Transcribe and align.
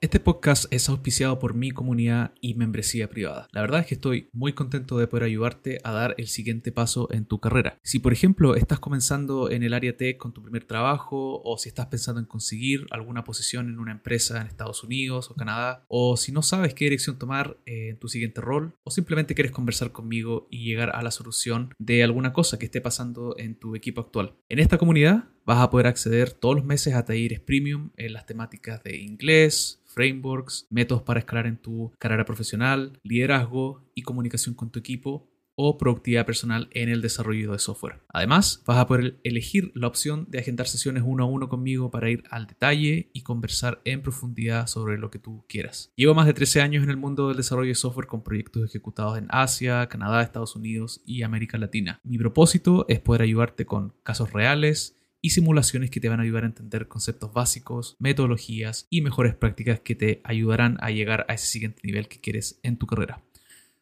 Este 0.00 0.20
podcast 0.20 0.72
es 0.72 0.88
auspiciado 0.88 1.40
por 1.40 1.54
mi 1.54 1.72
comunidad 1.72 2.32
y 2.40 2.54
membresía 2.54 3.10
privada. 3.10 3.48
La 3.50 3.62
verdad 3.62 3.80
es 3.80 3.86
que 3.86 3.96
estoy 3.96 4.28
muy 4.32 4.52
contento 4.52 4.96
de 4.96 5.08
poder 5.08 5.24
ayudarte 5.24 5.80
a 5.82 5.90
dar 5.90 6.14
el 6.18 6.28
siguiente 6.28 6.70
paso 6.70 7.08
en 7.10 7.24
tu 7.24 7.40
carrera. 7.40 7.80
Si 7.82 7.98
por 7.98 8.12
ejemplo 8.12 8.54
estás 8.54 8.78
comenzando 8.78 9.50
en 9.50 9.64
el 9.64 9.74
área 9.74 9.96
tech 9.96 10.16
con 10.16 10.32
tu 10.32 10.40
primer 10.40 10.62
trabajo 10.62 11.42
o 11.42 11.58
si 11.58 11.68
estás 11.68 11.86
pensando 11.86 12.20
en 12.20 12.26
conseguir 12.26 12.86
alguna 12.92 13.24
posición 13.24 13.68
en 13.68 13.80
una 13.80 13.90
empresa 13.90 14.40
en 14.40 14.46
Estados 14.46 14.84
Unidos 14.84 15.32
o 15.32 15.34
Canadá 15.34 15.84
o 15.88 16.16
si 16.16 16.30
no 16.30 16.42
sabes 16.42 16.74
qué 16.74 16.84
dirección 16.84 17.18
tomar 17.18 17.56
en 17.66 17.98
tu 17.98 18.06
siguiente 18.06 18.40
rol 18.40 18.74
o 18.84 18.92
simplemente 18.92 19.34
quieres 19.34 19.50
conversar 19.50 19.90
conmigo 19.90 20.46
y 20.48 20.64
llegar 20.64 20.94
a 20.94 21.02
la 21.02 21.10
solución 21.10 21.74
de 21.76 22.04
alguna 22.04 22.32
cosa 22.32 22.56
que 22.56 22.66
esté 22.66 22.80
pasando 22.80 23.34
en 23.36 23.58
tu 23.58 23.74
equipo 23.74 24.00
actual. 24.00 24.36
En 24.48 24.60
esta 24.60 24.78
comunidad 24.78 25.24
vas 25.48 25.60
a 25.60 25.70
poder 25.70 25.86
acceder 25.86 26.32
todos 26.32 26.56
los 26.56 26.64
meses 26.66 26.94
a 26.94 27.06
talleres 27.06 27.40
premium 27.40 27.88
en 27.96 28.12
las 28.12 28.26
temáticas 28.26 28.82
de 28.82 28.98
inglés, 28.98 29.80
frameworks, 29.86 30.66
métodos 30.68 31.02
para 31.02 31.20
escalar 31.20 31.46
en 31.46 31.56
tu 31.56 31.90
carrera 31.98 32.26
profesional, 32.26 33.00
liderazgo 33.02 33.82
y 33.94 34.02
comunicación 34.02 34.54
con 34.54 34.70
tu 34.70 34.78
equipo 34.78 35.26
o 35.54 35.78
productividad 35.78 36.26
personal 36.26 36.68
en 36.72 36.90
el 36.90 37.00
desarrollo 37.00 37.50
de 37.52 37.58
software. 37.58 38.02
Además, 38.10 38.62
vas 38.66 38.76
a 38.76 38.86
poder 38.86 39.18
elegir 39.24 39.72
la 39.74 39.86
opción 39.86 40.26
de 40.28 40.38
agendar 40.38 40.68
sesiones 40.68 41.02
uno 41.04 41.24
a 41.24 41.26
uno 41.26 41.48
conmigo 41.48 41.90
para 41.90 42.10
ir 42.10 42.24
al 42.30 42.46
detalle 42.46 43.08
y 43.14 43.22
conversar 43.22 43.80
en 43.86 44.02
profundidad 44.02 44.66
sobre 44.66 44.98
lo 44.98 45.10
que 45.10 45.18
tú 45.18 45.46
quieras. 45.48 45.90
Llevo 45.96 46.14
más 46.14 46.26
de 46.26 46.34
13 46.34 46.60
años 46.60 46.84
en 46.84 46.90
el 46.90 46.98
mundo 46.98 47.28
del 47.28 47.38
desarrollo 47.38 47.70
de 47.70 47.74
software 47.74 48.06
con 48.06 48.22
proyectos 48.22 48.68
ejecutados 48.68 49.16
en 49.16 49.28
Asia, 49.30 49.88
Canadá, 49.88 50.22
Estados 50.22 50.54
Unidos 50.54 51.00
y 51.06 51.22
América 51.22 51.56
Latina. 51.56 52.00
Mi 52.04 52.18
propósito 52.18 52.84
es 52.86 53.00
poder 53.00 53.22
ayudarte 53.22 53.64
con 53.64 53.94
casos 54.02 54.34
reales 54.34 54.97
y 55.20 55.30
simulaciones 55.30 55.90
que 55.90 56.00
te 56.00 56.08
van 56.08 56.20
a 56.20 56.22
ayudar 56.22 56.44
a 56.44 56.48
entender 56.48 56.88
conceptos 56.88 57.32
básicos, 57.32 57.96
metodologías 57.98 58.86
y 58.90 59.02
mejores 59.02 59.34
prácticas 59.34 59.80
que 59.80 59.94
te 59.94 60.20
ayudarán 60.24 60.78
a 60.80 60.90
llegar 60.90 61.26
a 61.28 61.34
ese 61.34 61.46
siguiente 61.46 61.80
nivel 61.84 62.08
que 62.08 62.20
quieres 62.20 62.60
en 62.62 62.76
tu 62.78 62.86
carrera. 62.86 63.22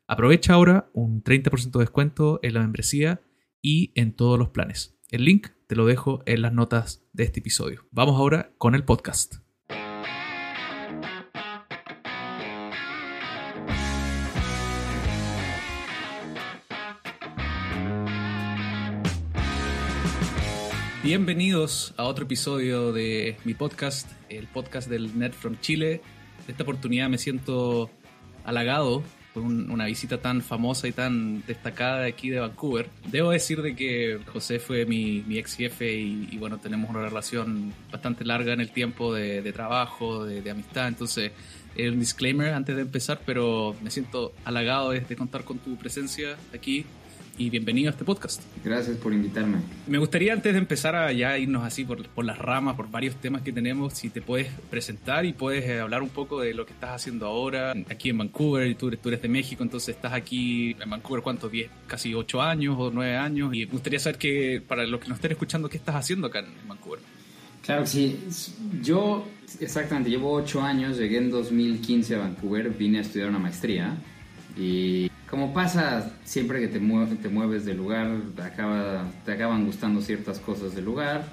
Aprovecha 0.07 0.55
ahora 0.55 0.89
un 0.93 1.23
30% 1.23 1.73
de 1.73 1.81
descuento 1.81 2.41
en 2.43 2.55
la 2.55 2.61
membresía 2.61 3.21
y 3.61 3.93
en 3.95 4.13
todos 4.13 4.39
los 4.39 4.51
planes. 4.51 4.97
El 5.11 5.25
link 5.25 5.49
te 5.67 5.77
lo 5.77 5.87
dejo 5.87 6.23
en 6.27 6.43
las 6.43 6.53
notas 6.53 7.05
de 7.13 7.25
este 7.25 7.41
episodio. 7.41 7.87
Vamos 7.91 8.17
ahora 8.17 8.53
con 8.59 8.75
el 8.75 8.85
podcast. 8.85 9.46
Bienvenidos 21.07 21.95
a 21.97 22.03
otro 22.03 22.25
episodio 22.25 22.93
de 22.93 23.37
mi 23.45 23.55
podcast, 23.55 24.11
el 24.29 24.49
podcast 24.49 24.89
del 24.89 25.17
Net 25.17 25.35
from 25.35 25.57
Chile. 25.61 26.01
De 26.47 26.51
esta 26.51 26.65
oportunidad 26.65 27.09
me 27.09 27.17
siento 27.17 27.89
halagado 28.45 29.05
por 29.33 29.45
una 29.45 29.87
visita 29.87 30.21
tan 30.21 30.43
famosa 30.43 30.89
y 30.89 30.93
tan 30.93 31.47
destacada 31.47 32.01
de 32.01 32.09
aquí 32.09 32.29
de 32.29 32.41
Vancouver. 32.41 32.89
Debo 33.07 33.31
decir 33.31 33.63
de 33.63 33.77
que 33.77 34.19
José 34.33 34.59
fue 34.59 34.85
mi, 34.85 35.25
ex 35.39 35.55
jefe 35.55 35.93
y, 35.95 36.37
bueno, 36.39 36.59
tenemos 36.59 36.91
una 36.91 37.03
relación 37.03 37.73
bastante 37.93 38.25
larga 38.25 38.53
en 38.53 38.61
el 38.61 38.73
tiempo 38.73 39.15
de, 39.15 39.53
trabajo, 39.53 40.25
de, 40.25 40.51
amistad, 40.51 40.89
entonces 40.89 41.31
es 41.77 41.93
un 41.93 42.01
disclaimer 42.01 42.53
antes 42.53 42.75
de 42.75 42.83
empezar, 42.83 43.21
pero 43.25 43.77
me 43.81 43.93
siento 43.93 44.33
halagado 44.45 44.91
de 44.91 45.17
contar 45.17 45.45
con 45.45 45.61
tu 45.61 45.77
presencia 45.77 46.37
aquí 46.53 46.85
y 47.39 47.51
bienvenido 47.51 47.89
a 47.89 47.93
este 47.93 48.05
podcast. 48.05 48.43
Gracias 48.65 48.97
por 48.97 49.13
invitarme. 49.13 49.59
Me 49.87 49.99
gustaría 49.99 50.33
antes 50.33 50.53
de 50.53 50.59
empezar 50.59 50.97
a 50.97 51.13
ya 51.13 51.37
irnos 51.39 51.65
así 51.65 51.85
por, 51.85 52.07
por 52.09 52.25
las 52.25 52.39
ramas, 52.39 52.77
por 52.77 52.91
varios 52.91 53.17
temas 53.17 53.43
que 53.43 53.53
tenemos, 53.53 53.95
si 53.95 54.11
te 54.11 54.23
puedes 54.23 54.49
presentar 54.71 55.25
y 55.25 55.33
puedes 55.33 55.65
eh, 55.65 55.81
hablar 55.81 56.03
un 56.03 56.09
poco 56.09 56.41
de 56.41 56.55
lo 56.55 56.67
que 56.67 56.73
estás 56.73 56.91
haciendo 56.91 57.27
ahora 57.27 57.75
aquí 57.91 58.11
en 58.11 58.19
Vancouver, 58.19 58.67
y 58.67 58.75
tú, 58.75 58.91
tú 58.91 59.09
eres 59.09 59.23
de 59.23 59.29
México, 59.29 59.63
entonces 59.63 59.95
estás 59.95 60.13
aquí 60.13 60.77
en 60.81 60.91
Vancouver, 60.91 61.23
¿cuántos? 61.23 61.51
10, 61.51 61.71
casi 61.87 62.15
8 62.15 62.43
años 62.43 62.77
o 62.79 62.91
9 62.91 63.17
años, 63.17 63.55
y 63.55 63.67
me 63.67 63.73
gustaría 63.73 63.99
saber 63.99 64.19
que 64.19 64.63
para 64.67 64.87
los 64.87 65.01
que 65.01 65.09
nos 65.09 65.17
estén 65.19 65.33
escuchando, 65.33 65.69
¿qué 65.69 65.77
estás 65.77 65.95
haciendo 65.95 66.27
acá 66.29 66.41
en 66.41 66.69
Vancouver? 66.69 67.01
Claro 67.63 67.83
que 67.83 67.89
sí. 67.89 68.19
Yo, 68.81 69.27
exactamente, 69.61 70.09
llevo 70.09 70.33
8 70.33 70.63
años, 70.63 70.99
llegué 70.99 71.19
en 71.19 71.31
2015 71.31 72.15
a 72.15 72.19
Vancouver, 72.19 72.71
vine 72.71 72.99
a 72.99 73.01
estudiar 73.01 73.29
una 73.29 73.41
maestría 73.41 73.97
y 74.57 75.11
como 75.31 75.53
pasa 75.53 76.13
siempre 76.25 76.61
que 76.61 76.69
te, 76.69 76.79
te 76.79 77.29
mueves 77.29 77.65
de 77.65 77.75
lugar, 77.75 78.09
acaba, 78.43 79.05
te 79.25 79.33
acaban 79.33 79.65
gustando 79.65 80.01
ciertas 80.01 80.39
cosas 80.39 80.75
del 80.75 80.85
lugar. 80.85 81.25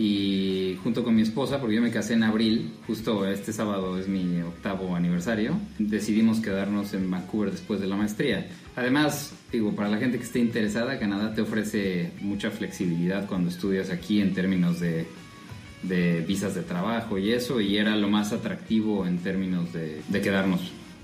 Y 0.00 0.78
junto 0.84 1.02
con 1.02 1.16
mi 1.16 1.22
esposa, 1.22 1.58
porque 1.58 1.74
yo 1.74 1.82
me 1.82 1.90
casé 1.90 2.14
en 2.14 2.22
abril, 2.22 2.72
justo 2.86 3.26
este 3.26 3.52
sábado 3.52 3.98
es 3.98 4.06
mi 4.06 4.40
octavo 4.42 4.94
aniversario, 4.94 5.58
decidimos 5.76 6.38
quedarnos 6.38 6.94
en 6.94 7.10
Vancouver 7.10 7.50
después 7.50 7.80
de 7.80 7.88
la 7.88 7.96
maestría. 7.96 8.46
Además, 8.76 9.34
digo, 9.50 9.74
para 9.74 9.88
la 9.88 9.96
gente 9.96 10.18
que 10.18 10.22
esté 10.22 10.38
interesada, 10.38 11.00
Canadá 11.00 11.34
te 11.34 11.40
ofrece 11.40 12.12
mucha 12.20 12.52
flexibilidad 12.52 13.26
cuando 13.26 13.50
estudias 13.50 13.90
aquí 13.90 14.20
en 14.20 14.34
términos 14.34 14.78
de, 14.78 15.08
de 15.82 16.20
visas 16.20 16.54
de 16.54 16.62
trabajo 16.62 17.18
y 17.18 17.32
eso, 17.32 17.60
y 17.60 17.76
era 17.76 17.96
lo 17.96 18.08
más 18.08 18.32
atractivo 18.32 19.04
en 19.04 19.18
términos 19.18 19.72
de, 19.72 20.00
de 20.06 20.20
quedarnos 20.20 20.60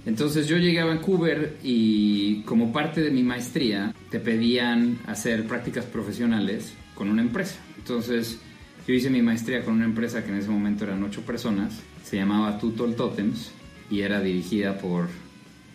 entonces 0.06 0.46
yo 0.46 0.58
llegué 0.58 0.80
a 0.80 0.84
Vancouver 0.84 1.56
y 1.62 2.42
como 2.42 2.72
parte 2.72 3.00
de 3.00 3.10
mi 3.10 3.22
maestría 3.22 3.94
te 4.10 4.20
pedían 4.20 4.98
hacer 5.06 5.46
prácticas 5.46 5.86
profesionales 5.86 6.74
con 6.94 7.08
una 7.08 7.22
empresa. 7.22 7.56
Entonces 7.78 8.38
yo 8.86 8.94
hice 8.94 9.08
mi 9.08 9.22
maestría 9.22 9.64
con 9.64 9.74
una 9.74 9.86
empresa 9.86 10.22
que 10.22 10.30
en 10.30 10.38
ese 10.38 10.50
momento 10.50 10.84
eran 10.84 11.02
ocho 11.02 11.22
personas, 11.22 11.80
se 12.02 12.16
llamaba 12.16 12.58
Tutol 12.58 12.94
Totems 12.96 13.50
y 13.90 14.00
era 14.00 14.20
dirigida 14.20 14.78
por 14.78 15.08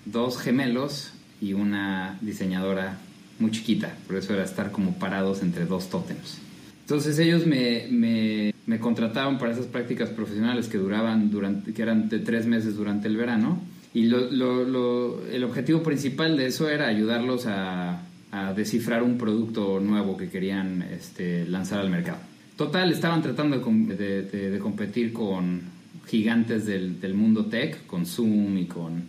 dos 0.06 0.38
gemelos 0.38 1.14
y 1.42 1.54
una 1.54 2.18
diseñadora 2.22 3.00
muy 3.40 3.52
chiquita, 3.52 3.96
por 4.06 4.18
eso 4.18 4.34
era 4.34 4.44
estar 4.44 4.72
como 4.72 5.00
parados 5.00 5.42
entre 5.42 5.66
dos 5.66 5.90
tótems. 5.90 6.40
Entonces 6.82 7.18
ellos 7.20 7.46
me, 7.46 7.88
me, 7.90 8.54
me 8.66 8.80
contrataron 8.80 9.38
para 9.38 9.54
esas 9.54 9.68
prácticas 9.68 10.10
profesionales 10.10 10.68
que 10.68 10.78
duraban 10.78 11.32
durante, 11.32 11.74
que 11.74 11.82
eran 11.82 12.10
de 12.10 12.20
tres 12.20 12.46
meses 12.46 12.76
durante 12.76 13.08
el 13.08 13.16
verano 13.16 13.60
y 13.94 14.04
lo, 14.04 14.30
lo, 14.30 15.28
el 15.28 15.44
objetivo 15.44 15.82
principal 15.82 16.38
de 16.38 16.48
eso 16.48 16.70
era 16.70 16.88
ayudarlos 16.88 17.46
a, 17.48 18.04
a 18.32 18.54
descifrar 18.54 19.02
un 19.02 19.18
producto 19.18 19.80
nuevo 19.80 20.16
que 20.16 20.30
querían 20.30 20.84
este, 20.84 21.48
lanzar 21.48 21.80
al 21.80 21.90
mercado. 21.90 22.20
Total, 22.56 22.92
estaban 22.92 23.22
tratando 23.22 23.58
de, 23.58 24.24
de, 24.24 24.60
competir 24.60 25.14
con 25.14 25.62
gigantes 26.08 26.66
del, 26.66 27.00
del, 27.00 27.14
mundo 27.14 27.46
tech, 27.46 27.86
con 27.88 28.06
Zoom 28.06 28.58
y 28.58 28.66
con, 28.66 29.04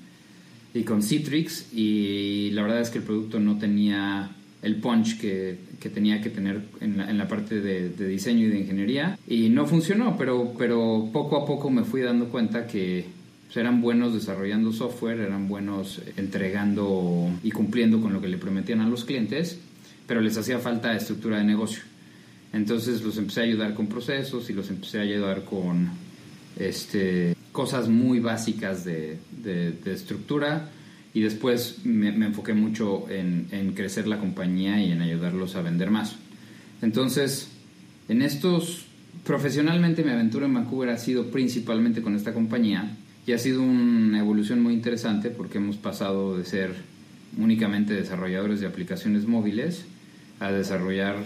y 0.72 0.84
con 0.84 1.02
Citrix, 1.02 1.72
y 1.74 2.50
la 2.52 2.62
verdad 2.62 2.80
es 2.80 2.90
que 2.90 2.98
el 2.98 3.04
producto 3.04 3.40
no 3.40 3.58
tenía 3.58 4.30
el 4.62 4.76
punch 4.76 5.18
que, 5.18 5.58
que 5.80 5.88
tenía 5.90 6.20
que 6.20 6.30
tener 6.30 6.60
en 6.80 6.98
la, 6.98 7.10
en 7.10 7.18
la 7.18 7.26
parte 7.26 7.60
de, 7.60 7.88
de, 7.88 8.06
diseño 8.06 8.46
y 8.46 8.50
de 8.50 8.60
ingeniería, 8.60 9.18
y 9.26 9.48
no 9.48 9.66
funcionó, 9.66 10.16
pero, 10.16 10.54
pero 10.56 11.08
poco 11.12 11.36
a 11.36 11.44
poco 11.44 11.70
me 11.70 11.82
fui 11.82 12.02
dando 12.02 12.26
cuenta 12.26 12.66
que 12.66 13.06
pues, 13.50 13.56
eran 13.56 13.82
buenos 13.82 14.14
desarrollando 14.14 14.72
software, 14.72 15.18
eran 15.18 15.48
buenos 15.48 16.00
entregando 16.16 17.28
y 17.42 17.50
cumpliendo 17.50 18.00
con 18.00 18.12
lo 18.12 18.20
que 18.20 18.28
le 18.28 18.38
prometían 18.38 18.80
a 18.80 18.88
los 18.88 19.04
clientes, 19.04 19.58
pero 20.06 20.20
les 20.20 20.38
hacía 20.38 20.60
falta 20.60 20.94
estructura 20.94 21.38
de 21.38 21.44
negocio. 21.44 21.82
Entonces 22.52 23.02
los 23.02 23.18
empecé 23.18 23.40
a 23.40 23.42
ayudar 23.42 23.74
con 23.74 23.88
procesos 23.88 24.48
y 24.50 24.52
los 24.52 24.70
empecé 24.70 25.00
a 25.00 25.02
ayudar 25.02 25.44
con 25.44 25.90
este, 26.60 27.34
cosas 27.50 27.88
muy 27.88 28.20
básicas 28.20 28.84
de, 28.84 29.18
de, 29.42 29.92
estructura 29.92 30.70
y 31.12 31.20
después 31.20 31.78
me, 31.82 32.12
me 32.12 32.26
enfoqué 32.26 32.54
mucho 32.54 33.10
en, 33.10 33.48
en, 33.50 33.72
crecer 33.72 34.06
la 34.06 34.18
compañía 34.18 34.80
y 34.80 34.92
en 34.92 35.02
ayudarlos 35.02 35.56
a 35.56 35.62
vender 35.62 35.90
más. 35.90 36.14
Entonces, 36.82 37.48
en 38.08 38.22
estos, 38.22 38.86
profesionalmente 39.24 40.04
mi 40.04 40.12
aventura 40.12 40.46
en 40.46 40.54
Vancouver 40.54 40.90
ha 40.90 40.98
sido 40.98 41.32
principalmente 41.32 42.00
con 42.00 42.14
esta 42.14 42.32
compañía 42.32 42.96
y 43.26 43.32
ha 43.32 43.38
sido 43.38 43.62
una 43.62 44.18
evolución 44.18 44.62
muy 44.62 44.74
interesante 44.74 45.30
porque 45.30 45.58
hemos 45.58 45.76
pasado 45.76 46.36
de 46.36 46.44
ser 46.44 46.74
únicamente 47.38 47.94
desarrolladores 47.94 48.60
de 48.60 48.66
aplicaciones 48.66 49.26
móviles 49.26 49.84
a 50.40 50.50
desarrollar 50.50 51.16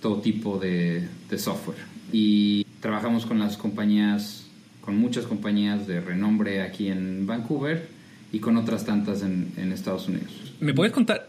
todo 0.00 0.20
tipo 0.20 0.58
de, 0.58 1.06
software. 1.36 1.78
Y 2.12 2.64
trabajamos 2.80 3.26
con 3.26 3.38
las 3.38 3.56
compañías, 3.56 4.46
con 4.80 4.96
muchas 4.96 5.26
compañías 5.26 5.86
de 5.86 6.00
renombre 6.00 6.62
aquí 6.62 6.88
en 6.88 7.26
Vancouver 7.26 7.88
y 8.32 8.38
con 8.38 8.56
otras 8.56 8.86
tantas 8.86 9.22
en, 9.22 9.72
Estados 9.72 10.08
Unidos. 10.08 10.54
¿Me 10.60 10.72
puedes 10.72 10.92
contar? 10.92 11.28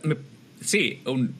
sí, 0.62 1.02
un, 1.06 1.34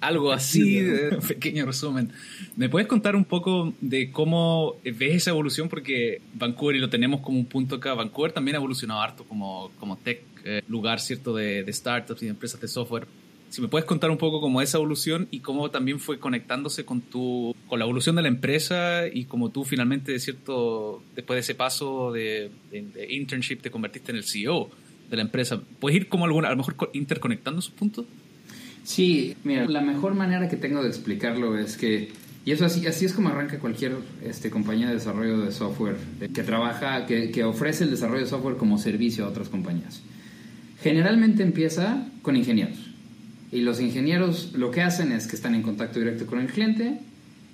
algo 0.00 0.32
así, 0.32 0.80
un 0.80 1.20
pequeño 1.26 1.66
resumen. 1.66 2.12
¿Me 2.56 2.68
puedes 2.68 2.88
contar 2.88 3.16
un 3.16 3.24
poco 3.24 3.72
de 3.80 4.10
cómo 4.10 4.76
ves 4.84 5.16
esa 5.16 5.30
evolución? 5.30 5.68
Porque 5.68 6.20
Vancouver, 6.34 6.76
y 6.76 6.78
lo 6.78 6.88
tenemos 6.88 7.20
como 7.20 7.38
un 7.38 7.46
punto 7.46 7.76
acá, 7.76 7.94
Vancouver 7.94 8.32
también 8.32 8.56
ha 8.56 8.58
evolucionado 8.58 9.00
harto 9.00 9.24
como, 9.24 9.70
como 9.78 9.96
tech, 9.96 10.22
eh, 10.44 10.62
lugar, 10.68 11.00
¿cierto?, 11.00 11.34
de, 11.34 11.64
de, 11.64 11.72
startups 11.72 12.22
y 12.22 12.26
de 12.26 12.30
empresas 12.30 12.60
de 12.60 12.68
software. 12.68 13.06
Si 13.50 13.62
me 13.62 13.68
puedes 13.68 13.86
contar 13.86 14.10
un 14.10 14.18
poco 14.18 14.40
cómo 14.40 14.60
esa 14.60 14.76
evolución 14.76 15.26
y 15.30 15.40
cómo 15.40 15.70
también 15.70 16.00
fue 16.00 16.18
conectándose 16.18 16.84
con 16.84 17.00
tu, 17.00 17.56
con 17.66 17.78
la 17.78 17.86
evolución 17.86 18.14
de 18.16 18.22
la 18.22 18.28
empresa 18.28 19.06
y 19.10 19.24
cómo 19.24 19.50
tú 19.50 19.64
finalmente, 19.64 20.12
de 20.12 20.20
cierto, 20.20 21.02
después 21.14 21.36
de 21.36 21.40
ese 21.40 21.54
paso 21.54 22.12
de, 22.12 22.50
internship, 23.08 23.60
te 23.60 23.70
convertiste 23.70 24.12
en 24.12 24.18
el 24.18 24.24
CEO 24.24 24.68
de 25.08 25.16
la 25.16 25.22
empresa. 25.22 25.62
¿Puedes 25.80 25.96
ir 25.96 26.08
como 26.08 26.26
alguna, 26.26 26.48
a 26.48 26.50
lo 26.50 26.58
mejor 26.58 26.90
interconectando 26.92 27.60
esos 27.60 27.72
puntos? 27.72 28.04
Sí, 28.88 29.36
mira, 29.44 29.66
la 29.66 29.82
mejor 29.82 30.14
manera 30.14 30.48
que 30.48 30.56
tengo 30.56 30.82
de 30.82 30.88
explicarlo 30.88 31.58
es 31.58 31.76
que, 31.76 32.08
y 32.46 32.52
eso 32.52 32.64
así, 32.64 32.86
así 32.86 33.04
es 33.04 33.12
como 33.12 33.28
arranca 33.28 33.58
cualquier 33.58 33.96
este, 34.24 34.48
compañía 34.48 34.88
de 34.88 34.94
desarrollo 34.94 35.40
de 35.40 35.52
software 35.52 35.98
que 36.32 36.42
trabaja, 36.42 37.04
que, 37.04 37.30
que 37.30 37.44
ofrece 37.44 37.84
el 37.84 37.90
desarrollo 37.90 38.22
de 38.22 38.30
software 38.30 38.56
como 38.56 38.78
servicio 38.78 39.26
a 39.26 39.28
otras 39.28 39.50
compañías. 39.50 40.00
Generalmente 40.80 41.42
empieza 41.42 42.08
con 42.22 42.34
ingenieros. 42.34 42.78
Y 43.52 43.60
los 43.60 43.78
ingenieros 43.78 44.54
lo 44.54 44.70
que 44.70 44.80
hacen 44.80 45.12
es 45.12 45.26
que 45.26 45.36
están 45.36 45.54
en 45.54 45.60
contacto 45.60 45.98
directo 45.98 46.24
con 46.24 46.40
el 46.40 46.46
cliente 46.46 46.98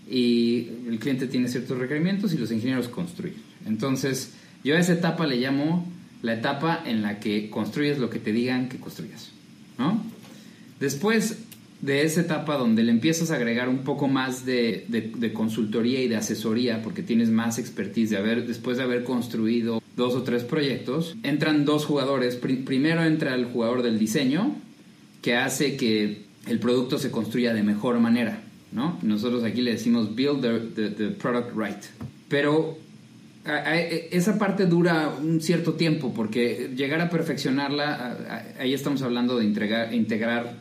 y 0.09 0.69
el 0.89 1.01
cliente 1.01 1.27
tiene 1.27 1.49
ciertos 1.49 1.77
requerimientos 1.77 2.33
y 2.33 2.39
los 2.39 2.53
ingenieros 2.53 2.87
construyen. 2.87 3.39
Entonces, 3.67 4.35
yo 4.63 4.77
a 4.77 4.79
esa 4.79 4.93
etapa 4.93 5.27
le 5.27 5.39
llamo 5.39 5.85
la 6.23 6.35
etapa 6.35 6.81
en 6.87 7.03
la 7.03 7.19
que 7.19 7.51
construyes 7.51 7.99
lo 7.99 8.09
que 8.09 8.21
te 8.21 8.33
digan 8.33 8.69
que 8.69 8.79
construyas. 8.79 9.33
¿no? 9.79 10.14
Después 10.81 11.39
de 11.81 12.03
esa 12.03 12.23
etapa 12.23 12.57
donde 12.57 12.83
le 12.83 12.91
empiezas 12.91 13.31
a 13.31 13.37
agregar 13.37 13.69
un 13.69 13.79
poco 13.79 14.09
más 14.09 14.47
de, 14.47 14.87
de, 14.89 15.33
consultoría 15.33 16.01
y 16.01 16.09
de 16.09 16.17
asesoría, 16.17 16.83
porque 16.83 17.03
tienes 17.03 17.29
más 17.29 17.59
expertise 17.59 18.11
de 18.11 18.17
haber, 18.17 18.47
después 18.47 18.79
de 18.79 18.85
haber 18.85 19.05
construido 19.05 19.83
dos 19.97 20.15
o 20.15 20.23
tres 20.23 20.45
proyectos, 20.45 21.15
entran 21.23 21.65
dos 21.65 21.85
jugadores. 21.85 22.37
primero 22.37 23.05
entra 23.05 23.35
el 23.35 23.45
jugador 23.45 23.83
del 23.83 23.99
diseño, 23.99 24.57
que 25.21 25.37
hace 25.37 25.77
que 25.77 26.23
el 26.47 26.59
producto 26.59 26.99
se 26.99 27.11
construya 27.11 27.53
de 27.53 27.63
mejor 27.63 27.99
manera. 28.01 28.41
¿no? 28.73 28.99
Nosotros 29.03 29.45
aquí 29.45 29.63
le 29.63 29.73
decimos 29.73 30.15
build 30.15 30.43
the, 30.43 30.89
the, 30.89 31.09
product 31.11 31.57
right. 31.57 31.83
Pero 32.29 32.77
esa 33.45 34.39
parte 34.39 34.67
dura 34.67 35.15
un 35.21 35.41
cierto 35.41 35.75
tiempo 35.75 36.13
porque 36.15 36.71
llegar 36.75 37.01
a 37.01 37.11
perfeccionarla, 37.11 38.55
ahí 38.59 38.73
estamos 38.73 39.03
hablando 39.03 39.39
de 39.39 39.45
integrar, 39.45 39.93
integrar, 39.93 40.55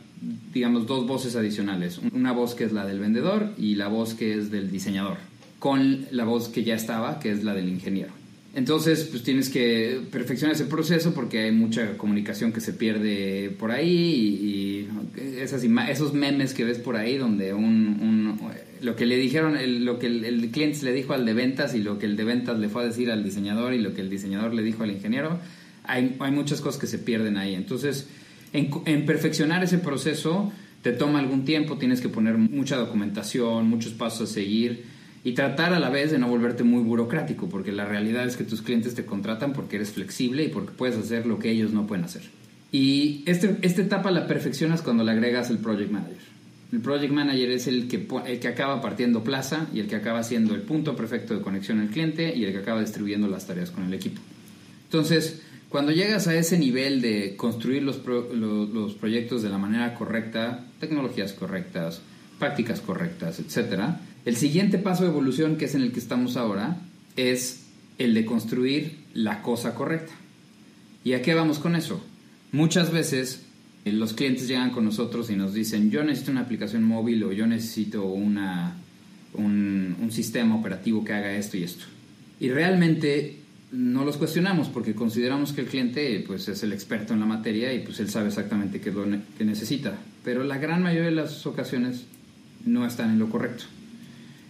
digamos, 0.52 0.86
dos 0.86 1.06
voces 1.06 1.34
adicionales. 1.36 1.98
Una 2.12 2.32
voz 2.32 2.54
que 2.54 2.64
es 2.64 2.72
la 2.72 2.84
del 2.84 3.00
vendedor 3.00 3.50
y 3.56 3.76
la 3.76 3.88
voz 3.88 4.14
que 4.14 4.34
es 4.34 4.50
del 4.50 4.70
diseñador, 4.70 5.16
con 5.58 6.06
la 6.10 6.24
voz 6.24 6.48
que 6.48 6.62
ya 6.62 6.74
estaba, 6.74 7.20
que 7.20 7.30
es 7.30 7.42
la 7.42 7.54
del 7.54 7.68
ingeniero. 7.68 8.12
Entonces, 8.54 9.08
pues 9.10 9.24
tienes 9.24 9.50
que 9.50 10.00
perfeccionar 10.12 10.54
ese 10.54 10.66
proceso 10.66 11.12
porque 11.12 11.40
hay 11.40 11.52
mucha 11.52 11.98
comunicación 11.98 12.52
que 12.52 12.60
se 12.60 12.72
pierde 12.72 13.50
por 13.58 13.72
ahí 13.72 13.88
y, 13.90 14.88
esas 15.40 15.64
esos 15.64 16.14
memes 16.14 16.54
que 16.54 16.64
ves 16.64 16.78
por 16.78 16.96
ahí 16.96 17.18
donde 17.18 17.52
un, 17.52 18.38
lo 18.80 18.94
que 18.94 19.06
le 19.06 19.16
dijeron, 19.16 19.56
lo 19.84 19.98
que 19.98 20.06
el, 20.06 20.50
cliente 20.52 20.84
le 20.84 20.92
dijo 20.92 21.14
al 21.14 21.26
de 21.26 21.34
ventas 21.34 21.74
y 21.74 21.82
lo 21.82 21.98
que 21.98 22.06
el 22.06 22.16
de 22.16 22.22
ventas 22.22 22.56
le 22.58 22.68
fue 22.68 22.82
a 22.82 22.86
decir 22.86 23.10
al 23.10 23.24
diseñador 23.24 23.74
y 23.74 23.78
lo 23.80 23.92
que 23.92 24.02
el 24.02 24.10
diseñador 24.10 24.54
le 24.54 24.62
dijo 24.62 24.84
al 24.84 24.92
ingeniero, 24.92 25.40
hay, 25.82 26.14
hay 26.20 26.30
muchas 26.30 26.60
cosas 26.60 26.80
que 26.80 26.86
se 26.86 26.98
pierden 26.98 27.36
ahí. 27.36 27.54
Entonces, 27.54 28.06
en, 28.52 28.70
en 28.84 29.04
perfeccionar 29.04 29.64
ese 29.64 29.78
proceso 29.78 30.52
te 30.82 30.92
toma 30.92 31.18
algún 31.18 31.44
tiempo, 31.44 31.76
tienes 31.76 32.00
que 32.00 32.08
poner 32.08 32.38
mucha 32.38 32.76
documentación, 32.76 33.68
muchos 33.68 33.94
pasos 33.94 34.30
a 34.30 34.32
seguir 34.32 34.93
y 35.24 35.32
tratar 35.32 35.72
a 35.72 35.80
la 35.80 35.88
vez 35.88 36.10
de 36.12 36.18
no 36.18 36.28
volverte 36.28 36.64
muy 36.64 36.82
burocrático, 36.82 37.48
porque 37.48 37.72
la 37.72 37.86
realidad 37.86 38.26
es 38.26 38.36
que 38.36 38.44
tus 38.44 38.60
clientes 38.60 38.94
te 38.94 39.06
contratan 39.06 39.54
porque 39.54 39.76
eres 39.76 39.92
flexible 39.92 40.44
y 40.44 40.48
porque 40.48 40.72
puedes 40.72 40.98
hacer 40.98 41.26
lo 41.26 41.38
que 41.38 41.50
ellos 41.50 41.72
no 41.72 41.86
pueden 41.86 42.04
hacer. 42.04 42.22
Y 42.70 43.22
este, 43.24 43.56
esta 43.62 43.80
etapa 43.80 44.10
la 44.10 44.26
perfeccionas 44.26 44.82
cuando 44.82 45.02
le 45.02 45.12
agregas 45.12 45.48
el 45.48 45.58
project 45.58 45.90
manager. 45.90 46.34
El 46.72 46.80
project 46.80 47.12
manager 47.12 47.50
es 47.52 47.66
el 47.66 47.88
que, 47.88 48.06
el 48.26 48.38
que 48.38 48.48
acaba 48.48 48.82
partiendo 48.82 49.24
plaza 49.24 49.66
y 49.72 49.80
el 49.80 49.86
que 49.86 49.96
acaba 49.96 50.22
siendo 50.22 50.54
el 50.54 50.62
punto 50.62 50.94
perfecto 50.94 51.34
de 51.34 51.40
conexión 51.40 51.80
al 51.80 51.88
cliente 51.88 52.36
y 52.36 52.44
el 52.44 52.52
que 52.52 52.58
acaba 52.58 52.80
distribuyendo 52.80 53.26
las 53.26 53.46
tareas 53.46 53.70
con 53.70 53.84
el 53.84 53.94
equipo. 53.94 54.20
Entonces, 54.84 55.42
cuando 55.70 55.92
llegas 55.92 56.26
a 56.26 56.34
ese 56.34 56.58
nivel 56.58 57.00
de 57.00 57.36
construir 57.36 57.82
los, 57.82 58.04
los, 58.04 58.68
los 58.70 58.94
proyectos 58.94 59.42
de 59.42 59.48
la 59.48 59.58
manera 59.58 59.94
correcta, 59.94 60.66
tecnologías 60.80 61.32
correctas, 61.32 62.02
prácticas 62.38 62.80
correctas, 62.80 63.38
etcétera, 63.38 64.00
el 64.24 64.36
siguiente 64.36 64.78
paso 64.78 65.04
de 65.04 65.10
evolución, 65.10 65.56
que 65.56 65.66
es 65.66 65.74
en 65.74 65.82
el 65.82 65.92
que 65.92 66.00
estamos 66.00 66.36
ahora, 66.36 66.78
es 67.16 67.64
el 67.98 68.14
de 68.14 68.24
construir 68.24 68.98
la 69.12 69.42
cosa 69.42 69.74
correcta. 69.74 70.12
¿Y 71.04 71.12
a 71.12 71.22
qué 71.22 71.34
vamos 71.34 71.58
con 71.58 71.76
eso? 71.76 72.02
Muchas 72.52 72.90
veces 72.90 73.42
eh, 73.84 73.92
los 73.92 74.14
clientes 74.14 74.48
llegan 74.48 74.70
con 74.70 74.84
nosotros 74.84 75.30
y 75.30 75.36
nos 75.36 75.52
dicen, 75.52 75.90
yo 75.90 76.02
necesito 76.02 76.32
una 76.32 76.40
aplicación 76.40 76.82
móvil 76.82 77.22
o 77.24 77.32
yo 77.32 77.46
necesito 77.46 78.04
un, 78.04 78.38
un 79.34 80.10
sistema 80.10 80.56
operativo 80.56 81.04
que 81.04 81.12
haga 81.12 81.34
esto 81.34 81.56
y 81.56 81.64
esto. 81.64 81.84
Y 82.40 82.48
realmente 82.48 83.38
no 83.72 84.04
los 84.04 84.16
cuestionamos 84.16 84.68
porque 84.68 84.94
consideramos 84.94 85.52
que 85.52 85.62
el 85.62 85.66
cliente 85.66 86.22
pues, 86.26 86.48
es 86.48 86.62
el 86.62 86.72
experto 86.72 87.12
en 87.12 87.20
la 87.20 87.26
materia 87.26 87.72
y 87.74 87.80
pues 87.80 87.98
él 88.00 88.08
sabe 88.08 88.28
exactamente 88.28 88.80
qué 88.80 88.90
es 88.90 88.94
lo 88.94 89.04
que 89.36 89.44
necesita. 89.44 89.98
Pero 90.24 90.44
la 90.44 90.58
gran 90.58 90.82
mayoría 90.82 91.10
de 91.10 91.16
las 91.16 91.44
ocasiones 91.46 92.04
no 92.64 92.86
están 92.86 93.10
en 93.10 93.18
lo 93.18 93.28
correcto. 93.28 93.64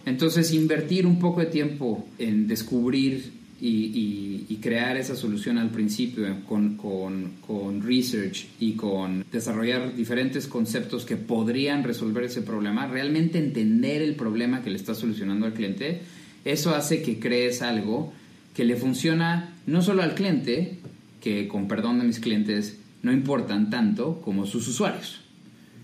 Entonces, 0.05 0.53
invertir 0.53 1.07
un 1.07 1.19
poco 1.19 1.39
de 1.39 1.47
tiempo 1.47 2.07
en 2.19 2.47
descubrir 2.47 3.31
y, 3.59 4.57
crear 4.61 4.97
esa 4.97 5.15
solución 5.15 5.59
al 5.59 5.69
principio 5.69 6.25
con, 6.47 6.75
con, 6.77 7.81
research 7.83 8.47
y 8.59 8.73
con 8.73 9.23
desarrollar 9.31 9.95
diferentes 9.95 10.47
conceptos 10.47 11.05
que 11.05 11.17
podrían 11.17 11.83
resolver 11.83 12.23
ese 12.23 12.41
problema, 12.41 12.87
realmente 12.87 13.37
entender 13.37 14.01
el 14.01 14.15
problema 14.15 14.63
que 14.63 14.71
le 14.71 14.77
está 14.77 14.95
solucionando 14.95 15.45
al 15.45 15.53
cliente, 15.53 16.01
eso 16.45 16.73
hace 16.73 17.03
que 17.03 17.19
crees 17.19 17.61
algo 17.61 18.11
que 18.55 18.65
le 18.65 18.75
funciona 18.75 19.53
no 19.67 19.83
solo 19.83 20.01
al 20.01 20.15
cliente, 20.15 20.79
que 21.21 21.47
con 21.47 21.67
perdón 21.67 21.99
de 21.99 22.05
mis 22.05 22.19
clientes 22.19 22.77
no 23.03 23.11
importan 23.11 23.69
tanto 23.69 24.19
como 24.21 24.47
sus 24.47 24.67
usuarios. 24.67 25.21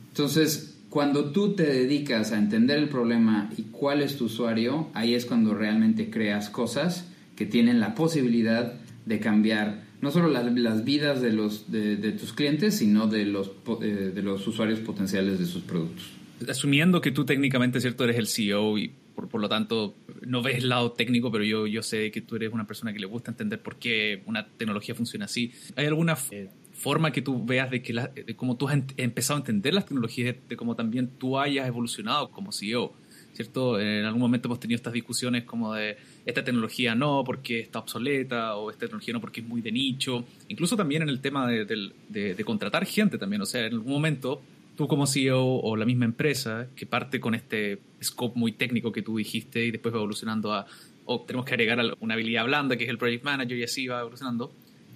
Entonces, 0.10 0.71
cuando 0.92 1.32
tú 1.32 1.54
te 1.54 1.64
dedicas 1.64 2.34
a 2.34 2.38
entender 2.38 2.78
el 2.78 2.90
problema 2.90 3.50
y 3.58 3.62
cuál 3.72 4.02
es 4.02 4.18
tu 4.18 4.26
usuario, 4.26 4.90
ahí 4.94 5.16
es 5.16 5.26
cuando 5.26 5.54
realmente 5.54 6.10
creas 6.10 6.50
cosas 6.50 7.10
que 7.38 7.46
tienen 7.46 7.80
la 7.80 7.96
posibilidad 7.96 8.74
de 9.06 9.20
cambiar 9.22 9.84
no 10.02 10.12
solo 10.12 10.28
las, 10.28 10.84
vidas 10.84 11.22
de, 11.22 11.32
los, 11.32 11.72
de, 11.72 11.96
tus 12.12 12.34
clientes, 12.34 12.76
sino 12.76 13.08
de 13.08 13.24
los, 13.24 13.52
eh, 13.82 14.12
de 14.14 14.22
los 14.22 14.46
usuarios 14.46 14.80
potenciales 14.80 15.40
de 15.40 15.46
sus 15.46 15.62
productos. 15.62 16.12
Asumiendo 16.50 17.00
que 17.00 17.12
tú 17.12 17.24
técnicamente, 17.24 17.80
¿cierto? 17.80 18.04
Eres 18.04 18.18
el 18.18 18.28
CEO 18.28 18.78
y 18.78 18.92
por, 19.16 19.30
por, 19.30 19.40
lo 19.40 19.48
tanto 19.48 19.96
no 20.26 20.42
ves 20.42 20.58
el 20.58 20.68
lado 20.68 20.92
técnico, 20.92 21.32
pero 21.32 21.46
yo, 21.46 21.68
yo 21.68 21.84
sé 21.84 22.12
que 22.12 22.20
tú 22.20 22.36
eres 22.36 22.52
una 22.52 22.68
persona 22.68 22.92
que 22.92 23.00
le 23.00 23.06
gusta 23.06 23.32
entender 23.32 23.62
por 23.62 23.78
qué 23.78 24.24
una 24.26 24.46
tecnología 24.46 24.94
funciona 24.94 25.24
así. 25.24 25.54
¿Hay 25.78 25.86
alguna 25.86 26.18
eh, 26.32 26.50
forma 26.82 27.12
que 27.12 27.22
tú 27.22 27.46
veas 27.46 27.70
de, 27.70 27.82
que 27.84 27.94
de 27.94 28.36
cómo 28.36 28.58
tú 28.58 28.68
has 28.68 28.78
empezado 28.98 29.38
a 29.38 29.42
entender 29.42 29.74
las 29.74 29.86
tecnologías, 29.86 30.36
de 30.50 30.58
cómo 30.58 30.76
también 30.76 31.12
tú 31.20 31.38
hayas 31.38 31.68
evolucionado 31.68 32.32
como 32.32 32.52
CEO, 32.52 32.94
¿cierto? 33.34 33.80
En 33.80 34.04
algún 34.04 34.20
momento 34.20 34.48
hemos 34.48 34.60
tenido 34.60 34.78
estas 34.78 34.94
discusiones 34.94 35.44
como 35.44 35.74
de 35.74 35.98
esta 36.26 36.44
tecnología 36.44 36.96
no 36.96 37.24
porque 37.24 37.60
está 37.60 37.80
obsoleta 37.80 38.56
o 38.56 38.72
esta 38.72 38.82
tecnología 38.82 39.14
no 39.14 39.22
porque 39.22 39.42
es 39.42 39.48
muy 39.48 39.62
de 39.62 39.72
nicho, 39.72 40.26
incluso 40.48 40.76
también 40.76 41.04
en 41.04 41.10
el 41.10 41.22
tema 41.22 41.48
de, 41.48 41.66
de 42.10 42.44
contratar 42.44 42.86
gente 42.86 43.20
también, 43.20 43.44
o 43.44 43.46
sea, 43.46 43.66
en 43.66 43.74
algún 43.74 43.94
momento 43.94 44.42
tú 44.76 44.88
como 44.88 45.06
CEO 45.06 45.44
o 45.44 45.76
la 45.76 45.86
misma 45.86 46.06
empresa 46.06 46.68
que 46.76 46.88
parte 46.88 47.20
con 47.20 47.36
este 47.36 47.80
scope 48.02 48.40
muy 48.40 48.54
técnico 48.54 48.92
que 48.92 49.04
tú 49.04 49.18
dijiste 49.18 49.66
y 49.66 49.72
después 49.72 49.94
va 49.94 50.00
evolucionando 50.00 50.54
a, 50.54 50.66
o 51.06 51.22
tenemos 51.22 51.46
que 51.46 51.54
agregar 51.54 51.80
una 52.00 52.14
habilidad 52.16 52.46
blanda 52.46 52.76
que 52.76 52.86
es 52.86 52.90
el 52.90 52.98
project 52.98 53.24
manager 53.24 53.58
y 53.58 53.64
así 53.64 53.88
va 53.88 54.00
evolucionando 54.00 54.52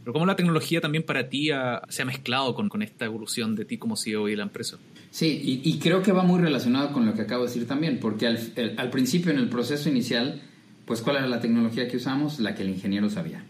pero 0.05 0.13
cómo 0.13 0.27
la 0.27 0.35
tecnología 0.35 0.81
también 0.81 1.03
para 1.03 1.29
ti 1.29 1.49
se 1.89 2.01
ha 2.03 2.05
mezclado 2.05 2.53
con, 2.53 2.69
con, 2.69 2.83
esta 2.83 3.05
evolución 3.05 3.55
de 3.55 3.65
ti 3.65 3.79
como 3.79 3.97
CEO 3.97 4.29
y 4.29 4.35
la 4.35 4.43
empresa. 4.43 4.77
Sí, 5.09 5.61
y, 5.63 5.79
creo 5.79 6.03
que 6.03 6.11
va 6.11 6.21
muy 6.21 6.39
relacionado 6.39 6.93
con 6.93 7.07
lo 7.07 7.15
que 7.15 7.23
acabo 7.23 7.43
de 7.43 7.49
decir 7.49 7.67
también, 7.67 7.99
porque 7.99 8.27
al, 8.27 8.37
al, 8.77 8.91
principio, 8.91 9.31
en 9.31 9.39
el 9.39 9.49
proceso 9.49 9.89
inicial, 9.89 10.43
pues 10.85 11.01
¿cuál 11.01 11.15
era 11.15 11.27
la 11.27 11.39
tecnología 11.39 11.87
que 11.87 11.97
usamos? 11.97 12.39
La 12.39 12.53
que 12.53 12.61
el 12.61 12.69
ingeniero 12.69 13.09
sabía, 13.09 13.45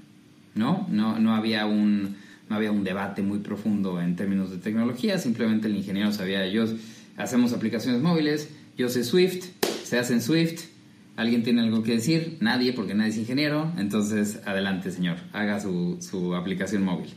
¿no? 0.54 0.88
No, 0.90 1.20
no, 1.20 1.36
había, 1.36 1.66
un, 1.66 2.16
no 2.48 2.56
había 2.56 2.72
un 2.72 2.86
debate 2.86 3.22
muy 3.22 3.40
profundo 3.40 4.00
en 4.00 4.16
términos 4.16 4.50
de 4.50 4.56
tecnología, 4.56 5.18
simplemente 5.18 5.68
el 5.68 5.76
ingeniero 5.76 6.14
sabía, 6.14 6.46
ellos 6.46 6.74
hacemos 7.18 7.52
aplicaciones 7.52 8.02
móviles, 8.02 8.50
yo 8.78 8.88
sé 8.88 9.04
Swift, 9.04 9.48
se 9.84 10.00
hace 10.00 10.14
en 10.14 10.22
Swift, 10.22 10.68
¿Alguien 11.16 11.44
tiene 11.44 11.62
algo 11.62 11.82
que 11.82 11.94
decir? 11.94 12.38
Nadie, 12.42 12.74
porque 12.74 12.94
nadie 12.94 13.12
es 13.12 13.18
ingeniero. 13.18 13.72
Entonces, 13.78 14.42
adelante, 14.46 14.92
señor, 14.92 15.18
haga 15.32 15.60
su, 15.60 15.98
su 16.02 16.36
aplicación 16.36 16.84
móvil. 16.84 17.10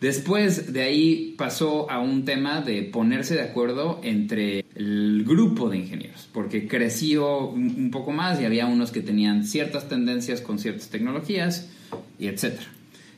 Después 0.00 0.72
de 0.72 0.82
ahí 0.82 1.34
pasó 1.38 1.90
a 1.90 1.98
un 1.98 2.24
tema 2.24 2.60
de 2.60 2.82
ponerse 2.82 3.34
de 3.34 3.42
acuerdo 3.42 4.00
entre 4.02 4.64
el 4.74 5.24
grupo 5.26 5.70
de 5.70 5.78
ingenieros, 5.78 6.28
porque 6.32 6.68
creció 6.68 7.48
un 7.48 7.90
poco 7.90 8.12
más 8.12 8.40
y 8.40 8.44
había 8.44 8.66
unos 8.66 8.90
que 8.90 9.00
tenían 9.00 9.44
ciertas 9.44 9.88
tendencias 9.88 10.40
con 10.40 10.58
ciertas 10.58 10.90
tecnologías 10.90 11.70
y 12.18 12.26
etcétera. 12.26 12.66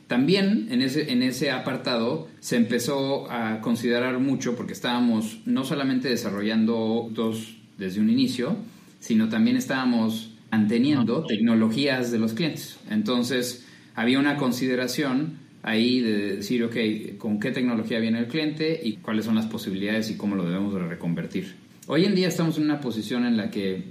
También 0.07 0.67
en 0.71 0.81
ese, 0.81 1.11
en 1.11 1.23
ese 1.23 1.51
apartado 1.51 2.29
se 2.39 2.55
empezó 2.55 3.29
a 3.29 3.59
considerar 3.59 4.17
mucho 4.19 4.55
porque 4.55 4.71
estábamos 4.71 5.39
no 5.45 5.65
solamente 5.65 6.07
desarrollando 6.07 7.09
dos 7.11 7.57
desde 7.77 7.99
un 7.99 8.09
inicio, 8.09 8.55
sino 8.99 9.29
también 9.29 9.57
estábamos 9.57 10.33
manteniendo 10.51 11.25
tecnologías 11.25 12.11
de 12.11 12.19
los 12.19 12.33
clientes. 12.33 12.79
Entonces 12.89 13.65
había 13.95 14.19
una 14.19 14.37
consideración 14.37 15.39
ahí 15.63 15.99
de 15.99 16.37
decir, 16.37 16.63
ok, 16.63 17.17
¿con 17.17 17.39
qué 17.39 17.51
tecnología 17.51 17.99
viene 17.99 18.19
el 18.19 18.27
cliente 18.27 18.79
y 18.81 18.97
cuáles 18.97 19.25
son 19.25 19.35
las 19.35 19.47
posibilidades 19.47 20.09
y 20.09 20.17
cómo 20.17 20.35
lo 20.35 20.45
debemos 20.45 20.73
reconvertir? 20.73 21.55
Hoy 21.87 22.05
en 22.05 22.15
día 22.15 22.27
estamos 22.27 22.57
en 22.57 22.65
una 22.65 22.79
posición 22.79 23.25
en 23.25 23.37
la 23.37 23.49
que 23.49 23.85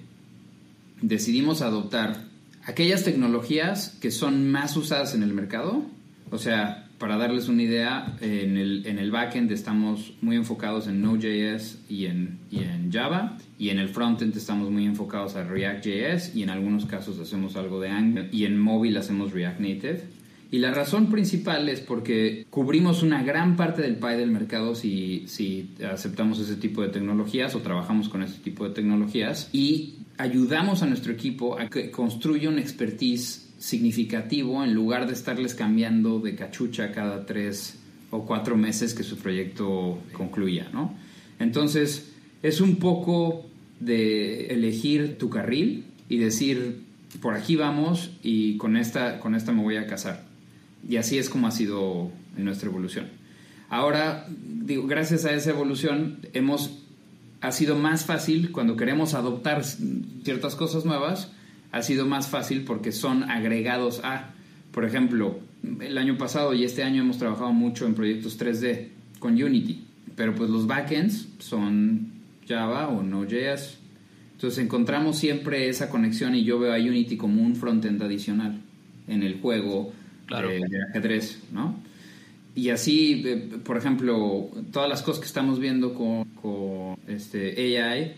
decidimos 1.03 1.63
adoptar 1.63 2.25
aquellas 2.65 3.05
tecnologías 3.05 3.97
que 4.01 4.11
son 4.11 4.51
más 4.51 4.77
usadas 4.77 5.15
en 5.15 5.23
el 5.23 5.33
mercado 5.33 5.85
o 6.31 6.39
sea, 6.39 6.86
para 6.99 7.17
darles 7.17 7.49
una 7.49 7.63
idea, 7.63 8.17
en 8.21 8.57
el, 8.57 8.87
en 8.87 8.99
el 8.99 9.11
backend 9.11 9.51
estamos 9.53 10.15
muy 10.23 10.37
enfocados 10.37 10.87
en 10.87 11.03
Node.js 11.03 11.79
y 11.89 12.07
en, 12.07 12.39
y 12.51 12.61
en 12.61 12.91
Java, 12.91 13.37
y 13.59 13.69
en 13.69 13.79
el 13.79 13.89
frontend 13.89 14.37
estamos 14.37 14.71
muy 14.71 14.87
enfocados 14.87 15.37
a 15.37 15.45
React.js, 15.45 16.35
y 16.35 16.43
en 16.43 16.51
algunos 16.51 16.87
casos 16.87 17.19
hacemos 17.19 17.57
algo 17.57 17.81
de 17.81 17.91
Angular, 17.91 18.29
y 18.33 18.45
en 18.45 18.59
móvil 18.59 18.97
hacemos 18.97 19.33
React 19.33 19.61
Native. 19.61 20.03
Y 20.51 20.59
la 20.59 20.71
razón 20.71 21.11
principal 21.11 21.69
es 21.69 21.81
porque 21.81 22.47
cubrimos 22.51 23.03
una 23.03 23.23
gran 23.23 23.57
parte 23.57 23.83
del 23.83 23.97
pie 23.97 24.17
del 24.17 24.31
mercado 24.31 24.75
si, 24.75 25.25
si 25.27 25.71
aceptamos 25.91 26.39
ese 26.39 26.55
tipo 26.55 26.83
de 26.83 26.89
tecnologías 26.89 27.55
o 27.57 27.61
trabajamos 27.61 28.09
con 28.09 28.23
ese 28.23 28.39
tipo 28.39 28.67
de 28.67 28.73
tecnologías 28.73 29.51
y 29.53 29.97
ayudamos 30.19 30.83
a 30.83 30.87
nuestro 30.87 31.13
equipo 31.13 31.59
a 31.59 31.69
que 31.69 31.91
construya 31.91 32.49
un 32.49 32.61
expertise 32.61 33.46
significativo 33.59 34.63
en 34.65 34.75
lugar 34.75 35.07
de 35.07 35.15
estarles 35.15 35.55
cambiando 35.55 36.19
de 36.19 36.35
cachucha 36.35 36.93
cada 36.93 37.27
tres 37.27 37.79
o 38.11 38.25
cuatro 38.25 38.57
meses 38.57 38.95
que 38.95 39.03
su 39.03 39.17
proyecto 39.17 39.99
concluya, 40.13 40.69
¿no? 40.73 40.95
Entonces, 41.39 42.13
es 42.43 42.61
un 42.61 42.77
poco 42.77 43.47
de 43.81 44.47
elegir 44.47 45.19
tu 45.19 45.29
carril 45.31 45.85
y 46.09 46.19
decir, 46.19 46.83
por 47.21 47.35
aquí 47.35 47.57
vamos 47.57 48.11
y 48.23 48.57
con 48.57 48.77
esta, 48.77 49.21
con 49.21 49.35
esta 49.35 49.53
me 49.53 49.63
voy 49.63 49.77
a 49.77 49.87
casar. 49.87 50.25
Y 50.89 50.97
así 50.97 51.19
es 51.19 51.29
como 51.29 51.47
ha 51.47 51.51
sido 51.51 52.11
nuestra 52.37 52.69
evolución. 52.69 53.07
Ahora, 53.69 54.27
digo, 54.29 54.87
gracias 54.87 55.25
a 55.25 55.33
esa 55.33 55.51
evolución, 55.51 56.21
hemos, 56.33 56.79
ha 57.41 57.51
sido 57.51 57.77
más 57.77 58.05
fácil 58.05 58.53
cuando 58.53 58.77
queremos 58.77 59.15
adoptar 59.15 59.65
ciertas 59.65 60.55
cosas 60.55 60.85
nuevas, 60.85 61.33
ha 61.73 61.83
sido 61.83 62.07
más 62.07 62.29
fácil 62.29 62.65
porque 62.65 62.93
son 62.93 63.25
agregados 63.25 64.01
a, 64.05 64.35
por 64.73 64.85
ejemplo, 64.85 65.41
el 65.81 65.99
año 65.99 66.17
pasado 66.17 66.55
y 66.55 66.65
este 66.65 66.83
año 66.83 67.03
hemos 67.03 67.19
trabajado 67.19 67.53
mucho 67.53 67.87
en 67.87 67.95
proyectos 67.95 68.39
3D 68.39 68.89
con 69.19 69.41
Unity, 69.43 69.85
pero 70.15 70.35
pues 70.35 70.51
los 70.51 70.67
backends 70.67 71.29
son 71.39 72.13
Java 72.47 72.89
o 72.89 73.03
Node.js. 73.03 73.79
Entonces 74.33 74.63
encontramos 74.63 75.19
siempre 75.19 75.69
esa 75.69 75.89
conexión 75.89 76.35
y 76.35 76.45
yo 76.45 76.59
veo 76.59 76.73
a 76.73 76.77
Unity 76.77 77.17
como 77.17 77.43
un 77.43 77.57
frontend 77.57 78.03
adicional 78.03 78.61
en 79.09 79.23
el 79.23 79.41
juego 79.41 79.93
de, 80.29 80.83
ajedrez, 80.91 81.43
¿no? 81.53 81.81
Y 82.55 82.71
así, 82.71 83.23
eh, 83.27 83.49
por 83.65 83.77
ejemplo, 83.77 84.51
todas 84.73 84.89
las 84.89 85.03
cosas 85.03 85.21
que 85.21 85.27
estamos 85.27 85.59
viendo 85.59 85.95
con, 85.95 86.25
con 86.41 86.97
este 87.07 87.79
AI, 87.79 88.15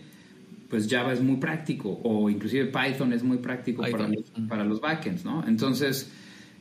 pues 0.69 0.87
Java 0.89 1.13
es 1.13 1.21
muy 1.21 1.37
práctico 1.37 1.99
o 2.03 2.29
inclusive 2.29 2.65
Python 2.65 3.11
es 3.11 3.23
muy 3.23 3.37
práctico 3.37 3.81
para 3.81 4.07
los, 4.07 4.31
para 4.47 4.63
los 4.63 4.79
backends, 4.79 5.25
¿no? 5.25 5.43
Entonces, 5.47 6.11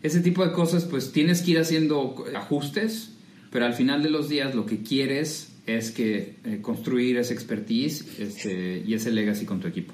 ese 0.02 0.20
tipo 0.20 0.44
de 0.44 0.52
cosas, 0.52 0.84
pues 0.84 1.12
tienes 1.12 1.42
que 1.42 1.52
ir 1.52 1.58
haciendo 1.58 2.24
ajustes, 2.34 3.14
pero 3.50 3.66
al 3.66 3.74
final 3.74 4.02
de 4.02 4.10
los 4.10 4.28
días 4.28 4.54
lo 4.54 4.64
que 4.64 4.82
quieres 4.82 5.54
es 5.66 5.90
que 5.90 6.36
eh, 6.44 6.60
construir 6.62 7.18
esa 7.18 7.34
expertise 7.34 8.18
este, 8.18 8.82
y 8.86 8.94
ese 8.94 9.10
legacy 9.10 9.44
con 9.44 9.60
tu 9.60 9.68
equipo. 9.68 9.92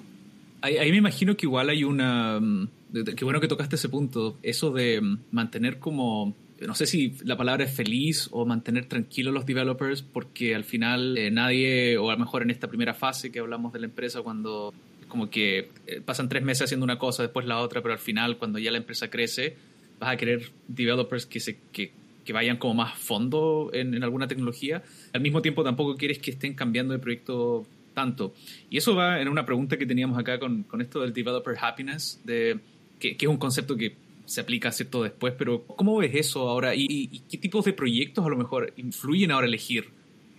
Ahí, 0.60 0.76
ahí, 0.76 0.90
me 0.92 0.98
imagino 0.98 1.36
que 1.36 1.46
igual 1.46 1.68
hay 1.68 1.84
una... 1.84 2.38
Mm, 2.40 2.68
qué 3.16 3.24
bueno 3.24 3.40
que 3.40 3.48
tocaste 3.48 3.76
ese 3.76 3.88
punto, 3.88 4.38
eso 4.42 4.70
de 4.70 5.00
mm, 5.00 5.18
mantener 5.32 5.78
como 5.78 6.36
no 6.60 6.74
sé 6.74 6.86
si 6.86 7.14
la 7.24 7.36
palabra 7.36 7.64
es 7.64 7.74
feliz 7.74 8.28
o 8.30 8.46
mantener 8.46 8.86
tranquilos 8.86 9.34
los 9.34 9.46
developers, 9.46 10.02
porque 10.02 10.54
al 10.54 10.64
final 10.64 11.18
eh, 11.18 11.30
nadie, 11.30 11.98
o 11.98 12.10
a 12.10 12.14
lo 12.14 12.18
mejor 12.18 12.42
en 12.42 12.50
esta 12.50 12.68
primera 12.68 12.94
fase 12.94 13.32
que 13.32 13.40
hablamos 13.40 13.72
de 13.72 13.80
la 13.80 13.86
empresa, 13.86 14.22
cuando 14.22 14.72
como 15.08 15.30
que 15.30 15.70
eh, 15.86 16.00
pasan 16.04 16.28
tres 16.28 16.42
meses 16.42 16.64
haciendo 16.64 16.84
una 16.84 16.98
cosa, 16.98 17.22
después 17.22 17.46
la 17.46 17.60
otra, 17.60 17.82
pero 17.82 17.92
al 17.92 18.00
final 18.00 18.38
cuando 18.38 18.58
ya 18.58 18.70
la 18.70 18.78
empresa 18.78 19.10
crece, 19.10 19.56
vas 19.98 20.12
a 20.12 20.16
querer 20.16 20.50
developers 20.68 21.26
que, 21.26 21.40
se, 21.40 21.58
que, 21.72 21.92
que 22.24 22.32
vayan 22.32 22.56
como 22.56 22.74
más 22.74 22.98
fondo 22.98 23.70
en, 23.72 23.94
en, 23.94 24.02
alguna 24.02 24.26
tecnología. 24.26 24.82
Al 25.12 25.20
mismo 25.20 25.42
tiempo 25.42 25.62
tampoco 25.62 25.96
quieres 25.96 26.18
que 26.18 26.32
estén 26.32 26.54
cambiando 26.54 26.94
de 26.94 26.98
proyecto 26.98 27.66
tanto. 27.94 28.34
Y 28.70 28.76
eso 28.76 28.94
va 28.94 29.20
en 29.20 29.28
una 29.28 29.46
pregunta 29.46 29.76
que 29.76 29.86
teníamos 29.86 30.18
acá 30.18 30.38
con, 30.38 30.64
con 30.64 30.80
esto 30.80 31.00
del 31.00 31.12
developer 31.12 31.56
happiness, 31.60 32.20
de, 32.24 32.58
que, 32.98 33.16
que 33.16 33.26
es 33.26 33.30
un 33.30 33.38
concepto 33.38 33.76
que 33.76 34.03
se 34.26 34.40
aplica 34.40 34.72
cierto 34.72 35.02
después, 35.02 35.34
pero 35.36 35.64
¿cómo 35.66 35.96
ves 35.98 36.12
eso 36.14 36.48
ahora? 36.48 36.74
¿Y, 36.74 37.22
qué 37.30 37.38
tipos 37.38 37.64
de 37.64 37.72
proyectos 37.72 38.24
a 38.24 38.28
lo 38.28 38.36
mejor 38.36 38.72
influyen 38.76 39.30
ahora 39.30 39.46
elegir? 39.46 39.86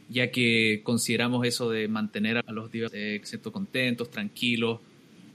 Ya 0.09 0.31
que 0.31 0.81
consideramos 0.83 1.45
eso 1.47 1.69
de 1.69 1.87
mantener 1.87 2.37
a 2.37 2.51
los 2.51 2.69
cierto 2.71 3.51
contentos, 3.51 4.11
tranquilos, 4.11 4.79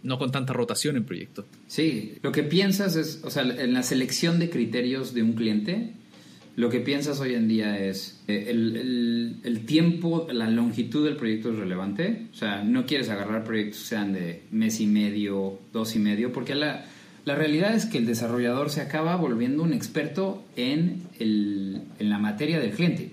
no 0.02 0.18
con 0.18 0.30
tanta 0.30 0.52
rotación 0.52 0.96
en 0.96 1.04
proyectos. 1.04 1.44
Sí, 1.66 2.14
lo 2.22 2.32
que 2.32 2.42
piensas 2.42 2.96
es, 2.96 3.20
o 3.24 3.30
sea, 3.30 3.42
en 3.42 3.74
la 3.74 3.82
selección 3.82 4.38
de 4.38 4.48
criterios 4.48 5.12
de 5.12 5.22
un 5.22 5.32
cliente, 5.32 5.92
lo 6.56 6.68
que 6.68 6.80
piensas 6.80 7.20
hoy 7.20 7.34
en 7.34 7.48
día 7.48 7.78
es 7.78 8.22
eh, 8.28 8.46
el, 8.48 8.76
el, 8.76 9.36
el, 9.44 9.66
tiempo, 9.66 10.26
la 10.32 10.50
longitud 10.50 11.04
del 11.04 11.16
proyecto 11.16 11.50
es 11.50 11.56
relevante. 11.56 12.26
O 12.32 12.36
sea, 12.36 12.62
no 12.62 12.86
quieres 12.86 13.08
agarrar 13.08 13.44
proyectos 13.44 13.80
que 13.80 13.86
sean 13.88 14.12
de 14.12 14.42
mes 14.50 14.80
y 14.80 14.86
medio, 14.86 15.58
dos 15.72 15.94
y 15.96 16.00
medio, 16.00 16.32
porque 16.32 16.54
la, 16.54 16.84
la 17.24 17.34
realidad 17.34 17.74
es 17.74 17.86
que 17.86 17.98
el 17.98 18.06
desarrollador 18.06 18.70
se 18.70 18.80
acaba 18.80 19.16
volviendo 19.16 19.62
un 19.62 19.72
experto 19.72 20.44
en, 20.56 21.02
el, 21.18 21.82
en 21.98 22.10
la 22.10 22.18
materia 22.18 22.58
del 22.58 22.72
cliente. 22.72 23.12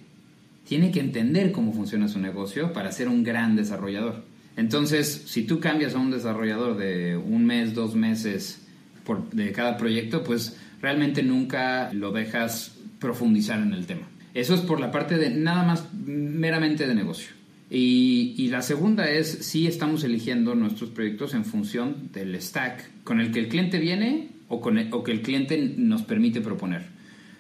Tiene 0.68 0.92
que 0.92 1.00
entender 1.00 1.52
cómo 1.52 1.74
funciona 1.74 2.08
su 2.08 2.20
negocio 2.20 2.74
para 2.74 2.92
ser 2.92 3.08
un 3.08 3.24
gran 3.24 3.56
desarrollador. 3.56 4.24
Entonces, 4.56 5.24
si 5.28 5.44
tú 5.44 5.60
cambias 5.60 5.94
a 5.94 6.00
un 6.00 6.12
desarrollador 6.12 6.78
de 6.78 7.16
un 7.16 7.46
mes, 7.46 7.74
dos 7.74 7.96
meses 7.96 8.62
por, 9.04 9.30
de 9.30 9.52
cada 9.52 9.78
proyecto, 9.78 10.24
pues 10.24 10.58
realmente 10.82 11.22
nunca 11.22 11.94
lo 11.94 12.12
dejas 12.12 12.76
profundizar 13.00 13.60
en 13.60 13.74
el 13.74 13.86
tema. 13.86 14.08
Eso 14.34 14.56
es 14.56 14.62
por 14.62 14.80
la 14.80 14.92
parte 14.92 15.18
de 15.18 15.30
nada 15.30 15.64
más 15.64 15.94
meramente 15.94 16.88
de 16.88 16.96
negocio. 16.96 17.37
Y, 17.70 18.48
la 18.50 18.62
segunda 18.62 19.10
es 19.10 19.28
si 19.46 19.68
estamos 19.68 20.04
eligiendo 20.04 20.56
nuestros 20.56 20.90
proyectos 20.90 21.34
en 21.34 21.44
función 21.44 22.10
del 22.14 22.42
stack 22.42 23.04
con 23.04 23.20
el 23.20 23.32
que 23.32 23.40
el 23.40 23.50
cliente 23.50 23.78
viene 23.78 24.30
o, 24.48 24.62
con 24.62 24.78
o 24.92 25.04
que 25.04 25.12
el 25.12 25.22
cliente 25.22 25.74
nos 25.78 26.04
permite 26.04 26.40
proponer. 26.40 26.84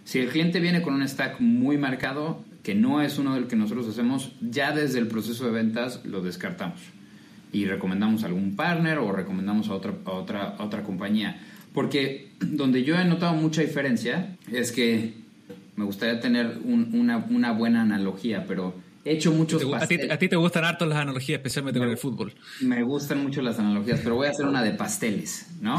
Si 0.04 0.20
el 0.20 0.30
cliente 0.30 0.60
viene 0.60 0.82
con 0.82 0.94
un 0.94 1.08
stack 1.08 1.40
muy 1.40 1.78
marcado, 1.78 2.44
que 2.64 2.76
no 2.76 3.02
es 3.02 3.18
uno 3.18 3.36
del 3.36 3.48
que 3.48 3.56
nosotros 3.56 3.88
hacemos, 3.88 4.34
ya 4.42 4.74
desde 4.74 5.00
el 5.00 5.08
proceso 5.08 5.46
de 5.46 5.52
ventas 5.52 6.02
lo 6.06 6.22
descartamos 6.22 6.82
y 7.54 7.66
recomendamos 7.66 8.24
a 8.24 8.28
algún 8.28 8.56
partner 8.56 8.98
o 9.00 9.12
recomendamos 9.12 9.70
a 9.70 9.74
otra, 9.74 9.94
otra, 10.06 10.56
otra 10.60 10.84
compañía. 10.84 11.40
Porque 11.74 12.32
donde 12.40 12.84
yo 12.84 12.98
he 12.98 13.06
notado 13.06 13.34
mucha 13.34 13.62
diferencia 13.62 14.36
es 14.52 14.72
que 14.72 15.14
me 15.76 15.86
gustaría 15.86 16.20
tener 16.20 16.60
una, 16.64 17.18
una 17.30 17.52
buena 17.52 17.84
analogía, 17.84 18.46
pero 18.48 18.76
He 19.08 19.14
hecho 19.14 19.32
muchos 19.32 19.64
pasteles. 19.64 20.12
A 20.12 20.18
ti, 20.18 20.28
te 20.28 20.36
gustan 20.36 20.66
harto 20.66 20.86
las 20.86 20.98
analogías, 20.98 21.38
especialmente 21.38 21.80
con 21.80 21.90
el 21.90 21.98
fútbol. 21.98 22.34
Me 22.62 22.84
gustan 22.84 23.24
mucho 23.24 23.42
las 23.42 23.58
analogías, 23.58 24.02
pero 24.04 24.16
voy 24.16 24.28
a 24.28 24.32
hacer 24.32 24.46
una 24.46 24.62
de 24.62 24.72
pasteles, 24.72 25.48
¿no? 25.62 25.78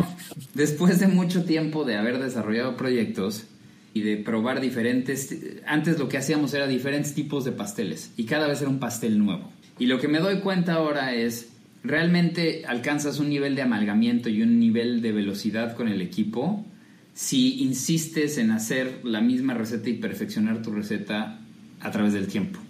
Después 0.54 0.98
de 0.98 1.08
mucho 1.08 1.44
tiempo 1.44 1.84
de 1.84 1.96
haber 1.96 2.18
desarrollado 2.20 2.76
proyectos 2.78 3.44
y 3.92 4.00
de 4.00 4.16
probar 4.16 4.62
diferentes... 4.62 5.36
Antes 5.66 5.98
lo 5.98 6.08
que 6.08 6.16
hacíamos 6.16 6.54
era 6.54 6.66
diferentes 6.66 7.14
tipos 7.14 7.44
de 7.44 7.52
pasteles 7.52 8.12
y 8.16 8.24
cada 8.24 8.48
vez 8.48 8.62
era 8.62 8.70
un 8.70 8.78
pastel 8.78 9.18
nuevo. 9.18 9.52
Y 9.78 9.86
lo 9.86 10.00
que 10.00 10.08
me 10.08 10.20
doy 10.20 10.40
cuenta 10.40 10.72
ahora 10.74 11.12
es, 11.12 11.50
realmente 11.84 12.64
alcanzas 12.66 13.18
un 13.18 13.28
nivel 13.28 13.54
de 13.56 13.62
amalgamiento 13.62 14.30
y 14.30 14.40
un 14.40 14.58
nivel 14.58 15.02
de 15.02 15.12
velocidad 15.12 15.76
con 15.76 15.88
el 15.88 16.00
equipo 16.00 16.64
si 17.12 17.60
insistes 17.62 18.38
en 18.38 18.52
hacer 18.52 19.00
la 19.04 19.20
misma 19.20 19.52
receta 19.52 19.90
y 19.90 19.94
perfeccionar 19.94 20.62
tu 20.62 20.70
receta 20.70 21.40
a 21.80 21.90
través 21.90 22.14
del 22.14 22.26
tiempo. 22.26 22.60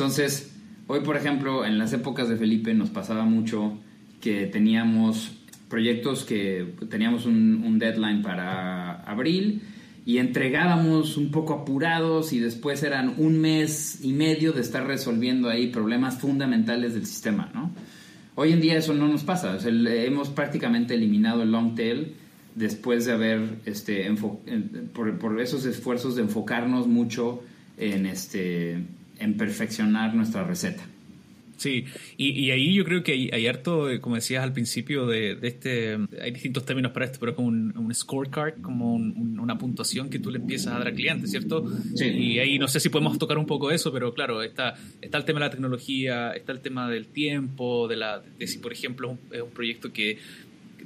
Entonces, 0.00 0.50
hoy 0.86 1.00
por 1.00 1.18
ejemplo, 1.18 1.66
en 1.66 1.76
las 1.76 1.92
épocas 1.92 2.26
de 2.30 2.36
Felipe 2.36 2.72
nos 2.72 2.88
pasaba 2.88 3.26
mucho 3.26 3.76
que 4.22 4.46
teníamos 4.46 5.32
proyectos 5.68 6.24
que 6.24 6.72
teníamos 6.88 7.26
un, 7.26 7.78
deadline 7.78 8.22
para 8.22 9.02
abril 9.02 9.60
y 10.06 10.16
entregábamos 10.16 11.18
un 11.18 11.30
poco 11.30 11.52
apurados 11.52 12.32
y 12.32 12.38
después 12.38 12.82
eran 12.82 13.12
un 13.18 13.42
mes 13.42 14.02
y 14.02 14.14
medio 14.14 14.52
de 14.52 14.62
estar 14.62 14.86
resolviendo 14.86 15.50
ahí 15.50 15.66
problemas 15.66 16.16
fundamentales 16.16 16.94
del 16.94 17.04
sistema, 17.04 17.50
¿no? 17.52 17.70
Hoy 18.36 18.52
en 18.52 18.62
día 18.62 18.78
eso 18.78 18.94
no 18.94 19.06
nos 19.06 19.22
pasa, 19.22 19.58
hemos 19.66 20.30
prácticamente 20.30 20.94
eliminado 20.94 21.42
el 21.42 21.52
long 21.52 21.74
tail 21.74 22.14
después 22.54 23.04
de 23.04 23.12
haber, 23.12 23.58
este, 23.66 24.10
por, 24.94 25.18
por, 25.18 25.40
esos 25.42 25.66
esfuerzos 25.66 26.16
de 26.16 26.22
enfocarnos 26.22 26.86
mucho 26.86 27.42
en, 27.76 28.06
este, 28.06 28.78
en 29.20 29.36
perfeccionar 29.36 30.14
nuestra 30.14 30.44
receta. 30.44 30.82
Sí, 31.60 31.84
y, 32.16 32.50
ahí 32.52 32.72
yo 32.72 32.86
creo 32.86 33.02
que 33.02 33.12
hay, 33.12 33.46
harto, 33.46 33.86
como 34.00 34.14
decías 34.14 34.42
al 34.42 34.54
principio, 34.54 35.04
de, 35.04 35.38
este, 35.42 35.98
hay 36.18 36.30
distintos 36.30 36.64
términos 36.64 36.92
para 36.92 37.04
esto, 37.04 37.18
pero 37.20 37.32
es 37.32 37.36
como 37.36 37.48
un, 37.48 37.94
scorecard, 37.94 38.62
como 38.62 38.94
una 38.94 39.58
puntuación 39.58 40.08
que 40.08 40.18
tú 40.18 40.30
le 40.30 40.38
empiezas 40.38 40.68
a 40.68 40.78
dar 40.78 40.86
al 40.86 40.94
cliente, 40.94 41.26
¿cierto? 41.26 41.70
Sí. 41.94 42.06
Y 42.06 42.38
ahí 42.38 42.58
no 42.58 42.66
sé 42.66 42.80
si 42.80 42.88
podemos 42.88 43.18
tocar 43.18 43.36
un 43.36 43.44
poco 43.44 43.70
eso, 43.70 43.92
pero 43.92 44.14
claro, 44.14 44.42
está, 44.42 44.74
está 45.02 45.18
el 45.18 45.26
tema 45.26 45.40
de 45.40 45.46
la 45.46 45.50
tecnología, 45.50 46.30
está 46.30 46.52
el 46.52 46.60
tema 46.60 46.88
del 46.88 47.08
tiempo, 47.08 47.88
de, 47.88 47.96
la, 47.96 48.22
de 48.38 48.46
si 48.46 48.56
por 48.56 48.72
ejemplo 48.72 49.18
es 49.30 49.42
un, 49.42 49.50
proyecto 49.50 49.92
que 49.92 50.16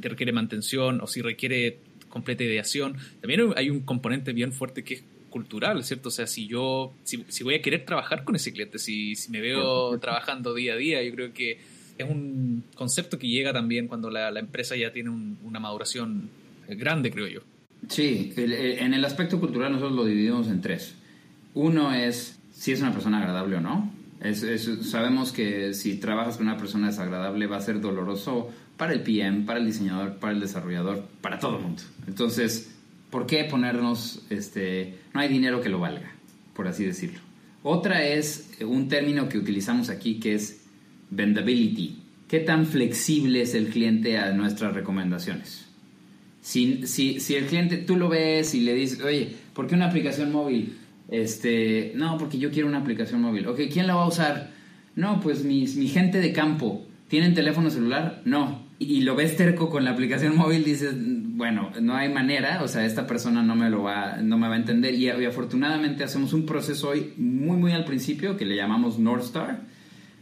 te 0.01 0.09
requiere 0.09 0.33
mantención 0.33 1.01
o 1.01 1.07
si 1.07 1.23
requiere 1.23 1.79
completa 2.09 2.43
ideación. 2.43 2.97
También 3.21 3.53
hay 3.55 3.71
un 3.71 3.83
componente 3.83 4.33
bien 4.33 4.53
fuerte 4.53 4.83
que 4.83 4.95
es 4.95 5.05
cultural, 5.35 5.83
¿cierto? 5.83 6.11
O 6.11 6.13
sea, 6.13 6.29
si 6.29 6.47
yo, 6.47 6.93
si, 7.03 7.43
voy 7.43 7.57
a 7.57 7.61
querer 7.61 7.85
trabajar 7.85 8.23
con 8.23 8.37
ese 8.37 8.53
cliente, 8.53 8.79
si, 8.79 9.17
si, 9.17 9.33
me 9.33 9.41
veo 9.41 9.99
trabajando 9.99 10.55
día 10.55 10.75
a 10.75 10.77
día, 10.77 11.03
yo 11.03 11.13
creo 11.13 11.33
que 11.33 11.59
es 11.99 12.09
un 12.09 12.63
concepto 12.77 13.19
que 13.19 13.27
llega 13.27 13.53
también 13.53 13.89
cuando 13.89 14.11
la, 14.11 14.29
empresa 14.39 14.77
ya 14.77 14.93
tiene 14.93 15.11
una 15.11 15.59
maduración 15.59 16.31
grande, 16.69 17.11
creo 17.11 17.27
yo. 17.27 17.41
Sí, 17.89 18.33
en 18.37 18.95
el 18.95 19.05
aspecto 19.05 19.41
cultural 19.41 19.73
nosotros 19.73 19.97
lo 19.97 20.05
dividimos 20.05 20.47
en 20.47 20.61
tres. 20.61 20.95
Uno 21.53 21.93
es 21.93 22.39
si 22.53 22.71
es 22.71 22.81
una 22.81 22.93
persona 22.93 23.19
agradable 23.19 23.57
o 23.57 23.61
no. 23.61 23.93
sabemos 24.83 25.33
que 25.33 25.75
si 25.75 25.97
trabajas 25.97 26.37
con 26.37 26.47
una 26.47 26.57
persona 26.57 26.87
desagradable 26.87 27.49
va 27.49 27.57
a 27.57 27.61
ser 27.61 27.81
doloroso 27.81 28.53
para 28.77 28.93
el 28.93 29.01
PM, 29.01 29.47
para 29.47 29.59
el 29.59 29.67
diseñador, 29.67 30.15
para 30.19 30.33
el 30.33 30.39
desarrollador, 30.39 31.09
para 31.21 31.41
todo 31.41 31.57
el 31.57 31.63
mundo. 31.65 31.83
Entonces, 32.07 32.74
¿por 33.15 33.27
qué 33.29 33.45
ponernos, 33.45 34.23
este, 34.29 34.95
no 35.13 35.21
hay 35.21 35.29
dinero 35.29 35.61
que 35.61 35.69
lo 35.69 35.79
valga, 35.79 36.11
por 36.53 36.67
así 36.67 36.85
decirlo? 36.85 37.21
Otra 37.63 38.05
es 38.05 38.51
un 38.61 38.89
término 38.89 39.29
que 39.29 39.39
utilizamos 39.39 39.89
aquí 39.89 40.19
que 40.19 40.35
es 40.35 40.65
vendability. 41.11 41.99
¿Qué 42.27 42.41
tan 42.41 42.67
flexible 42.67 43.41
es 43.43 43.55
el 43.55 43.69
cliente 43.69 44.19
a 44.19 44.33
nuestras 44.33 44.75
recomendaciones? 44.75 45.65
Si, 46.41 46.89
si, 46.89 47.21
si 47.21 47.37
el 47.37 47.47
cliente, 47.47 47.77
tú 47.77 47.95
lo 47.95 48.09
ves 48.09 48.53
y 48.53 48.63
le 48.63 48.75
dices, 48.75 49.01
oye, 49.01 49.33
¿por 49.53 49.69
qué 49.69 49.77
una 49.77 49.87
aplicación 49.87 50.33
móvil? 50.33 50.77
Este, 51.09 51.93
no, 51.95 52.19
porque 52.19 52.39
yo 52.39 52.51
quiero 52.51 52.67
una 52.67 52.79
aplicación 52.79 53.23
móvil. 53.23 53.47
Ok, 53.47 53.61
¿quién 53.73 53.87
la 53.87 53.95
va 53.95 54.03
a 54.03 54.09
usar? 54.09 54.51
No, 54.97 55.21
pues 55.21 55.45
mi 55.45 55.69
gente 55.69 56.19
de 56.19 56.33
campo. 56.33 56.85
¿Tienen 57.07 57.35
teléfono 57.35 57.71
celular? 57.71 58.23
No 58.25 58.64
y 58.79 59.03
lo 59.03 59.15
ves 59.15 59.37
terco 59.37 59.71
con 59.71 59.85
la 59.85 59.91
aplicación 59.91 60.37
móvil, 60.37 60.65
dices, 60.65 60.95
bueno, 60.97 61.71
no 61.81 61.95
hay 61.95 62.13
manera, 62.13 62.63
o 62.63 62.69
sea, 62.69 62.85
esta 62.85 63.07
persona 63.07 63.43
no 63.43 63.55
me 63.55 63.71
lo 63.71 63.83
va, 63.83 64.17
no 64.17 64.39
me 64.39 64.49
va 64.49 64.55
a 64.55 64.59
entender. 64.59 64.95
Y, 64.95 65.09
afortunadamente 65.09 66.05
hacemos 66.05 66.33
un 66.33 66.47
proceso 66.47 66.91
hoy 66.91 67.13
muy, 67.17 67.57
muy 67.57 67.73
al 67.73 67.85
principio 67.85 68.37
que 68.37 68.45
le 68.45 68.57
llamamos 68.57 68.99
North 68.99 69.25
Star, 69.25 69.61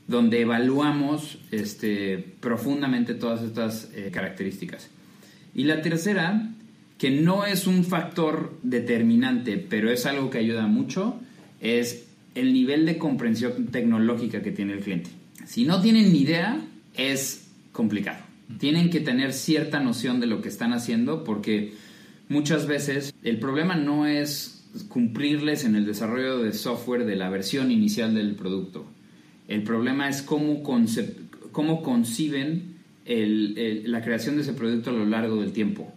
donde 0.07 0.41
evaluamos 0.41 1.39
este, 1.51 2.19
profundamente 2.41 3.15
todas 3.15 3.43
estas 3.43 3.91
eh, 3.95 4.11
características. 4.13 4.91
Y 5.55 5.65
la 5.65 5.81
tercera, 5.81 6.51
que 6.99 7.11
no 7.11 7.45
es 7.45 7.67
un 7.67 7.85
factor 7.85 8.59
determinante, 8.63 9.57
pero 9.57 9.91
es 9.91 10.07
algo 10.07 10.31
que 10.31 10.39
ayuda 10.39 10.67
mucho, 10.67 11.21
es 11.61 12.07
el 12.35 12.53
nivel 12.53 12.87
de 12.87 12.99
comprensión 12.99 13.67
tecnológica 13.67 14.43
que 14.43 14.51
tiene 14.51 14.73
el 14.73 14.81
cliente. 14.81 15.11
Si 15.47 15.65
no 15.65 15.81
tienen 15.81 16.13
ni 16.13 16.23
idea, 16.23 16.59
es 16.97 17.49
complicado 17.73 18.32
tienen 18.59 18.91
que 18.91 19.01
tener 19.01 19.33
cierta 19.33 19.81
noción 19.81 20.21
de 20.21 20.27
lo 20.27 20.43
que 20.43 20.49
están 20.49 20.73
haciendo 20.73 21.25
porque 21.25 21.73
muchas 22.29 22.67
veces 22.67 23.15
el 23.23 23.39
problema 23.39 23.77
no 23.77 24.07
es 24.07 24.65
cumplirles 24.89 25.65
en 25.65 25.77
el 25.77 25.85
desarrollo 25.85 26.39
de 26.39 26.53
software 26.53 27.05
de 27.05 27.17
la 27.17 27.29
versión 27.31 27.71
inicial 27.71 28.15
del 28.15 28.35
producto. 28.35 28.87
El 29.49 29.63
problema 29.63 30.09
es 30.09 30.23
cómo, 30.23 30.63
cómo 31.53 31.83
conciben 31.83 32.77
la 33.05 34.03
creación 34.03 34.37
de 34.37 34.43
ese 34.43 34.53
producto 34.53 34.91
a 34.91 34.95
lo 34.95 35.05
largo 35.07 35.41
del 35.41 35.53
tiempo. 35.53 35.93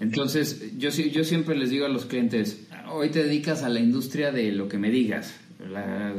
Entonces, 0.00 0.78
yo, 0.78 0.90
yo 0.90 1.24
siempre 1.24 1.56
les 1.56 1.70
digo 1.70 1.84
a 1.84 1.90
los 1.90 2.06
clientes, 2.06 2.66
hoy 2.90 3.10
te 3.10 3.22
dedicas 3.22 3.62
a 3.62 3.68
la 3.68 3.80
industria 3.80 4.32
de 4.32 4.50
lo 4.52 4.68
que 4.68 4.78
me 4.78 4.90
digas, 4.90 5.34
la, 5.70 6.12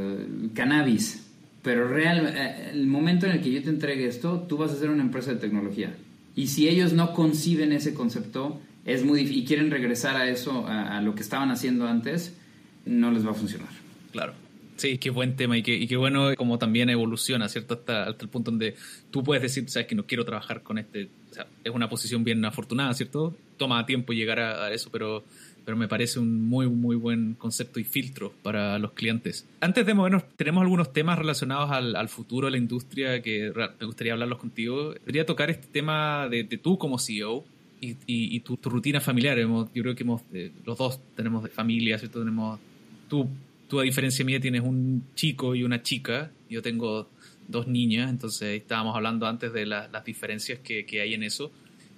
cannabis 0.54 1.25
pero 1.66 1.88
real, 1.88 2.32
eh, 2.32 2.70
el 2.74 2.86
momento 2.86 3.26
en 3.26 3.32
el 3.32 3.40
que 3.42 3.50
yo 3.50 3.60
te 3.60 3.70
entregue 3.70 4.06
esto, 4.06 4.46
tú 4.48 4.56
vas 4.56 4.70
a 4.70 4.76
ser 4.76 4.88
una 4.88 5.02
empresa 5.02 5.32
de 5.32 5.40
tecnología. 5.40 5.92
Y 6.36 6.46
si 6.46 6.68
ellos 6.68 6.92
no 6.92 7.12
conciben 7.12 7.72
ese 7.72 7.92
concepto, 7.92 8.60
es 8.84 9.04
muy 9.04 9.22
y 9.22 9.44
quieren 9.44 9.72
regresar 9.72 10.14
a 10.16 10.30
eso, 10.30 10.64
a, 10.68 11.02
lo 11.02 11.16
que 11.16 11.22
estaban 11.22 11.50
haciendo 11.50 11.88
antes, 11.88 12.36
no 12.84 13.10
les 13.10 13.26
va 13.26 13.32
a 13.32 13.34
funcionar. 13.34 13.68
Claro. 14.12 14.34
Sí, 14.76 14.98
qué 14.98 15.10
buen 15.10 15.34
tema 15.34 15.58
y 15.58 15.64
qué, 15.64 15.74
y 15.74 15.88
qué 15.88 15.96
bueno 15.96 16.36
como 16.36 16.56
también 16.56 16.88
evoluciona, 16.88 17.48
¿cierto? 17.48 17.74
Hasta, 17.74 18.10
hasta 18.10 18.22
el 18.22 18.28
punto 18.28 18.52
donde 18.52 18.76
tú 19.10 19.24
puedes 19.24 19.42
decir, 19.42 19.68
sabes 19.68 19.88
que 19.88 19.96
no 19.96 20.06
quiero 20.06 20.24
trabajar 20.24 20.62
con 20.62 20.78
este, 20.78 21.08
o 21.32 21.34
sea, 21.34 21.48
es 21.64 21.72
una 21.74 21.88
posición 21.88 22.22
bien 22.22 22.44
afortunada, 22.44 22.94
¿cierto? 22.94 23.34
Toma 23.56 23.84
tiempo 23.86 24.12
llegar 24.12 24.38
a 24.38 24.70
eso, 24.72 24.88
pero 24.92 25.24
pero 25.66 25.76
me 25.76 25.88
parece 25.88 26.20
un 26.20 26.48
muy, 26.48 26.68
muy 26.68 26.94
buen 26.94 27.34
concepto 27.34 27.80
y 27.80 27.84
filtro 27.84 28.32
para 28.44 28.78
los 28.78 28.92
clientes. 28.92 29.48
Antes 29.58 29.84
de 29.84 29.94
movernos, 29.94 30.22
tenemos 30.36 30.62
algunos 30.62 30.92
temas 30.92 31.18
relacionados 31.18 31.72
al, 31.72 32.08
futuro 32.08 32.46
de 32.46 32.52
la 32.52 32.58
industria 32.58 33.20
que 33.20 33.52
me 33.80 33.86
gustaría 33.86 34.12
hablarlos 34.12 34.38
contigo. 34.38 34.94
Quería 35.04 35.26
tocar 35.26 35.50
este 35.50 35.66
tema 35.66 36.28
de, 36.28 36.44
tú 36.44 36.78
como 36.78 37.00
CEO 37.00 37.44
y, 37.80 38.38
tu, 38.40 38.56
rutina 38.62 39.00
familiar. 39.00 39.36
yo 39.38 39.68
creo 39.72 39.96
que 39.96 40.04
hemos, 40.04 40.22
eh, 40.32 40.52
los 40.64 40.78
dos 40.78 41.00
tenemos 41.16 41.50
familia, 41.50 41.98
¿cierto? 41.98 42.20
Tenemos, 42.20 42.60
tú, 43.08 43.28
tú, 43.68 43.80
a 43.80 43.82
diferencia 43.82 44.24
mía, 44.24 44.38
tienes 44.38 44.62
un 44.62 45.02
chico 45.16 45.56
y 45.56 45.64
una 45.64 45.82
chica. 45.82 46.30
Yo 46.48 46.62
tengo 46.62 47.10
dos 47.48 47.66
niñas, 47.66 48.08
entonces 48.08 48.60
estábamos 48.60 48.94
hablando 48.94 49.26
antes 49.26 49.52
de 49.52 49.66
las 49.66 50.04
diferencias 50.04 50.60
que, 50.60 50.86
que, 50.86 51.00
hay 51.00 51.14
en 51.14 51.24
eso. 51.24 51.50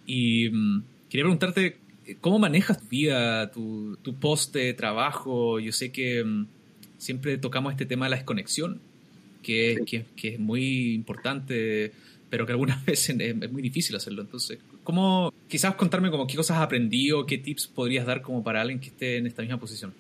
Y 0.07 0.48
mm, 0.48 0.83
quería 1.11 1.24
preguntarte 1.24 1.76
¿Cómo 2.20 2.38
manejas 2.38 2.80
tu 2.80 2.86
vida, 2.86 3.50
tu, 3.50 3.96
tu 4.02 4.14
post 4.14 4.54
de 4.54 4.72
trabajo? 4.74 5.58
Yo 5.60 5.72
sé 5.72 5.92
que 5.92 6.24
mm, 6.24 6.46
siempre 6.96 7.38
tocamos 7.38 7.72
este 7.72 7.86
tema 7.86 8.06
de 8.06 8.10
la 8.10 8.16
desconexión, 8.16 8.80
que, 9.42 9.78
que, 9.86 10.04
que, 10.16 10.34
es 10.34 10.38
muy 10.38 10.94
importante, 10.94 11.92
pero 12.30 12.46
que 12.46 12.52
algunas 12.52 12.84
veces 12.86 13.16
es, 13.18 13.52
muy 13.52 13.62
difícil 13.62 13.96
hacerlo. 13.96 14.22
Entonces, 14.22 14.58
¿cómo, 14.84 15.32
quizás 15.48 15.74
contarme 15.74 16.10
como 16.10 16.26
qué 16.26 16.36
cosas 16.36 16.58
has 16.58 16.64
aprendido, 16.64 17.26
qué 17.26 17.38
tips 17.38 17.66
podrías 17.68 18.06
dar 18.06 18.22
como 18.22 18.42
para 18.42 18.60
alguien 18.60 18.80
que 18.80 18.88
esté 18.88 19.18
en 19.18 19.26
esta 19.26 19.42
misma 19.42 19.58
posición? 19.58 19.94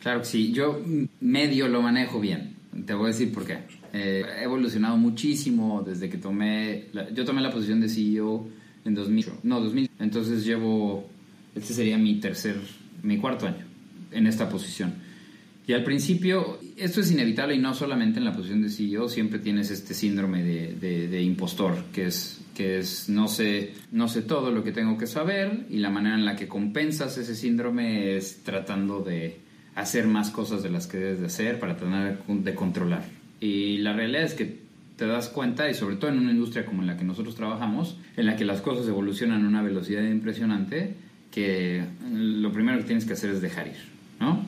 Claro 0.00 0.20
que 0.20 0.26
sí, 0.26 0.52
yo 0.52 0.80
medio 1.20 1.68
lo 1.68 1.82
manejo 1.82 2.20
bien. 2.20 2.56
Te 2.86 2.94
voy 2.94 3.06
a 3.06 3.08
decir 3.08 3.32
por 3.32 3.44
qué. 3.44 3.58
Eh, 3.92 4.24
he 4.38 4.44
evolucionado 4.44 4.96
muchísimo 4.96 5.82
desde 5.86 6.08
que 6.08 6.16
tomé, 6.16 6.86
yo 7.12 7.24
tomé 7.24 7.40
la 7.40 7.50
posición 7.50 7.80
de 7.80 7.88
CEO 7.88 8.48
en 8.84 8.94
2000, 8.94 9.26
no, 9.42 9.60
2000, 9.60 9.90
entonces 9.98 10.44
llevo 10.44 11.08
este 11.54 11.74
sería 11.74 11.98
mi 11.98 12.20
tercer, 12.20 12.56
mi 13.02 13.18
cuarto 13.18 13.46
año 13.46 13.64
en 14.12 14.26
esta 14.26 14.48
posición. 14.48 14.94
Y 15.66 15.72
al 15.72 15.84
principio, 15.84 16.58
esto 16.76 17.00
es 17.00 17.12
inevitable 17.12 17.54
y 17.54 17.58
no 17.58 17.74
solamente 17.74 18.18
en 18.18 18.24
la 18.24 18.32
posición 18.32 18.62
de 18.62 18.70
CEO, 18.70 19.08
siempre 19.08 19.38
tienes 19.38 19.70
este 19.70 19.94
síndrome 19.94 20.42
de, 20.42 21.06
de, 21.06 21.22
impostor, 21.22 21.84
que 21.92 22.06
es, 22.06 22.40
que 22.56 22.78
es 22.78 23.08
no, 23.08 23.28
sé, 23.28 23.74
no 23.92 24.08
sé 24.08 24.22
todo 24.22 24.50
lo 24.50 24.64
que 24.64 24.72
tengo 24.72 24.98
que 24.98 25.06
saber 25.06 25.66
y 25.70 25.78
la 25.78 25.90
manera 25.90 26.16
en 26.16 26.24
la 26.24 26.34
que 26.34 26.48
compensas 26.48 27.16
ese 27.18 27.36
síndrome 27.36 28.16
es 28.16 28.42
tratando 28.42 29.00
de 29.00 29.38
hacer 29.76 30.08
más 30.08 30.30
cosas 30.30 30.62
de 30.64 30.70
las 30.70 30.88
que 30.88 30.98
debes 30.98 31.20
de 31.20 31.26
hacer 31.26 31.60
para 31.60 31.76
tratar 31.76 32.24
de 32.26 32.54
controlar. 32.54 33.04
Y 33.40 33.78
la 33.78 33.92
realidad 33.92 34.24
es 34.24 34.34
que 34.34 34.58
te 34.96 35.06
das 35.06 35.28
cuenta, 35.28 35.70
y 35.70 35.74
sobre 35.74 35.96
todo 35.96 36.10
en 36.10 36.18
una 36.18 36.32
industria 36.32 36.66
como 36.66 36.82
en 36.82 36.88
la 36.88 36.96
que 36.96 37.04
nosotros 37.04 37.34
trabajamos, 37.34 37.96
en 38.16 38.26
la 38.26 38.36
que 38.36 38.44
las 38.44 38.60
cosas 38.60 38.88
evolucionan 38.88 39.44
a 39.44 39.48
una 39.48 39.62
velocidad 39.62 40.02
impresionante, 40.02 40.94
que 41.30 41.84
lo 42.12 42.52
primero 42.52 42.78
que 42.78 42.84
tienes 42.84 43.04
que 43.04 43.12
hacer 43.12 43.30
es 43.30 43.40
dejar 43.40 43.68
ir, 43.68 43.78
¿no? 44.18 44.44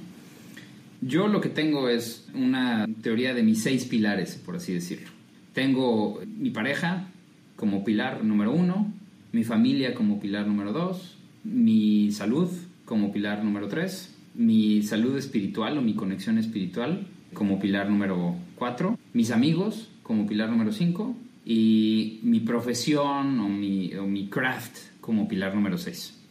Yo 1.00 1.26
lo 1.26 1.40
que 1.40 1.48
tengo 1.48 1.88
es 1.88 2.28
una 2.32 2.86
teoría 3.02 3.34
de 3.34 3.42
mis 3.42 3.62
seis 3.62 3.84
pilares, 3.86 4.36
por 4.36 4.56
así 4.56 4.72
decirlo. 4.72 5.08
Tengo 5.52 6.20
mi 6.38 6.50
pareja 6.50 7.08
como 7.56 7.84
pilar 7.84 8.24
número 8.24 8.52
uno, 8.52 8.92
mi 9.32 9.44
familia 9.44 9.94
como 9.94 10.20
pilar 10.20 10.46
número 10.46 10.72
dos, 10.72 11.16
mi 11.44 12.12
salud 12.12 12.48
como 12.84 13.12
pilar 13.12 13.44
número 13.44 13.68
tres, 13.68 14.14
mi 14.34 14.82
salud 14.82 15.16
espiritual 15.16 15.76
o 15.76 15.82
mi 15.82 15.94
conexión 15.94 16.38
espiritual 16.38 17.06
como 17.34 17.58
pilar 17.58 17.90
número 17.90 18.36
cuatro, 18.56 18.98
mis 19.12 19.30
amigos 19.30 19.88
como 20.02 20.26
pilar 20.26 20.50
número 20.50 20.72
cinco 20.72 21.16
y 21.44 22.20
mi 22.22 22.40
profesión 22.40 23.40
o 23.40 23.48
mi, 23.48 23.94
o 23.94 24.06
mi 24.06 24.28
craft 24.28 24.78
como 25.00 25.26
pilar 25.28 25.54
número 25.54 25.78
seis. 25.78 26.21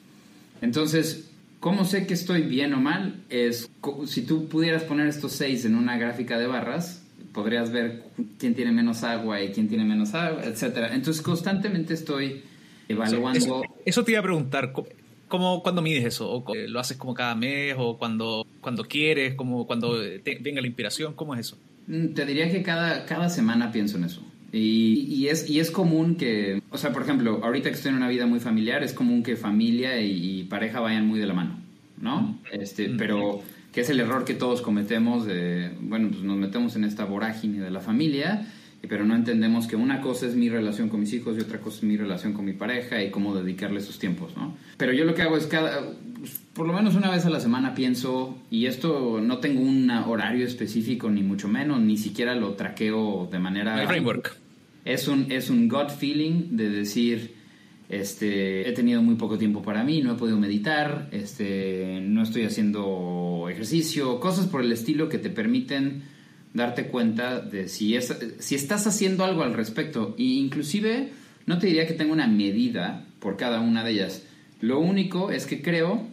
Entonces, 0.61 1.29
¿cómo 1.59 1.85
sé 1.85 2.07
que 2.07 2.13
estoy 2.13 2.43
bien 2.43 2.73
o 2.73 2.79
mal? 2.79 3.23
Es 3.29 3.69
si 4.05 4.21
tú 4.23 4.47
pudieras 4.47 4.83
poner 4.83 5.07
estos 5.07 5.33
seis 5.33 5.65
en 5.65 5.75
una 5.75 5.97
gráfica 5.97 6.37
de 6.37 6.47
barras, 6.47 7.03
podrías 7.33 7.71
ver 7.71 8.03
quién 8.37 8.55
tiene 8.55 8.71
menos 8.71 9.03
agua 9.03 9.41
y 9.41 9.51
quién 9.51 9.67
tiene 9.67 9.85
menos 9.85 10.13
agua, 10.13 10.43
etcétera. 10.43 10.93
Entonces, 10.93 11.21
constantemente 11.21 11.93
estoy 11.93 12.43
evaluando. 12.87 13.63
Eso, 13.85 14.03
te 14.03 14.11
iba 14.11 14.19
a 14.19 14.23
preguntar. 14.23 14.73
¿Cómo, 15.27 15.63
¿Cuándo 15.63 15.81
mides 15.81 16.05
eso? 16.05 16.29
¿O 16.29 16.43
¿Lo 16.67 16.79
haces 16.79 16.97
como 16.97 17.13
cada 17.13 17.35
mes 17.35 17.75
o 17.77 17.97
cuando, 17.97 18.45
cuando 18.59 18.83
quieres, 18.83 19.35
como 19.35 19.65
cuando 19.65 19.97
venga 20.41 20.61
la 20.61 20.67
inspiración? 20.67 21.13
¿Cómo 21.13 21.33
es 21.35 21.41
eso? 21.41 21.57
Mm, 21.87 22.07
te 22.13 22.25
diría 22.25 22.51
que 22.51 22.61
cada, 22.61 23.05
cada 23.05 23.29
semana 23.29 23.71
pienso 23.71 23.97
en 23.97 24.03
eso. 24.03 24.21
Y, 24.51 25.05
y, 25.09 25.27
es, 25.29 25.49
y 25.49 25.59
es 25.59 25.71
común 25.71 26.15
que, 26.15 26.61
o 26.69 26.77
sea, 26.77 26.91
por 26.91 27.03
ejemplo, 27.03 27.39
ahorita 27.43 27.69
que 27.69 27.75
estoy 27.75 27.89
en 27.89 27.97
una 27.97 28.09
vida 28.09 28.25
muy 28.25 28.39
familiar, 28.39 28.83
es 28.83 28.93
común 28.93 29.23
que 29.23 29.35
familia 29.35 30.01
y, 30.01 30.43
pareja 30.43 30.81
vayan 30.81 31.07
muy 31.07 31.19
de 31.19 31.25
la 31.25 31.33
mano, 31.33 31.59
¿no? 31.97 32.39
Este, 32.51 32.89
pero 32.89 33.41
que 33.71 33.81
es 33.81 33.89
el 33.89 34.01
error 34.01 34.25
que 34.25 34.33
todos 34.33 34.61
cometemos 34.61 35.25
de, 35.25 35.71
bueno, 35.79 36.09
pues 36.09 36.23
nos 36.23 36.37
metemos 36.37 36.75
en 36.75 36.83
esta 36.83 37.05
vorágine 37.05 37.61
de 37.61 37.71
la 37.71 37.79
familia 37.79 38.45
pero 38.87 39.05
no 39.05 39.15
entendemos 39.15 39.67
que 39.67 39.75
una 39.75 40.01
cosa 40.01 40.25
es 40.25 40.35
mi 40.35 40.49
relación 40.49 40.89
con 40.89 40.99
mis 40.99 41.13
hijos 41.13 41.37
y 41.37 41.41
otra 41.41 41.59
cosa 41.59 41.77
es 41.77 41.83
mi 41.83 41.97
relación 41.97 42.33
con 42.33 42.45
mi 42.45 42.53
pareja 42.53 43.01
y 43.03 43.11
cómo 43.11 43.35
dedicarle 43.35 43.79
sus 43.81 43.99
tiempos, 43.99 44.35
¿no? 44.35 44.55
Pero 44.77 44.93
yo 44.93 45.05
lo 45.05 45.13
que 45.13 45.21
hago 45.21 45.37
es 45.37 45.45
cada, 45.45 45.81
por 46.53 46.67
lo 46.67 46.73
menos 46.73 46.95
una 46.95 47.11
vez 47.11 47.25
a 47.25 47.29
la 47.29 47.39
semana 47.39 47.75
pienso, 47.75 48.37
y 48.49 48.65
esto 48.65 49.19
no 49.21 49.37
tengo 49.37 49.61
un 49.61 49.89
horario 49.91 50.45
específico 50.45 51.09
ni 51.09 51.21
mucho 51.21 51.47
menos, 51.47 51.79
ni 51.79 51.97
siquiera 51.97 52.35
lo 52.35 52.53
traqueo 52.53 53.29
de 53.31 53.39
manera... 53.39 53.81
El 53.81 53.87
framework. 53.87 54.37
Es 54.85 55.07
un, 55.07 55.31
es 55.31 55.49
un 55.49 55.67
gut 55.67 55.89
feeling 55.89 56.57
de 56.57 56.69
decir, 56.69 57.35
este, 57.89 58.67
he 58.67 58.71
tenido 58.71 59.01
muy 59.01 59.15
poco 59.15 59.37
tiempo 59.37 59.61
para 59.61 59.83
mí, 59.83 60.01
no 60.01 60.13
he 60.13 60.17
podido 60.17 60.39
meditar, 60.39 61.09
este, 61.11 61.99
no 62.01 62.23
estoy 62.23 62.43
haciendo 62.43 63.47
ejercicio, 63.49 64.19
cosas 64.19 64.47
por 64.47 64.61
el 64.61 64.71
estilo 64.71 65.09
que 65.09 65.17
te 65.17 65.29
permiten 65.29 66.03
darte 66.53 66.87
cuenta 66.87 67.39
de 67.41 67.67
si, 67.67 67.95
es, 67.95 68.15
si 68.39 68.55
estás 68.55 68.87
haciendo 68.87 69.23
algo 69.23 69.43
al 69.43 69.53
respecto. 69.53 70.15
E 70.17 70.23
inclusive 70.23 71.11
no 71.45 71.59
te 71.59 71.67
diría 71.67 71.87
que 71.87 71.93
tengo 71.93 72.13
una 72.13 72.27
medida 72.27 73.05
por 73.19 73.37
cada 73.37 73.59
una 73.59 73.83
de 73.83 73.91
ellas. 73.91 74.23
Lo 74.61 74.79
único 74.79 75.31
es 75.31 75.45
que 75.45 75.61
creo 75.61 76.07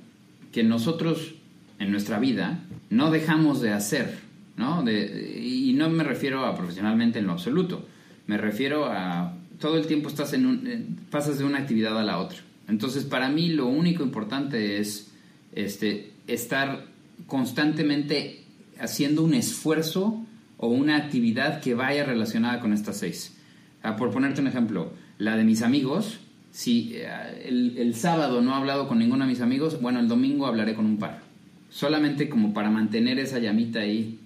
que 0.52 0.62
nosotros 0.62 1.34
en 1.78 1.90
nuestra 1.90 2.18
vida 2.18 2.60
no 2.90 3.10
dejamos 3.10 3.60
de 3.60 3.70
hacer, 3.70 4.18
¿no? 4.56 4.82
De, 4.82 5.40
y 5.40 5.72
no 5.74 5.88
me 5.90 6.04
refiero 6.04 6.44
a 6.44 6.56
profesionalmente 6.56 7.18
en 7.18 7.26
lo 7.26 7.32
absoluto. 7.32 7.86
Me 8.28 8.36
refiero 8.36 8.84
a 8.84 9.34
todo 9.58 9.76
el 9.78 9.86
tiempo 9.86 10.08
estás 10.08 10.32
en 10.34 10.46
un, 10.46 10.98
pasas 11.10 11.38
de 11.38 11.44
una 11.44 11.58
actividad 11.58 11.98
a 11.98 12.04
la 12.04 12.18
otra. 12.18 12.38
Entonces, 12.68 13.04
para 13.04 13.30
mí 13.30 13.48
lo 13.48 13.66
único 13.66 14.04
importante 14.04 14.78
es 14.78 15.10
este, 15.52 16.12
estar 16.26 16.84
constantemente 17.26 18.44
haciendo 18.78 19.24
un 19.24 19.34
esfuerzo 19.34 20.24
o 20.58 20.68
una 20.68 20.96
actividad 20.96 21.60
que 21.60 21.74
vaya 21.74 22.04
relacionada 22.04 22.60
con 22.60 22.72
estas 22.72 22.98
seis. 22.98 23.36
Ah, 23.82 23.96
por 23.96 24.10
ponerte 24.10 24.40
un 24.40 24.46
ejemplo, 24.46 24.92
la 25.16 25.36
de 25.36 25.44
mis 25.44 25.62
amigos, 25.62 26.20
si 26.50 26.92
eh, 26.96 27.08
el, 27.46 27.94
sábado 27.94 28.42
no 28.42 28.52
he 28.52 28.54
hablado 28.54 28.88
con 28.88 28.98
ninguno 28.98 29.24
de 29.24 29.30
mis 29.30 29.40
amigos, 29.40 29.80
bueno, 29.80 30.00
el 30.00 30.08
domingo 30.08 30.46
hablaré 30.46 30.74
con 30.74 30.84
un 30.84 30.98
par. 30.98 31.22
Solamente 31.70 32.28
como 32.28 32.52
para 32.52 32.70
mantener 32.70 33.18
esa 33.18 33.38
llamita 33.38 33.80
ahí, 33.80 34.18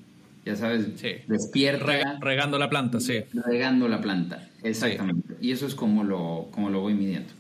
ya 0.45 0.57
sabes, 0.57 0.87
despierta. 1.29 2.19
regando 2.21 2.59
la 2.59 2.69
planta, 2.69 3.01
sí. 3.01 3.21
Regando 3.47 3.89
la 3.89 4.01
planta, 4.01 4.49
exactamente. 4.63 5.35
Y 5.41 5.53
eso 5.53 5.67
es 5.67 5.75
como 5.75 6.05
lo, 6.05 6.49
como 6.51 6.71
lo 6.71 6.81
voy 6.81 6.95
midiendo. 6.95 7.33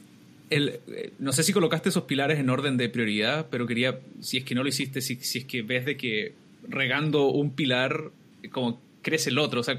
El, 0.50 0.80
eh, 0.88 1.12
no 1.18 1.32
sé 1.32 1.42
si 1.42 1.52
colocaste 1.52 1.88
esos 1.88 2.04
pilares 2.04 2.38
en 2.38 2.50
orden 2.50 2.76
de 2.76 2.88
prioridad, 2.88 3.46
pero 3.50 3.66
quería, 3.66 4.00
si 4.20 4.38
es 4.38 4.44
que 4.44 4.54
no 4.54 4.62
lo 4.62 4.68
hiciste, 4.68 5.00
si, 5.00 5.16
si 5.16 5.38
es 5.38 5.44
que 5.46 5.62
ves 5.62 5.86
de 5.86 5.96
que 5.96 6.34
regando 6.68 7.30
un 7.30 7.50
pilar 7.50 8.10
como 8.50 8.80
crece 9.02 9.30
el 9.30 9.38
otro. 9.38 9.60
O 9.60 9.62
sea, 9.62 9.78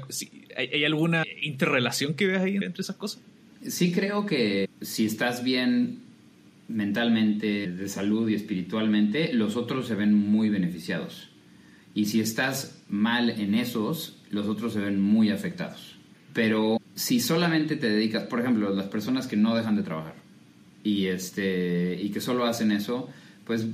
¿hay, 0.56 0.84
alguna 0.84 1.24
interrelación 1.42 2.14
que 2.14 2.26
veas 2.26 2.42
ahí 2.42 2.56
entre 2.56 2.82
esas 2.82 2.96
cosas? 2.96 3.20
Sí 3.66 3.92
creo 3.92 4.26
que 4.26 4.68
si 4.80 5.06
estás 5.06 5.42
bien 5.42 6.00
mentalmente, 6.68 7.68
de 7.68 7.88
salud 7.88 8.28
y 8.28 8.34
espiritualmente, 8.34 9.32
los 9.32 9.56
otros 9.56 9.86
se 9.86 9.94
ven 9.94 10.14
muy 10.14 10.50
beneficiados. 10.50 11.30
Y 11.94 12.06
si 12.06 12.20
estás 12.20 12.78
mal 12.88 13.30
en 13.30 13.54
esos, 13.54 14.16
los 14.30 14.46
otros 14.48 14.72
se 14.72 14.80
ven 14.80 15.00
muy 15.00 15.30
afectados. 15.30 15.96
Pero 16.32 16.80
si 16.94 17.20
solamente 17.20 17.76
te 17.76 17.88
dedicas, 17.88 18.24
por 18.24 18.40
ejemplo, 18.40 18.74
las 18.74 18.86
personas 18.86 19.26
que 19.26 19.36
no 19.36 19.54
dejan 19.54 19.76
de 19.76 19.82
trabajar 19.82 20.16
y, 20.82 21.06
este, 21.06 21.98
y 22.02 22.10
que 22.10 22.20
solo 22.20 22.44
hacen 22.44 22.72
eso, 22.72 23.08
pues 23.44 23.66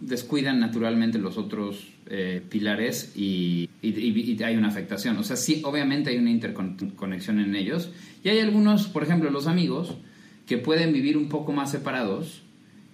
descuidan 0.00 0.60
naturalmente 0.60 1.18
los 1.18 1.36
otros 1.36 1.88
eh, 2.08 2.42
pilares 2.48 3.12
y, 3.16 3.68
hay 3.82 4.56
una 4.56 4.68
afectación. 4.68 5.16
O 5.18 5.24
sea, 5.24 5.36
sí, 5.36 5.62
obviamente 5.64 6.10
hay 6.10 6.18
una 6.18 6.30
interconexión 6.30 7.40
en 7.40 7.54
ellos. 7.54 7.90
Y 8.22 8.28
hay 8.28 8.40
algunos, 8.40 8.86
por 8.86 9.02
ejemplo, 9.02 9.30
los 9.30 9.46
amigos, 9.46 9.96
que 10.46 10.58
pueden 10.58 10.92
vivir 10.92 11.16
un 11.16 11.28
poco 11.28 11.52
más 11.52 11.70
separados 11.70 12.42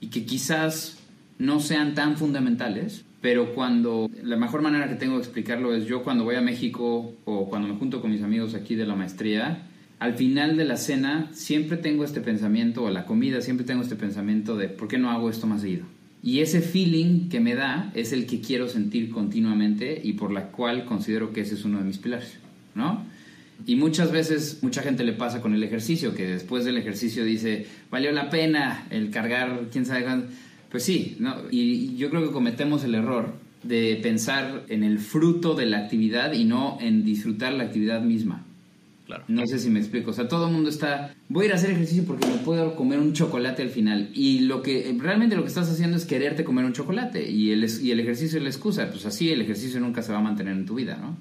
y 0.01 0.09
que 0.09 0.25
quizás 0.25 0.99
no 1.39 1.61
sean 1.61 1.95
tan 1.95 2.17
fundamentales, 2.17 3.05
pero 3.23 3.55
cuando 3.55 4.11
la 4.23 4.37
mejor 4.37 4.61
manera 4.61 4.89
que 4.89 4.97
tengo 4.97 5.15
de 5.15 5.23
explicarlo 5.23 5.75
es 5.75 5.87
yo 5.87 6.03
cuando 6.03 6.25
voy 6.25 6.35
a 6.35 6.43
México 6.43 7.15
o 7.25 7.49
cuando 7.49 7.69
me 7.69 7.77
junto 7.77 8.03
con 8.03 8.11
mis 8.11 8.23
amigos 8.23 8.55
aquí 8.55 8.75
de 8.75 8.85
la 8.85 8.97
maestría, 8.97 9.63
al 10.01 10.15
final 10.15 10.57
de 10.57 10.65
la 10.65 10.77
cena 10.77 11.31
siempre 11.33 11.77
tengo 11.77 12.05
este 12.05 12.21
pensamiento, 12.21 12.83
o 12.83 12.91
la 12.91 13.07
comida 13.07 13.41
siempre 13.41 13.65
tengo 13.65 13.83
este 13.83 13.95
pensamiento 13.95 14.57
de 14.57 14.69
¿por 14.69 14.89
qué 14.89 14.99
no 14.99 15.13
hago 15.13 15.31
esto 15.31 15.47
más 15.47 15.63
seguido? 15.63 15.85
Y 16.25 16.41
ese 16.41 16.61
feeling 16.61 17.29
que 17.29 17.39
me 17.39 17.55
da 17.55 17.93
es 17.95 18.13
el 18.13 18.27
que 18.27 18.41
quiero 18.41 18.69
sentir 18.69 19.11
continuamente 19.11 20.01
y 20.03 20.15
por 20.15 20.33
la 20.33 20.49
cual 20.49 20.85
considero 20.85 21.33
que 21.33 21.43
ese 21.43 21.55
es 21.55 21.65
uno 21.65 21.79
de 21.79 21.85
mis 21.85 21.99
pilares, 21.99 22.39
¿no? 22.75 23.05
Y 23.67 23.77
muchas 23.77 24.11
veces, 24.11 24.59
mucha 24.63 24.83
gente 24.83 25.05
le 25.05 25.13
pasa 25.13 25.41
con 25.41 25.55
el 25.55 25.63
ejercicio, 25.63 26.15
que 26.17 26.27
después 26.27 26.65
del 26.65 26.79
ejercicio 26.79 27.25
dice, 27.25 27.67
valió 27.91 28.11
la 28.11 28.29
pena 28.29 28.87
el 28.91 29.11
cargar, 29.11 29.69
quién 29.71 29.87
sabe. 29.87 30.05
Pues 30.73 30.85
sí, 30.85 31.17
¿no? 31.21 31.37
Y 31.51 31.95
yo 31.97 32.11
creo 32.11 32.25
que 32.27 32.33
cometemos 32.33 32.83
el 32.83 32.95
error 32.95 33.35
de 33.63 34.01
pensar 34.03 34.65
en 34.69 34.83
el 34.83 34.99
fruto 34.99 35.55
de 35.55 35.67
la 35.67 35.79
actividad 35.79 36.33
y 36.33 36.45
no 36.45 36.79
en 36.81 37.05
disfrutar 37.05 37.53
la 37.53 37.65
actividad 37.65 38.01
misma. 38.01 38.47
No 39.29 39.47
sé 39.47 39.59
si 39.59 39.69
me 39.69 39.79
explico. 39.79 40.11
O 40.11 40.15
sea, 40.15 40.29
todo 40.29 40.47
el 40.47 40.53
mundo 40.55 40.71
está. 40.71 41.15
Voy 41.29 41.45
a 41.45 41.47
ir 41.49 41.53
a 41.53 41.57
hacer 41.57 41.71
ejercicio 41.71 42.05
porque 42.05 42.27
me 42.27 42.39
puedo 42.39 42.75
comer 42.75 42.99
un 42.99 43.13
chocolate 43.13 43.61
al 43.61 43.69
final. 43.69 44.09
Y 44.15 44.41
lo 44.41 44.63
que 44.63 44.97
realmente 44.99 45.37
lo 45.37 45.43
que 45.43 45.49
estás 45.49 45.71
haciendo 45.71 45.99
es 45.99 46.07
quererte 46.07 46.45
comer 46.45 46.65
un 46.65 46.73
chocolate. 46.73 47.31
Y 47.31 47.53
el, 47.53 47.69
y 47.83 47.91
el 47.91 48.01
ejercicio 48.01 48.39
es 48.39 48.43
la 48.43 48.49
excusa. 48.49 48.89
Pues 48.91 49.05
así 49.05 49.31
el 49.31 49.43
ejercicio 49.43 49.81
nunca 49.81 50.03
se 50.03 50.13
va 50.13 50.19
a 50.19 50.23
mantener 50.23 50.55
en 50.55 50.65
tu 50.65 50.77
vida, 50.77 50.97
¿no? 50.97 51.17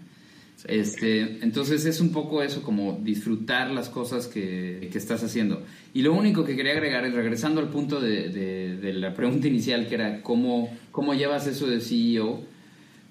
Este, 0.67 1.43
entonces 1.43 1.86
es 1.86 2.02
un 2.02 2.12
poco 2.12 2.43
eso, 2.43 2.62
como 2.62 3.00
disfrutar 3.02 3.71
las 3.71 3.89
cosas 3.89 4.28
que, 4.28 4.89
que, 4.91 4.97
estás 4.97 5.24
haciendo. 5.24 5.63
Y 5.93 6.02
lo 6.04 6.13
único 6.13 6.45
que 6.45 6.56
quería 6.56 6.74
agregar 6.74 7.06
es, 7.06 7.13
regresando 7.13 7.62
al 7.62 7.69
punto 7.69 8.00
de, 8.00 8.93
la 8.95 9.13
pregunta 9.13 9.47
inicial, 9.47 9.88
que 9.88 9.95
era 9.95 10.21
cómo, 10.21 10.76
cómo 10.91 11.13
llevas 11.13 11.47
eso 11.47 11.67
de 11.67 11.82
CEO, 11.82 12.41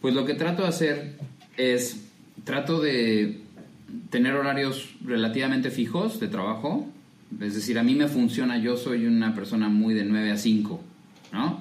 pues 0.00 0.14
lo 0.14 0.24
que 0.24 0.34
trato 0.34 0.62
de 0.62 0.68
hacer 0.68 1.16
es, 1.56 2.08
trato 2.44 2.80
de 2.80 3.40
tener 4.10 4.34
horarios 4.34 4.94
relativamente 5.04 5.70
fijos 5.70 6.20
de 6.20 6.28
trabajo. 6.28 6.88
Es 7.40 7.54
decir, 7.54 7.78
a 7.78 7.82
mí 7.82 7.94
me 7.94 8.08
funciona, 8.08 8.58
yo 8.58 8.76
soy 8.76 9.06
una 9.06 9.34
persona 9.34 9.68
muy 9.68 9.94
de 9.94 10.04
9 10.04 10.32
a 10.32 10.36
5, 10.36 10.80
¿no? 11.32 11.60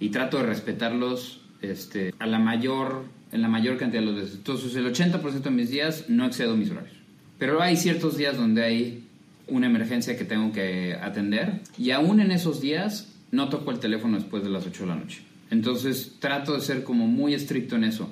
Y 0.00 0.08
trato 0.10 0.38
de 0.38 0.44
respetarlos 0.44 1.40
este, 1.62 2.12
a 2.18 2.26
la 2.26 2.38
mayor, 2.38 3.04
en 3.34 3.42
la 3.42 3.48
mayor 3.48 3.76
cantidad 3.76 4.00
de 4.00 4.06
los 4.06 4.14
días. 4.14 4.34
Entonces, 4.34 4.74
el 4.76 4.86
80% 4.86 5.42
de 5.42 5.50
mis 5.50 5.68
días 5.68 6.04
no 6.08 6.24
excedo 6.24 6.56
mis 6.56 6.70
horarios. 6.70 6.94
Pero 7.36 7.60
hay 7.60 7.76
ciertos 7.76 8.16
días 8.16 8.36
donde 8.36 8.62
hay 8.62 9.04
una 9.48 9.66
emergencia 9.66 10.16
que 10.16 10.24
tengo 10.24 10.52
que 10.52 10.94
atender 10.94 11.60
y 11.76 11.90
aún 11.90 12.20
en 12.20 12.30
esos 12.30 12.60
días 12.60 13.12
no 13.32 13.48
toco 13.48 13.72
el 13.72 13.80
teléfono 13.80 14.16
después 14.16 14.44
de 14.44 14.50
las 14.50 14.64
8 14.66 14.84
de 14.84 14.88
la 14.88 14.96
noche. 14.96 15.22
Entonces, 15.50 16.16
trato 16.20 16.54
de 16.54 16.60
ser 16.60 16.84
como 16.84 17.08
muy 17.08 17.34
estricto 17.34 17.74
en 17.74 17.84
eso. 17.84 18.08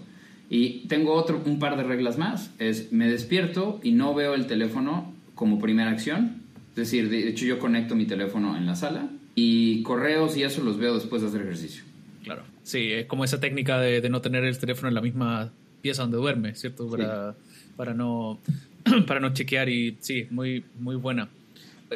Y 0.50 0.88
tengo 0.88 1.14
otro, 1.14 1.40
un 1.46 1.60
par 1.60 1.76
de 1.76 1.84
reglas 1.84 2.18
más. 2.18 2.50
Es 2.58 2.92
me 2.92 3.08
despierto 3.08 3.80
y 3.82 3.92
no 3.92 4.14
veo 4.14 4.34
el 4.34 4.46
teléfono 4.48 5.14
como 5.36 5.60
primera 5.60 5.92
acción. 5.92 6.42
Es 6.70 6.76
decir, 6.76 7.10
de 7.10 7.28
hecho 7.28 7.46
yo 7.46 7.60
conecto 7.60 7.94
mi 7.94 8.06
teléfono 8.06 8.56
en 8.56 8.66
la 8.66 8.74
sala 8.74 9.08
y 9.36 9.82
correos 9.84 10.36
y 10.36 10.42
eso 10.42 10.64
los 10.64 10.78
veo 10.78 10.94
después 10.94 11.22
de 11.22 11.28
hacer 11.28 11.42
ejercicio. 11.42 11.84
Claro. 12.24 12.42
Sí, 12.62 12.92
es 12.92 13.06
como 13.06 13.24
esa 13.24 13.40
técnica 13.40 13.80
de, 13.80 14.08
no 14.08 14.20
tener 14.20 14.44
el 14.44 14.58
teléfono 14.58 14.88
en 14.88 14.94
la 14.94 15.00
misma 15.00 15.50
pieza 15.80 16.02
donde 16.02 16.16
duerme, 16.16 16.54
¿cierto? 16.54 16.88
Para, 16.88 17.34
para, 17.76 17.94
no, 17.94 18.38
para 19.06 19.20
no 19.20 19.32
chequear 19.32 19.68
y 19.68 19.96
sí, 20.00 20.26
muy, 20.30 20.64
muy 20.78 20.96
buena 20.96 21.28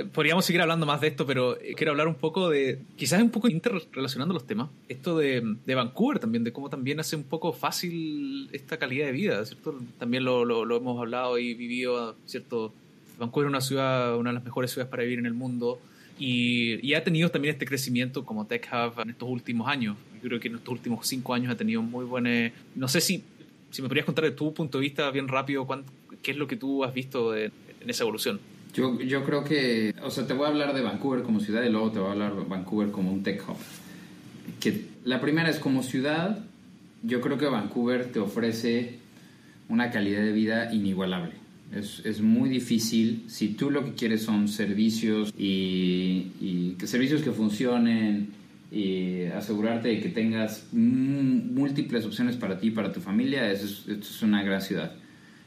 podríamos 0.05 0.45
seguir 0.45 0.61
hablando 0.61 0.87
más 0.87 1.01
de 1.01 1.09
esto, 1.09 1.27
pero 1.27 1.61
eh, 1.61 1.75
quiero 1.77 1.93
hablar 1.93 2.09
un 2.09 2.15
poco 2.15 2.51
de, 2.51 2.81
quizás 2.97 3.23
un 3.23 3.31
poco 3.31 3.49
interrelacionando 3.49 4.35
los 4.35 4.47
temas, 4.47 4.69
esto 4.89 5.17
de, 5.17 5.57
de, 5.65 5.75
Vancouver 5.75 6.19
también, 6.19 6.45
de 6.45 6.53
cómo 6.53 6.69
también 6.69 7.01
hace 7.01 7.17
un 7.17 7.25
poco 7.25 7.53
fácil 7.53 8.49
esta 8.53 8.79
calidad 8.79 9.07
de 9.07 9.13
vida, 9.13 9.45
¿cierto? 9.45 9.79
También 9.99 10.25
lo, 10.25 10.45
lo, 10.45 10.77
hemos 10.77 10.99
hablado 10.99 11.39
y 11.39 11.55
vivido, 11.55 12.17
¿cierto? 12.27 12.73
Vancouver 13.19 13.47
es 13.47 13.51
una 13.51 13.61
ciudad, 13.61 14.17
una 14.17 14.31
de 14.31 14.35
las 14.35 14.45
mejores 14.45 14.71
ciudades 14.71 14.91
para 14.91 15.03
vivir 15.03 15.19
en 15.19 15.27
el 15.27 15.35
mundo 15.35 15.79
y, 16.19 16.87
y 16.87 16.95
ha 16.95 17.05
tenido 17.05 17.31
también 17.31 17.53
este 17.55 17.67
crecimiento 17.67 18.25
como 18.25 18.47
Tech 18.47 18.69
Hub 18.73 19.01
en 19.01 19.11
estos 19.11 19.29
últimos 19.29 19.69
años. 19.69 19.97
Yo 20.27 20.31
creo 20.31 20.41
que 20.41 20.49
en 20.49 20.57
estos 20.57 20.73
últimos 20.73 21.07
cinco 21.07 21.35
años 21.35 21.53
ha 21.53 21.57
tenido 21.57 21.83
muy 21.83 22.05
buena... 22.05 22.51
No 22.75 22.89
sé 22.89 23.01
si, 23.01 23.23
si 23.71 23.81
me 23.81 23.87
podrías 23.87 24.07
contar 24.07 24.25
de 24.25 24.33
tu 24.33 24.53
punto 24.53 24.79
de 24.79 24.83
vista 24.83 25.09
bien 25.13 25.29
rápido, 25.29 25.65
¿qué 26.21 26.33
es 26.33 26.37
lo 26.37 26.49
que 26.49 26.57
tú 26.57 26.83
has 26.83 26.93
visto 26.93 27.37
en 27.37 27.53
esa 27.87 28.03
evolución? 28.03 28.41
Yo, 28.75 29.01
yo 29.01 29.25
creo 29.25 29.45
que, 29.45 29.95
o 30.03 30.11
sea, 30.11 30.27
te 30.27 30.35
voy 30.35 30.47
a 30.47 30.49
hablar 30.49 30.75
de 30.75 30.83
Vancouver 30.83 31.23
como 31.23 31.39
ciudad 31.39 31.63
y 31.63 31.71
luego 31.71 31.93
te 31.93 32.01
voy 32.01 32.09
a 32.09 32.13
hablar 32.13 32.35
de 32.35 32.43
Vancouver 32.43 32.91
como 32.91 33.13
un 33.13 33.23
tech 33.23 33.41
hub. 33.49 33.57
que 34.59 34.87
la 35.05 35.21
primera 35.21 35.49
es 35.49 35.61
como 35.61 35.85
ciudad, 35.85 36.45
yo 37.05 37.21
creo 37.21 37.39
que 37.39 37.47
Vancouver 37.47 38.11
te 38.11 38.19
ofrece 38.19 38.99
una 39.69 39.93
calidad 39.93 40.23
de 40.23 40.33
vida 40.33 40.75
inigualable. 40.75 41.35
Es, 41.73 42.05
es 42.05 42.21
muy 42.21 42.49
difícil 42.49 43.27
si 43.29 43.51
tú 43.51 43.71
lo 43.71 43.85
que 43.85 43.93
quieres 43.93 44.25
son 44.25 44.49
servicios 44.49 45.33
y, 45.39 46.33
y 46.41 46.75
que 46.81 46.89
servicios 46.89 47.23
que 47.23 47.31
funcionen 47.31 48.35
y 48.71 49.25
asegurarte 49.27 49.89
de 49.89 50.01
que 50.01 50.09
tengas 50.09 50.69
múltiples 50.73 52.05
opciones 52.05 52.37
para 52.37 52.59
ti 52.59 52.69
y 52.69 52.71
para 52.71 52.93
tu 52.93 53.01
familia, 53.01 53.51
esto 53.51 53.67
es, 53.67 53.89
es 53.89 54.23
una 54.23 54.43
gran 54.43 54.61
ciudad. 54.61 54.93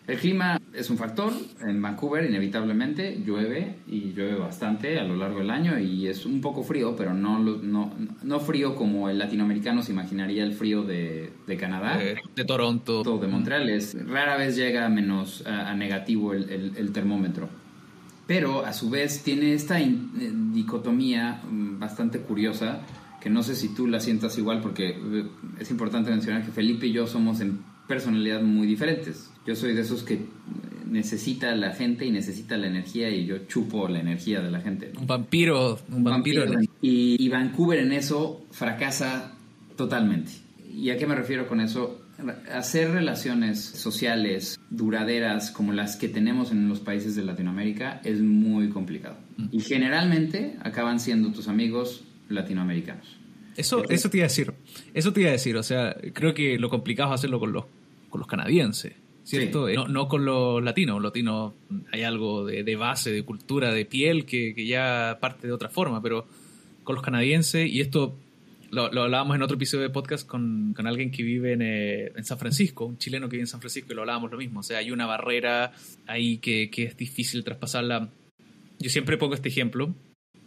El 0.09 0.17
clima 0.17 0.59
es 0.73 0.89
un 0.89 0.97
factor. 0.97 1.31
En 1.61 1.79
Vancouver, 1.83 2.27
inevitablemente, 2.27 3.21
llueve 3.23 3.75
y 3.87 4.11
llueve 4.11 4.35
bastante 4.39 4.97
a 4.97 5.03
lo 5.03 5.15
largo 5.15 5.37
del 5.37 5.51
año 5.51 5.77
y 5.77 6.07
es 6.07 6.25
un 6.25 6.41
poco 6.41 6.63
frío, 6.63 6.95
pero 6.95 7.13
no, 7.13 7.37
no, 7.37 7.93
no 8.23 8.39
frío 8.39 8.73
como 8.73 9.07
el 9.09 9.19
latinoamericano 9.19 9.83
se 9.83 9.91
imaginaría 9.91 10.43
el 10.43 10.53
frío 10.53 10.81
de, 10.81 11.31
de 11.45 11.57
Canadá. 11.57 11.99
De, 12.35 12.43
Toronto. 12.43 13.03
de 13.19 13.27
Montreal. 13.27 13.69
Es, 13.69 13.95
rara 14.07 14.35
vez 14.35 14.55
llega 14.55 14.87
a 14.87 14.89
menos 14.89 15.45
a, 15.45 15.75
negativo 15.75 16.33
el, 16.33 16.73
el, 16.75 16.91
termómetro. 16.91 17.47
Pero 18.25 18.65
a 18.65 18.73
su 18.73 18.89
vez 18.89 19.21
tiene 19.21 19.53
esta 19.53 19.79
eh, 19.79 19.93
dicotomía 20.53 21.41
mm, 21.47 21.77
bastante 21.77 22.19
curiosa 22.19 22.81
que 23.19 23.29
no 23.29 23.43
sé 23.43 23.55
si 23.55 23.69
tú 23.69 23.87
la 23.87 23.99
sientas 23.99 24.37
igual 24.37 24.61
porque 24.61 24.89
eh, 24.89 25.25
es 25.59 25.71
importante 25.71 26.09
mencionar 26.09 26.45
que 26.45 26.51
Felipe 26.51 26.87
y 26.87 26.93
yo 26.93 27.07
somos 27.07 27.41
en 27.41 27.59
personalidad 27.87 28.41
muy 28.41 28.67
diferentes. 28.67 29.31
Yo 29.45 29.55
soy 29.55 29.73
de 29.73 29.81
esos 29.81 30.03
que 30.03 30.19
necesita 30.89 31.55
la 31.55 31.73
gente 31.73 32.05
y 32.05 32.11
necesita 32.11 32.57
la 32.57 32.67
energía 32.67 33.09
y 33.09 33.25
yo 33.25 33.45
chupo 33.47 33.87
la 33.87 33.99
energía 33.99 34.41
de 34.41 34.51
la 34.51 34.61
gente. 34.61 34.91
Un 34.99 35.07
vampiro, 35.07 35.79
un, 35.91 36.03
vampiro. 36.03 36.45
Y, 36.81 37.27
Vancouver 37.29 37.79
en 37.79 37.91
eso 37.91 38.45
fracasa 38.51 39.33
totalmente. 39.75 40.31
¿Y 40.71 40.89
a 40.91 40.97
qué 40.97 41.07
me 41.07 41.15
refiero 41.15 41.47
con 41.47 41.61
eso? 41.61 42.01
Hacer 42.51 42.91
relaciones 42.91 43.63
sociales 43.63 44.59
duraderas 44.69 45.51
como 45.51 45.71
las 45.71 45.95
que 45.95 46.09
tenemos 46.09 46.51
en 46.51 46.67
los 46.67 46.79
países 46.79 47.15
de 47.15 47.23
Latinoamérica 47.23 48.01
es 48.03 48.21
muy 48.21 48.69
complicado. 48.69 49.15
Mm. 49.37 49.47
Y 49.51 49.61
generalmente 49.61 50.57
acaban 50.61 50.99
siendo 50.99 51.31
tus 51.31 51.47
amigos 51.47 52.03
latinoamericanos. 52.29 53.17
Eso, 53.57 53.83
eso 53.89 54.09
te 54.09 54.17
iba 54.17 54.25
a 54.25 54.29
decir. 54.29 54.53
Eso 54.93 55.11
te 55.11 55.21
iba 55.21 55.29
a 55.29 55.33
decir. 55.33 55.57
O 55.57 55.63
sea, 55.63 55.95
creo 56.13 56.33
que 56.33 56.57
lo 56.57 56.69
complicado 56.69 57.13
es 57.13 57.19
hacerlo 57.19 57.39
con 57.39 57.51
los, 57.51 57.65
con 58.09 58.19
los 58.19 58.27
canadienses. 58.27 58.93
¿cierto? 59.29 59.69
No, 59.69 59.87
no, 59.87 60.07
con 60.07 60.25
los 60.25 60.63
latinos. 60.63 60.95
Los 60.95 61.11
latinos 61.11 61.53
hay 61.91 62.01
algo 62.01 62.45
de, 62.45 62.75
base, 62.75 63.11
de 63.11 63.23
cultura, 63.23 63.71
de 63.71 63.85
piel 63.85 64.25
que, 64.25 64.55
que, 64.55 64.65
ya 64.65 65.19
parte 65.21 65.45
de 65.45 65.53
otra 65.53 65.69
forma, 65.69 66.01
pero 66.01 66.25
con 66.83 66.95
los 66.95 67.03
canadienses, 67.03 67.69
y 67.69 67.81
esto 67.81 68.17
lo, 68.71 68.91
lo 68.91 69.03
hablábamos 69.03 69.35
en 69.35 69.43
otro 69.43 69.55
episodio 69.55 69.83
de 69.83 69.89
podcast 69.91 70.27
con, 70.27 70.73
con 70.75 70.87
alguien 70.87 71.11
que 71.11 71.21
vive 71.21 71.53
en, 71.53 71.61
eh, 71.61 72.11
en, 72.15 72.25
San 72.25 72.39
Francisco, 72.39 72.85
un 72.85 72.97
chileno 72.97 73.27
que 73.27 73.33
vive 73.33 73.43
en 73.43 73.47
San 73.47 73.59
Francisco, 73.59 73.93
y 73.93 73.95
lo 73.95 74.01
hablábamos 74.01 74.31
lo 74.31 74.37
mismo. 74.37 74.61
O 74.61 74.63
sea, 74.63 74.79
hay 74.79 74.89
una 74.89 75.05
barrera 75.05 75.73
ahí 76.07 76.37
que, 76.37 76.71
que 76.71 76.85
es 76.85 76.97
difícil 76.97 77.43
traspasarla. 77.43 78.09
Yo 78.79 78.89
siempre 78.89 79.17
pongo 79.17 79.35
este 79.35 79.49
ejemplo. 79.49 79.93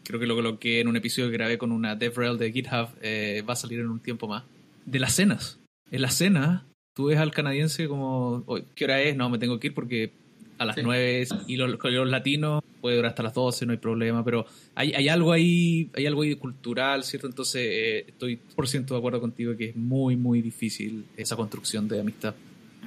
Creo 0.05 0.19
que 0.19 0.27
lo 0.27 0.35
coloqué 0.35 0.81
en 0.81 0.89
un 0.89 0.97
episodio 0.97 1.31
que 1.31 1.37
grabé 1.37 1.59
con 1.59 1.73
una 1.73 1.97
DevRel 1.97 2.39
de 2.39 2.53
GitHub. 2.53 2.89
Eh, 3.01 3.43
va 3.49 3.53
a 3.53 3.57
salir 3.57 3.81
en 3.81 3.89
un 3.89 4.01
tiempo 4.01 4.29
más. 4.29 4.45
De 4.85 4.99
las 4.99 5.15
cenas. 5.15 5.59
En 5.91 6.03
las 6.03 6.15
cenas 6.15 6.63
tú 6.95 7.07
ves 7.07 7.19
al 7.19 7.31
canadiense 7.31 7.89
como, 7.89 8.45
¿qué 8.75 8.85
hora 8.85 9.01
es? 9.01 9.17
No, 9.17 9.31
me 9.31 9.39
tengo 9.39 9.59
que 9.59 9.69
ir 9.69 9.75
porque 9.75 10.13
a 10.59 10.65
las 10.65 10.77
nueve 10.83 11.27
9 11.29 11.45
y 11.49 11.57
los, 11.57 11.79
los, 11.83 12.09
latinos 12.09 12.63
puede 12.81 12.97
durar 12.97 13.11
hasta 13.11 13.23
las 13.23 13.35
12, 13.35 13.67
no 13.67 13.73
hay 13.73 13.79
problema, 13.79 14.25
pero 14.25 14.47
hay, 14.75 14.93
hay 14.93 15.09
algo 15.09 15.33
ahí, 15.33 15.91
hay 15.95 16.07
algo 16.07 16.23
ahí 16.23 16.35
cultural, 16.37 17.05
¿cierto? 17.05 17.27
Entonces 17.27 17.63
eh, 17.65 18.05
estoy 18.09 18.37
por 18.37 18.69
ciento 18.69 18.95
de 18.95 18.99
acuerdo 18.99 19.21
contigo 19.21 19.57
que 19.57 19.71
es 19.71 19.77
muy, 19.77 20.17
muy 20.17 20.43
difícil 20.43 21.05
esa 21.17 21.37
construcción 21.37 21.89
de 21.89 22.01
amistad. 22.01 22.35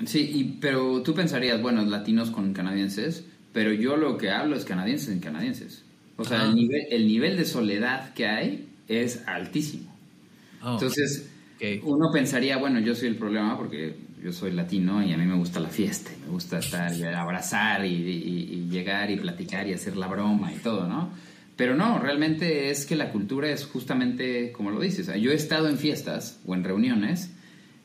Sí, 0.05 0.29
y, 0.33 0.43
pero 0.59 1.01
tú 1.01 1.13
pensarías, 1.13 1.61
bueno, 1.61 1.83
latinos 1.85 2.29
con 2.29 2.53
canadienses, 2.53 3.25
pero 3.53 3.71
yo 3.73 3.95
lo 3.95 4.17
que 4.17 4.29
hablo 4.29 4.55
es 4.55 4.65
canadienses 4.65 5.09
en 5.09 5.19
canadienses. 5.19 5.84
O 6.17 6.23
sea, 6.23 6.43
el, 6.45 6.55
nivel, 6.55 6.81
el 6.89 7.07
nivel 7.07 7.37
de 7.37 7.45
soledad 7.45 8.13
que 8.13 8.27
hay 8.27 8.67
es 8.87 9.23
altísimo. 9.27 9.93
Oh, 10.61 10.73
Entonces, 10.73 11.29
uno 11.83 12.11
pensaría, 12.11 12.57
bueno, 12.57 12.79
yo 12.79 12.95
soy 12.95 13.09
el 13.09 13.15
problema 13.15 13.57
porque 13.57 13.95
yo 14.23 14.31
soy 14.31 14.51
latino 14.51 15.03
y 15.03 15.13
a 15.13 15.17
mí 15.17 15.25
me 15.25 15.35
gusta 15.35 15.59
la 15.59 15.69
fiesta, 15.69 16.11
me 16.25 16.31
gusta 16.31 16.59
estar 16.59 16.93
y 16.93 17.03
abrazar 17.03 17.85
y, 17.85 18.67
llegar 18.69 19.11
y 19.11 19.17
platicar 19.17 19.67
y 19.67 19.73
hacer 19.73 19.95
la 19.95 20.07
broma 20.07 20.51
y 20.51 20.57
todo, 20.57 20.87
¿no? 20.87 21.11
Pero 21.55 21.75
no, 21.75 21.99
realmente 21.99 22.69
es 22.69 22.85
que 22.85 22.95
la 22.95 23.11
cultura 23.11 23.49
es 23.49 23.65
justamente 23.65 24.51
como 24.51 24.71
lo 24.71 24.81
dices. 24.81 25.09
Yo 25.21 25.31
he 25.31 25.35
estado 25.35 25.69
en 25.69 25.77
fiestas 25.77 26.41
o 26.45 26.53
en 26.53 26.63
reuniones 26.63 27.31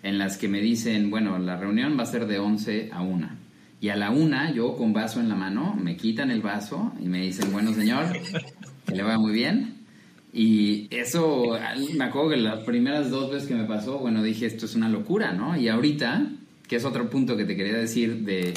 en 0.02 0.18
las 0.18 0.38
que 0.38 0.48
me 0.48 0.60
dicen, 0.60 1.10
bueno, 1.10 1.38
la 1.38 1.56
reunión 1.56 1.96
va 1.96 2.02
a 2.02 2.06
ser 2.06 2.26
de 2.26 2.38
11 2.38 2.90
a 2.92 3.02
1. 3.02 3.28
Y 3.80 3.88
a 3.88 3.96
la 3.96 4.10
1, 4.10 4.54
yo 4.54 4.76
con 4.76 4.92
vaso 4.92 5.20
en 5.20 5.28
la 5.28 5.36
mano, 5.36 5.74
me 5.74 5.96
quitan 5.96 6.30
el 6.30 6.42
vaso 6.42 6.92
y 7.00 7.06
me 7.06 7.22
dicen, 7.22 7.50
bueno, 7.50 7.72
señor, 7.72 8.04
que 8.86 8.94
le 8.94 9.02
va 9.02 9.18
muy 9.18 9.32
bien. 9.32 9.80
Y 10.32 10.86
eso, 10.90 11.58
me 11.96 12.04
acuerdo 12.04 12.30
que 12.30 12.36
las 12.36 12.60
primeras 12.60 13.10
dos 13.10 13.32
veces 13.32 13.48
que 13.48 13.54
me 13.54 13.64
pasó, 13.64 13.98
bueno, 13.98 14.22
dije, 14.22 14.46
esto 14.46 14.66
es 14.66 14.74
una 14.74 14.88
locura, 14.88 15.32
¿no? 15.32 15.56
Y 15.56 15.68
ahorita, 15.68 16.26
que 16.68 16.76
es 16.76 16.84
otro 16.84 17.08
punto 17.08 17.36
que 17.36 17.44
te 17.44 17.56
quería 17.56 17.78
decir 17.78 18.24
de 18.24 18.54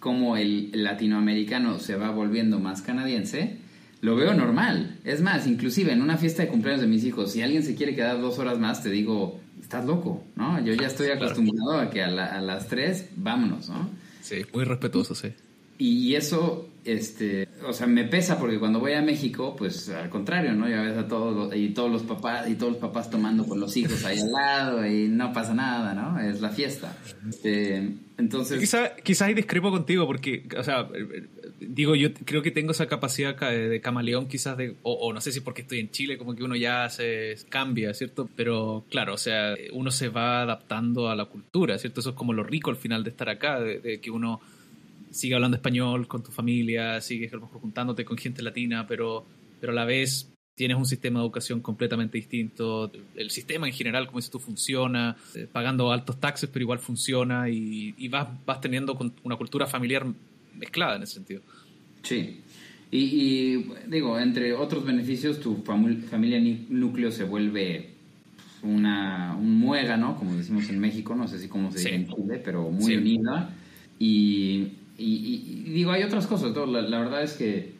cómo 0.00 0.36
el 0.36 0.70
latinoamericano 0.72 1.78
se 1.78 1.96
va 1.96 2.10
volviendo 2.10 2.58
más 2.58 2.80
canadiense, 2.80 3.58
lo 4.00 4.16
veo 4.16 4.32
normal. 4.32 4.96
Es 5.04 5.20
más, 5.20 5.46
inclusive 5.46 5.92
en 5.92 6.00
una 6.00 6.16
fiesta 6.16 6.42
de 6.42 6.48
cumpleaños 6.48 6.80
de 6.80 6.88
mis 6.88 7.04
hijos, 7.04 7.32
si 7.32 7.42
alguien 7.42 7.62
se 7.62 7.74
quiere 7.74 7.94
quedar 7.94 8.20
dos 8.20 8.38
horas 8.38 8.58
más, 8.58 8.82
te 8.82 8.90
digo, 8.90 9.40
estás 9.60 9.84
loco, 9.84 10.24
¿no? 10.36 10.64
Yo 10.64 10.72
ya 10.72 10.86
estoy 10.86 11.10
acostumbrado 11.10 11.80
a 11.80 11.90
que 11.90 12.02
a, 12.02 12.06
a 12.06 12.40
las 12.40 12.66
tres, 12.66 13.10
vámonos, 13.16 13.68
¿no? 13.68 14.07
Sí, 14.28 14.44
muy 14.52 14.64
respetuoso, 14.64 15.14
sí. 15.14 15.32
Y 15.78 16.16
eso, 16.16 16.68
este, 16.84 17.48
o 17.64 17.72
sea, 17.72 17.86
me 17.86 18.04
pesa 18.04 18.38
porque 18.38 18.58
cuando 18.58 18.80
voy 18.80 18.92
a 18.92 19.00
México, 19.00 19.54
pues 19.56 19.88
al 19.88 20.10
contrario, 20.10 20.52
¿no? 20.52 20.68
Ya 20.68 20.82
ves 20.82 20.98
a 20.98 21.06
todos 21.06 21.34
los, 21.34 21.56
y 21.56 21.68
todos 21.70 21.90
los 21.90 22.02
papás 22.02 22.50
y 22.50 22.56
todos 22.56 22.72
los 22.72 22.80
papás 22.80 23.08
tomando 23.10 23.46
con 23.46 23.58
los 23.60 23.76
hijos 23.76 24.04
ahí 24.04 24.18
al 24.18 24.32
lado 24.32 24.86
y 24.86 25.08
no 25.08 25.32
pasa 25.32 25.54
nada, 25.54 25.94
¿no? 25.94 26.20
Es 26.20 26.40
la 26.40 26.50
fiesta. 26.50 26.98
Este, 27.28 27.94
entonces... 28.18 28.58
Quizás 28.58 28.90
quizá 29.02 29.28
discrepo 29.28 29.70
contigo 29.70 30.04
porque, 30.04 30.46
o 30.58 30.64
sea, 30.64 30.88
digo, 31.60 31.94
yo 31.94 32.12
creo 32.12 32.42
que 32.42 32.50
tengo 32.50 32.72
esa 32.72 32.86
capacidad 32.86 33.36
de 33.36 33.80
camaleón 33.80 34.28
quizás 34.28 34.56
de, 34.56 34.76
o, 34.82 35.12
no 35.12 35.20
sé 35.20 35.32
si 35.32 35.40
porque 35.40 35.62
estoy 35.62 35.80
en 35.80 35.90
Chile, 35.90 36.18
como 36.18 36.34
que 36.34 36.44
uno 36.44 36.56
ya 36.56 36.88
se 36.88 37.36
cambia, 37.48 37.92
¿cierto? 37.94 38.28
Pero 38.36 38.84
claro, 38.90 39.14
o 39.14 39.18
sea, 39.18 39.54
uno 39.72 39.90
se 39.90 40.08
va 40.08 40.42
adaptando 40.42 41.10
a 41.10 41.16
la 41.16 41.26
cultura, 41.26 41.78
¿cierto? 41.78 42.00
Eso 42.00 42.10
es 42.10 42.16
como 42.16 42.32
lo 42.32 42.44
rico 42.44 42.70
al 42.70 42.76
final 42.76 43.04
de 43.04 43.10
estar 43.10 43.28
acá, 43.28 43.60
de 43.60 44.00
que 44.00 44.10
uno 44.10 44.40
sigue 45.10 45.34
hablando 45.34 45.56
español 45.56 46.06
con 46.06 46.22
tu 46.22 46.30
familia, 46.30 47.00
sigues 47.00 47.32
a 47.32 47.36
lo 47.36 47.42
mejor 47.42 47.60
juntándote 47.60 48.04
con 48.04 48.16
gente 48.16 48.42
latina, 48.42 48.86
pero, 48.86 49.24
pero 49.60 49.72
a 49.72 49.74
la 49.74 49.84
vez 49.84 50.30
tienes 50.54 50.76
un 50.76 50.86
sistema 50.86 51.20
de 51.20 51.24
educación 51.24 51.60
completamente 51.60 52.18
distinto. 52.18 52.90
El 53.14 53.30
sistema 53.30 53.68
en 53.68 53.72
general, 53.72 54.06
como 54.06 54.18
dices 54.18 54.32
tú, 54.32 54.40
funciona, 54.40 55.16
eh, 55.34 55.46
pagando 55.50 55.92
altos 55.92 56.18
taxes, 56.18 56.50
pero 56.52 56.64
igual 56.64 56.80
funciona 56.80 57.48
y, 57.48 57.94
y 57.96 58.08
vas, 58.08 58.28
vas 58.44 58.60
teniendo 58.60 58.98
una 59.22 59.36
cultura 59.36 59.66
familiar 59.66 60.04
mezclada 60.58 60.96
en 60.96 61.02
ese 61.02 61.14
sentido. 61.14 61.42
Sí. 62.02 62.40
Y, 62.90 63.64
digo, 63.86 64.18
entre 64.18 64.54
otros 64.54 64.84
beneficios, 64.84 65.40
tu 65.40 65.62
familia 65.62 66.40
núcleo 66.70 67.10
se 67.10 67.24
vuelve 67.24 67.90
una, 68.62 69.36
un 69.38 69.58
muégano, 69.58 70.16
como 70.16 70.34
decimos 70.34 70.68
en 70.70 70.78
México, 70.78 71.14
no 71.14 71.28
sé 71.28 71.38
si 71.38 71.48
cómo 71.48 71.70
se 71.70 71.78
dice 71.78 71.94
en 71.94 72.08
Chile, 72.08 72.40
pero 72.42 72.70
muy 72.70 72.96
unida. 72.96 73.50
Y 73.98 74.72
y, 74.98 75.62
digo, 75.72 75.92
hay 75.92 76.02
otras 76.02 76.26
cosas. 76.26 76.54
La, 76.54 76.82
la, 76.82 76.98
verdad 76.98 77.22
es 77.22 77.34
que 77.34 77.72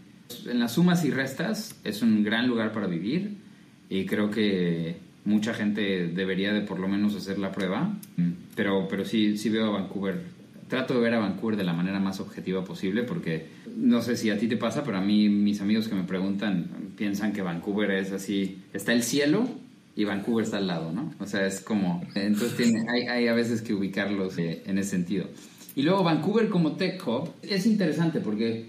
en 0.47 0.61
las 0.61 0.73
sumas 0.73 1.05
y 1.05 1.11
restas 1.11 1.79
es 1.83 2.01
un 2.01 2.23
gran 2.23 2.47
lugar 2.47 2.73
para 2.73 2.87
vivir 2.87 3.33
y 3.91 4.07
creo 4.07 4.31
que 4.31 4.97
mucha 5.25 5.53
gente 5.53 6.07
debería 6.07 6.53
de 6.53 6.61
por 6.61 6.79
lo 6.79 6.87
menos 6.87 7.17
hacer 7.17 7.39
la 7.39 7.51
prueba. 7.51 7.93
Pero, 8.55 8.87
pero 8.89 9.05
sí, 9.05 9.37
sí 9.37 9.51
veo 9.51 9.67
a 9.67 9.71
Vancouver. 9.71 10.23
Trato 10.69 10.95
de 10.95 11.01
ver 11.01 11.15
a 11.15 11.19
Vancouver 11.19 11.57
de 11.57 11.65
la 11.65 11.73
manera 11.73 11.99
más 11.99 12.21
objetiva 12.21 12.65
posible 12.65 13.03
porque 13.03 13.47
no 13.77 14.03
sé 14.03 14.17
si 14.17 14.31
a 14.31 14.39
ti 14.39 14.49
te 14.49 14.57
pasa, 14.57 14.85
pero 14.85 14.99
a 14.99 15.01
mí 15.01 15.29
mis 15.29 15.61
amigos 15.61 15.89
que 15.89 15.95
me 15.95 16.05
preguntan 16.05 16.93
piensan 16.97 17.33
que 17.33 17.43
Vancouver 17.43 17.91
es 17.93 18.13
así, 18.13 18.59
está 18.73 18.93
el 18.93 19.03
cielo 19.03 19.49
y 19.97 20.05
Vancouver 20.05 20.45
está 20.45 20.59
al 20.59 20.67
lado, 20.67 20.93
¿no? 20.93 21.13
O 21.19 21.27
sea, 21.27 21.47
es 21.47 21.61
como, 21.61 22.07
entonces 22.15 22.73
hay, 22.89 23.03
hay 23.09 23.29
a 23.29 23.35
veces 23.35 23.63
que 23.63 23.75
ubicarlos 23.75 24.39
eh, 24.39 24.63
en 24.67 24.79
ese 24.79 24.91
sentido. 24.91 25.27
Y 25.75 25.83
luego 25.83 26.03
Vancouver 26.05 26.49
como 26.49 26.73
Tech 26.73 27.01
Hub 27.07 27.31
es 27.43 27.67
interesante 27.67 28.21
porque 28.21 28.67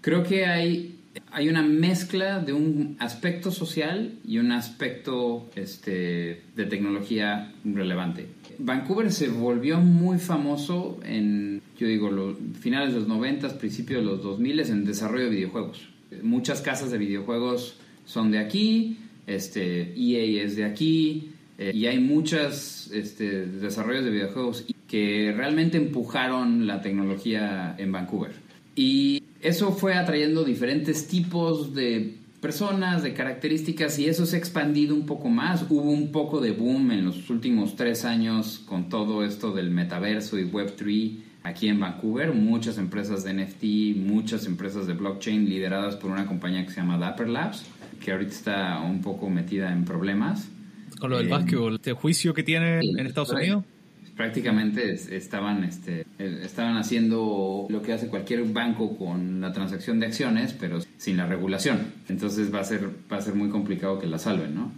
creo 0.00 0.22
que 0.22 0.46
hay, 0.46 0.93
hay 1.30 1.48
una 1.48 1.62
mezcla 1.62 2.40
de 2.40 2.52
un 2.52 2.96
aspecto 2.98 3.50
social 3.50 4.14
y 4.26 4.38
un 4.38 4.52
aspecto 4.52 5.50
este, 5.54 6.42
de 6.56 6.66
tecnología 6.66 7.52
relevante. 7.64 8.26
Vancouver 8.58 9.10
se 9.12 9.28
volvió 9.28 9.78
muy 9.80 10.18
famoso 10.18 11.00
en, 11.04 11.60
yo 11.78 11.86
digo, 11.86 12.10
los 12.10 12.36
finales 12.60 12.92
de 12.92 13.00
los 13.00 13.08
90, 13.08 13.58
principios 13.58 14.02
de 14.02 14.06
los 14.06 14.22
2000 14.22 14.60
en 14.60 14.84
desarrollo 14.84 15.24
de 15.24 15.30
videojuegos. 15.30 15.88
Muchas 16.22 16.60
casas 16.60 16.90
de 16.90 16.98
videojuegos 16.98 17.76
son 18.04 18.30
de 18.30 18.38
aquí, 18.38 18.98
este, 19.26 19.94
EA 19.96 20.44
es 20.44 20.56
de 20.56 20.64
aquí, 20.64 21.34
Eh, 21.58 21.70
y 21.74 21.86
hay 21.86 22.00
muchos 22.00 22.90
este, 22.92 23.46
desarrollos 23.46 24.04
de 24.04 24.10
videojuegos 24.10 24.64
que 24.88 25.32
realmente 25.36 25.76
empujaron 25.76 26.66
la 26.66 26.80
tecnología 26.80 27.74
en 27.78 27.92
Vancouver. 27.92 28.32
Y 28.74 29.22
eso 29.44 29.72
fue 29.72 29.94
atrayendo 29.94 30.42
diferentes 30.42 31.06
tipos 31.06 31.74
de 31.74 32.16
personas, 32.40 33.02
de 33.02 33.12
características, 33.12 33.98
y 33.98 34.06
eso 34.06 34.24
se 34.24 34.36
ha 34.36 34.38
expandido 34.38 34.94
un 34.94 35.04
poco 35.04 35.28
más. 35.28 35.66
Hubo 35.68 35.90
un 35.90 36.12
poco 36.12 36.40
de 36.40 36.52
boom 36.52 36.90
en 36.92 37.04
los 37.04 37.28
últimos 37.28 37.76
tres 37.76 38.06
años 38.06 38.62
con 38.64 38.88
todo 38.88 39.22
esto 39.22 39.52
del 39.52 39.70
metaverso 39.70 40.38
y 40.38 40.50
Web3 40.50 41.18
aquí 41.42 41.68
en 41.68 41.78
Vancouver. 41.78 42.32
Muchas 42.32 42.78
empresas 42.78 43.22
de 43.22 43.34
NFT, 43.34 43.98
muchas 43.98 44.46
empresas 44.46 44.86
de 44.86 44.94
blockchain 44.94 45.46
lideradas 45.46 45.96
por 45.96 46.10
una 46.10 46.26
compañía 46.26 46.64
que 46.64 46.70
se 46.70 46.80
llama 46.80 46.96
Dapper 46.96 47.28
Labs, 47.28 47.66
que 48.02 48.12
ahorita 48.12 48.32
está 48.32 48.80
un 48.80 49.02
poco 49.02 49.28
metida 49.28 49.70
en 49.72 49.84
problemas. 49.84 50.48
Con 50.98 51.10
lo 51.10 51.18
del 51.18 51.26
eh, 51.26 51.30
básquetbol, 51.30 51.74
este 51.74 51.92
juicio 51.92 52.32
que 52.32 52.44
tiene 52.44 52.80
en 52.80 53.06
Estados 53.06 53.30
Unidos. 53.30 53.64
Prácticamente 54.16 54.92
estaban, 55.16 55.64
este, 55.64 56.06
eh, 56.18 56.40
estaban 56.44 56.76
haciendo 56.76 57.66
lo 57.68 57.82
que 57.82 57.92
hace 57.92 58.08
cualquier 58.08 58.44
banco 58.44 58.96
con 58.96 59.40
la 59.40 59.52
transacción 59.52 59.98
de 60.00 60.06
acciones, 60.06 60.52
pero 60.52 60.80
sin 60.98 61.16
la 61.16 61.26
regulación. 61.26 61.92
Entonces 62.08 62.54
va 62.54 62.60
a 62.60 62.64
ser, 62.64 62.88
va 63.12 63.16
a 63.16 63.20
ser 63.20 63.34
muy 63.34 63.48
complicado 63.48 63.98
que 63.98 64.06
la 64.06 64.18
salven, 64.18 64.54
¿no? 64.54 64.72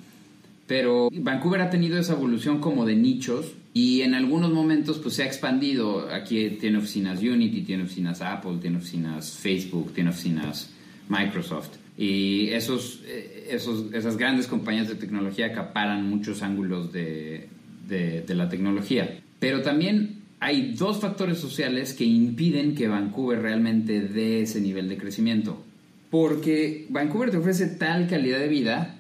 Pero 0.67 1.11
Vancouver 1.13 1.61
ha 1.61 1.71
tenido 1.71 1.97
esa 1.99 2.15
evolución 2.15 2.61
como 2.61 2.85
de 2.87 2.97
nichos 2.97 3.53
y 3.73 4.01
en 4.01 4.15
algunos 4.15 4.53
momentos 4.53 4.99
pues 4.99 5.15
se 5.15 5.23
ha 5.23 5.27
expandido. 5.27 6.09
Aquí 6.13 6.51
tiene 6.61 6.79
oficinas 6.79 7.21
Unity, 7.21 7.63
tiene 7.63 7.85
oficinas 7.85 8.21
Apple, 8.21 8.59
tiene 8.61 8.79
oficinas 8.79 9.31
Facebook, 9.31 9.93
tiene 9.93 10.11
oficinas 10.11 10.71
Microsoft. 11.09 11.77
Y 11.97 12.49
esos, 12.49 13.03
eh, 13.07 13.49
esos, 13.51 13.93
esas 13.95 14.17
grandes 14.17 14.47
compañías 14.49 14.89
de 14.89 14.97
tecnología 14.97 15.47
acaparan 15.47 16.09
muchos 16.09 16.43
ángulos 16.43 16.93
de, 16.93 17.49
de, 17.89 18.35
la 18.35 18.49
tecnología. 18.49 19.21
Pero 19.47 19.63
también 19.63 20.23
hay 20.41 20.73
dos 20.73 20.99
factores 20.99 21.39
sociales 21.39 21.95
que 21.95 22.03
impiden 22.03 22.75
que 22.75 22.89
Vancouver 22.89 23.41
realmente 23.41 24.01
dé 24.01 24.43
ese 24.43 24.61
nivel 24.61 24.89
de 24.89 24.99
crecimiento. 24.99 25.63
Porque 26.11 26.85
Vancouver 26.89 27.31
te 27.31 27.37
ofrece 27.37 27.69
tal 27.69 28.09
calidad 28.09 28.41
de 28.41 28.49
vida, 28.49 28.97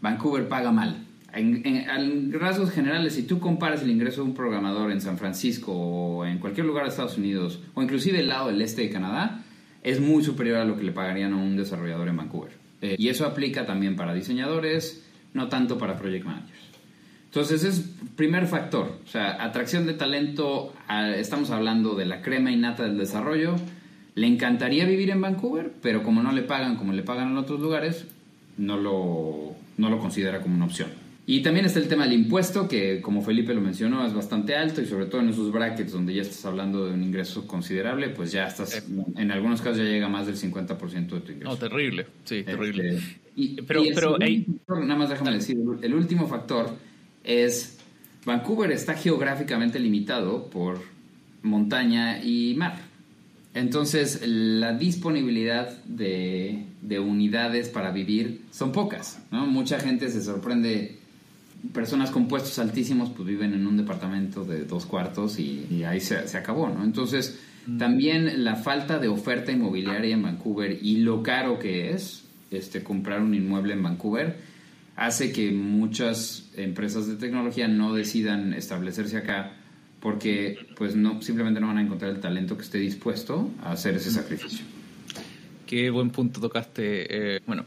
Vancouver 0.00 0.48
paga 0.48 0.72
mal. 0.72 1.04
En, 1.34 1.60
en, 1.66 2.32
rasgos 2.32 2.70
generales, 2.70 3.12
si 3.12 3.24
tú 3.24 3.38
comparas 3.38 3.82
el 3.82 3.90
ingreso 3.90 4.22
de 4.22 4.28
un 4.28 4.34
programador 4.34 4.90
en 4.90 5.02
San 5.02 5.18
Francisco 5.18 5.74
o 5.74 6.24
en 6.24 6.38
cualquier 6.38 6.64
lugar 6.64 6.84
de 6.84 6.88
Estados 6.88 7.18
Unidos, 7.18 7.60
o 7.74 7.82
inclusive 7.82 8.20
el 8.20 8.28
lado 8.28 8.46
del 8.46 8.62
este 8.62 8.80
de 8.80 8.88
Canadá, 8.88 9.44
es 9.82 10.00
muy 10.00 10.24
superior 10.24 10.56
a 10.56 10.64
lo 10.64 10.78
que 10.78 10.84
le 10.84 10.92
pagarían 10.92 11.34
a 11.34 11.36
un 11.36 11.54
desarrollador 11.54 12.08
en 12.08 12.16
Vancouver. 12.16 12.52
Eh, 12.80 12.96
y 12.98 13.10
eso 13.10 13.26
aplica 13.26 13.66
también 13.66 13.94
para 13.94 14.14
diseñadores, 14.14 15.04
no 15.34 15.50
tanto 15.50 15.76
para 15.76 15.98
project 15.98 16.24
managers. 16.24 16.61
Entonces, 17.32 17.64
es 17.64 17.82
primer 18.14 18.46
factor. 18.46 18.98
O 19.06 19.08
sea, 19.08 19.42
atracción 19.42 19.86
de 19.86 19.94
talento, 19.94 20.74
estamos 21.16 21.50
hablando 21.50 21.94
de 21.94 22.04
la 22.04 22.20
crema 22.20 22.52
innata 22.52 22.82
del 22.82 22.98
desarrollo. 22.98 23.56
Le 24.14 24.26
encantaría 24.26 24.84
vivir 24.84 25.08
en 25.08 25.22
Vancouver, 25.22 25.72
pero 25.80 26.02
como 26.02 26.22
no 26.22 26.30
le 26.32 26.42
pagan 26.42 26.76
como 26.76 26.92
le 26.92 27.02
pagan 27.02 27.30
en 27.30 27.38
otros 27.38 27.58
lugares, 27.58 28.04
no 28.58 28.76
lo, 28.76 29.56
no 29.78 29.88
lo 29.88 29.98
considera 29.98 30.42
como 30.42 30.56
una 30.56 30.66
opción. 30.66 30.90
Y 31.24 31.40
también 31.40 31.64
está 31.64 31.78
el 31.78 31.88
tema 31.88 32.04
del 32.04 32.12
impuesto, 32.12 32.68
que 32.68 33.00
como 33.00 33.22
Felipe 33.22 33.54
lo 33.54 33.62
mencionó, 33.62 34.06
es 34.06 34.12
bastante 34.12 34.54
alto 34.54 34.82
y 34.82 34.84
sobre 34.84 35.06
todo 35.06 35.22
en 35.22 35.30
esos 35.30 35.50
brackets 35.50 35.92
donde 35.92 36.12
ya 36.12 36.20
estás 36.20 36.44
hablando 36.44 36.84
de 36.84 36.92
un 36.92 37.02
ingreso 37.02 37.46
considerable, 37.46 38.10
pues 38.10 38.30
ya 38.30 38.46
estás, 38.46 38.76
eh. 38.76 38.82
en 39.16 39.30
algunos 39.30 39.62
casos 39.62 39.78
ya 39.78 39.84
llega 39.84 40.10
más 40.10 40.26
del 40.26 40.36
50% 40.36 41.08
de 41.08 41.20
tu 41.20 41.32
ingreso. 41.32 41.50
No, 41.50 41.56
terrible, 41.56 42.08
sí, 42.24 42.40
este, 42.40 42.50
terrible. 42.52 43.00
y, 43.36 43.62
pero, 43.62 43.82
pero 43.94 44.18
nada 44.84 44.96
más 44.96 45.08
déjame 45.08 45.32
decir, 45.32 45.56
el 45.80 45.94
último 45.94 46.26
factor 46.26 46.91
es, 47.24 47.78
Vancouver 48.24 48.70
está 48.70 48.94
geográficamente 48.94 49.78
limitado 49.78 50.50
por 50.50 50.80
montaña 51.42 52.22
y 52.22 52.54
mar. 52.56 52.78
Entonces, 53.54 54.22
la 54.24 54.72
disponibilidad 54.72 55.76
de, 55.84 56.64
de 56.80 56.98
unidades 57.00 57.68
para 57.68 57.90
vivir 57.90 58.42
son 58.50 58.72
pocas, 58.72 59.22
¿no? 59.30 59.46
Mucha 59.46 59.78
gente 59.78 60.08
se 60.08 60.22
sorprende 60.22 61.02
personas 61.72 62.10
con 62.10 62.26
puestos 62.26 62.58
altísimos 62.58 63.10
pues 63.10 63.28
viven 63.28 63.54
en 63.54 63.66
un 63.66 63.76
departamento 63.76 64.44
de 64.44 64.64
dos 64.64 64.84
cuartos 64.86 65.38
y, 65.38 65.84
ahí 65.84 66.00
se, 66.00 66.36
acabó, 66.36 66.68
¿no? 66.68 66.82
Entonces, 66.82 67.38
mm. 67.66 67.78
también 67.78 68.44
la 68.44 68.56
falta 68.56 68.98
de 68.98 69.08
oferta 69.08 69.52
inmobiliaria 69.52 70.14
en 70.14 70.22
Vancouver 70.22 70.78
y 70.82 70.98
lo 70.98 71.22
caro 71.22 71.58
que 71.58 71.90
es 71.90 72.24
este, 72.50 72.82
comprar 72.82 73.22
un 73.22 73.34
inmueble 73.34 73.74
en 73.74 73.82
Vancouver 73.82 74.36
hace 74.96 75.32
que 75.32 75.50
muchas 75.50 76.50
empresas 76.56 77.06
de 77.06 77.16
tecnología 77.16 77.68
no 77.68 77.94
decidan 77.94 78.52
establecerse 78.54 79.16
acá 79.16 79.56
porque 80.00 80.58
pues 80.76 80.96
no 80.96 81.22
simplemente 81.22 81.60
no 81.60 81.68
van 81.68 81.78
a 81.78 81.82
encontrar 81.82 82.10
el 82.10 82.20
talento 82.20 82.56
que 82.56 82.64
esté 82.64 82.78
dispuesto 82.78 83.50
a 83.62 83.72
hacer 83.72 83.94
ese 83.94 84.10
sacrificio. 84.10 84.64
Qué 85.66 85.90
buen 85.90 86.10
punto 86.10 86.40
tocaste. 86.40 87.36
Eh, 87.36 87.40
bueno, 87.46 87.64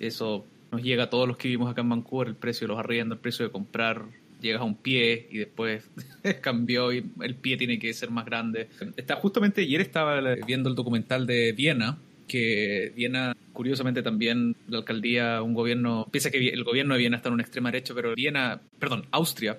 eso 0.00 0.44
nos 0.72 0.82
llega 0.82 1.04
a 1.04 1.10
todos 1.10 1.28
los 1.28 1.36
que 1.36 1.48
vivimos 1.48 1.70
acá 1.70 1.80
en 1.80 1.88
Vancouver, 1.88 2.28
el 2.28 2.34
precio 2.34 2.66
de 2.66 2.72
los 2.72 2.78
arriendos, 2.78 3.16
el 3.16 3.22
precio 3.22 3.44
de 3.44 3.52
comprar, 3.52 4.04
llegas 4.40 4.60
a 4.60 4.64
un 4.64 4.74
pie 4.74 5.28
y 5.30 5.38
después 5.38 5.88
cambió 6.42 6.92
y 6.92 7.04
el 7.20 7.34
pie 7.36 7.56
tiene 7.56 7.78
que 7.78 7.94
ser 7.94 8.10
más 8.10 8.24
grande. 8.24 8.68
Está, 8.96 9.16
justamente 9.16 9.62
ayer 9.62 9.80
estaba 9.80 10.20
viendo 10.46 10.68
el 10.68 10.74
documental 10.74 11.26
de 11.26 11.52
Viena, 11.52 11.98
que 12.30 12.92
Viena, 12.94 13.36
curiosamente 13.52 14.02
también 14.02 14.54
la 14.68 14.78
alcaldía, 14.78 15.42
un 15.42 15.52
gobierno, 15.52 16.06
piensa 16.10 16.30
que 16.30 16.48
el 16.48 16.62
gobierno 16.62 16.94
de 16.94 17.00
Viena 17.00 17.16
está 17.16 17.28
en 17.28 17.34
una 17.34 17.42
extrema 17.42 17.72
derecha, 17.72 17.92
pero 17.92 18.14
Viena, 18.14 18.60
perdón, 18.78 19.06
Austria 19.10 19.58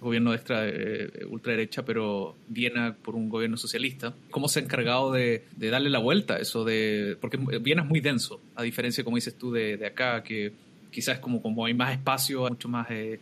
gobierno 0.00 0.30
de 0.30 0.36
extra, 0.36 0.68
eh, 0.68 1.24
ultraderecha, 1.28 1.84
pero 1.84 2.36
Viena 2.48 2.94
por 2.94 3.14
un 3.14 3.28
gobierno 3.28 3.56
socialista. 3.56 4.14
¿Cómo 4.30 4.48
se 4.48 4.60
ha 4.60 4.62
encargado 4.62 5.12
de, 5.12 5.44
darle 5.56 5.90
la 5.90 5.98
vuelta 5.98 6.34
a 6.34 6.38
eso? 6.38 6.64
De, 6.64 7.16
porque 7.20 7.38
Viena 7.60 7.82
es 7.82 7.88
muy 7.88 8.00
denso, 8.00 8.40
a 8.54 8.62
diferencia, 8.62 9.04
como 9.04 9.16
dices 9.16 9.36
tú, 9.36 9.52
de, 9.52 9.84
acá, 9.86 10.22
que 10.22 10.52
quizás 10.90 11.18
como, 11.18 11.42
como 11.42 11.64
hay 11.66 11.74
más 11.74 11.92
espacio, 11.92 12.46
mucho 12.48 12.68
más 12.68 12.86
eh, 12.90 13.18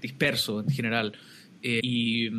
disperso 0.00 0.60
en 0.60 0.70
general. 0.70 1.12
Eh, 1.62 1.80
y 1.82 2.30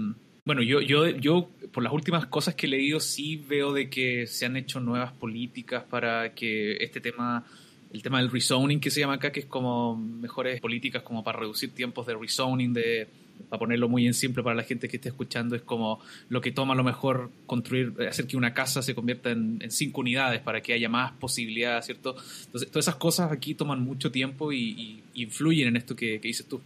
bueno, 0.45 0.61
yo, 0.61 0.81
yo, 0.81 1.09
yo 1.09 1.49
por 1.77 1.83
las 1.83 1.93
últimas 1.93 2.25
cosas 2.25 2.55
que 2.55 2.65
he 2.65 2.69
leído 2.71 2.99
sí 2.99 3.45
veo 3.47 3.71
de 3.71 3.87
que 3.87 4.25
se 4.25 4.47
han 4.47 4.57
hecho 4.57 4.79
nuevas 4.79 5.11
políticas 5.11 5.83
para 5.83 6.33
que 6.33 6.75
este 6.77 6.99
tema 6.99 7.45
el 7.93 8.01
tema 8.01 8.17
del 8.17 8.31
rezoning 8.31 8.79
que 8.79 8.89
se 8.89 8.99
llama 8.99 9.13
acá, 9.13 9.31
que 9.31 9.41
es 9.41 9.45
como 9.45 9.95
mejores 9.95 10.59
políticas 10.59 11.03
como 11.03 11.23
para 11.23 11.37
reducir 11.37 11.75
tiempos 11.75 12.07
de 12.07 12.15
rezoning, 12.15 12.73
de 12.73 13.07
para 13.47 13.59
ponerlo 13.59 13.89
muy 13.89 14.07
en 14.07 14.15
simple 14.15 14.41
para 14.41 14.55
la 14.55 14.63
gente 14.63 14.89
que 14.89 14.95
esté 14.95 15.09
escuchando, 15.09 15.55
es 15.55 15.61
como 15.61 15.99
lo 16.29 16.41
que 16.41 16.51
toma 16.51 16.73
a 16.73 16.77
lo 16.77 16.83
mejor 16.83 17.29
construir, 17.45 17.93
hacer 18.09 18.25
que 18.25 18.37
una 18.37 18.55
casa 18.55 18.81
se 18.81 18.95
convierta 18.95 19.29
en, 19.29 19.61
cinco 19.69 20.01
unidades 20.01 20.41
para 20.41 20.61
que 20.61 20.73
haya 20.73 20.89
más 20.89 21.11
posibilidades, 21.11 21.85
¿cierto? 21.85 22.15
Entonces, 22.45 22.71
todas 22.71 22.85
esas 22.85 22.95
cosas 22.95 23.31
aquí 23.31 23.53
toman 23.53 23.83
mucho 23.83 24.11
tiempo 24.11 24.51
y, 24.51 25.03
influyen 25.13 25.67
en 25.67 25.77
esto 25.77 25.95
que, 25.95 26.17
dices 26.17 26.47
tú. 26.47 26.59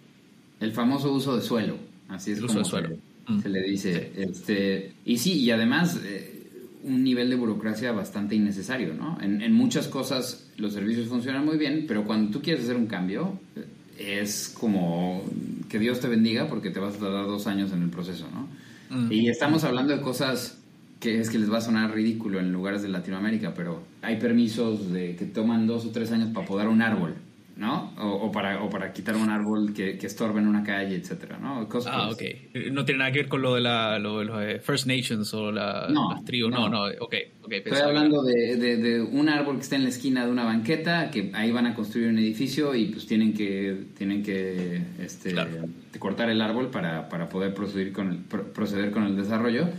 El 0.62 0.71
famoso 0.71 1.12
uso 1.12 1.36
de 1.36 1.41
suelo, 1.41 1.76
así 2.08 2.32
es 2.32 2.38
el 2.38 2.45
uso 2.45 2.60
de 2.60 2.63
suelo. 2.63 3.11
Se, 3.39 3.50
le 3.50 3.62
dice. 3.62 4.12
Este, 4.15 4.94
y 5.06 5.17
sí, 5.17 5.39
y 5.39 5.52
además... 5.52 6.00
Eh, 6.04 6.38
un 6.84 7.04
nivel 7.04 7.30
de 7.30 7.36
burocracia 7.36 7.91
bastante 7.91 8.34
innecesario, 8.34 8.96
¿no? 8.96 9.15
En, 9.22 9.44
en, 9.44 9.54
muchas 9.54 9.88
cosas 9.88 10.50
los 10.58 10.74
servicios 10.74 11.10
funcionan 11.10 11.46
muy 11.46 11.60
bien, 11.60 11.86
pero 11.88 12.06
cuando 12.06 12.32
tú 12.32 12.41
quieres 12.41 12.63
hacer 12.63 12.76
un 12.76 12.88
cambio, 12.88 13.39
es 13.98 14.54
como 14.60 15.24
que 15.70 15.80
Dios 15.80 16.00
te 16.00 16.08
bendiga 16.08 16.48
porque 16.48 16.70
te 16.72 16.80
vas 16.80 16.96
a 16.96 17.00
tardar 17.00 17.26
dos 17.28 17.48
años 17.48 17.72
en 17.72 17.84
el 17.84 17.89
proceso, 17.89 18.28
¿no? 18.34 18.48
Mm. 18.96 19.12
Y 19.12 19.30
estamos 19.30 19.63
hablando 19.63 19.96
de 19.96 20.02
cosas 20.02 20.58
que 21.00 21.20
es 21.20 21.30
que 21.30 21.39
les 21.39 21.52
va 21.52 21.58
a 21.58 21.62
sonar 21.62 21.94
ridículo 21.94 22.39
en 22.39 22.52
lugares 22.52 22.84
de 22.84 22.89
Latinoamérica, 22.89 23.54
pero 23.56 23.84
hay 24.02 24.17
permisos 24.17 24.91
de 24.91 25.15
que 25.15 25.26
toman 25.26 25.65
dos 25.65 25.86
o 25.86 25.89
tres 25.89 26.12
años 26.12 26.30
para 26.34 26.46
podar 26.46 26.67
un 26.67 26.82
árbol. 26.82 27.15
¿No? 27.56 27.94
O, 27.98 28.32
para, 28.32 28.64
o 28.64 28.70
para 28.70 28.92
quitar 28.92 29.16
un 29.16 29.30
árbol 29.30 29.74
que, 29.74 29.98
que 29.98 30.08
estorbe 30.08 30.40
en 30.40 30.48
una 30.48 30.64
calle, 30.64 30.96
etcétera, 30.96 31.38
¿no? 31.38 31.68
ah, 31.88 32.10
ok. 32.10 32.22
No 32.72 32.86
tiene 32.86 33.00
nada 33.00 33.12
que 33.12 33.20
ver 33.20 33.28
con 33.28 33.42
lo 33.42 33.56
de, 33.56 33.62
la, 33.62 34.00
lo 34.00 34.20
de 34.20 34.26
los 34.26 34.42
eh, 34.42 34.60
First 34.60 34.88
Nations 34.88 35.34
o 35.34 35.52
la, 35.52 35.88
las 35.90 36.26
tribus, 36.26 36.52
no, 36.52 36.70
no, 36.70 36.86
ok. 36.86 37.16
okay 37.44 37.58
Estoy 37.60 37.80
hablando 37.80 38.24
de, 38.24 38.56
de, 38.58 39.02
un 39.02 39.30
árbol 39.30 39.58
que 39.58 39.62
está 39.64 39.76
en 39.76 39.84
la 39.84 39.90
esquina 39.90 40.26
de 40.26 40.32
una 40.32 40.44
banqueta, 40.44 41.12
que 41.12 41.32
ahí 41.34 41.52
van 41.52 41.68
a 41.68 41.74
construir 41.74 42.08
un 42.08 42.18
edificio 42.18 42.74
y 42.76 42.86
pues 42.86 43.06
tienen 43.06 43.34
que, 43.34 43.86
tienen 43.97 44.24
que 44.24 44.82
este, 44.99 45.36
cortar 45.99 46.30
el 46.30 46.41
árbol 46.41 46.70
para, 46.70 47.10
para 47.10 47.30
poder 47.30 47.54
proceder 47.54 47.91
con 47.91 48.12
el, 48.12 48.18
proceder 48.20 48.91
con 48.91 49.04
el 49.04 49.16
desarrollo 49.16 49.70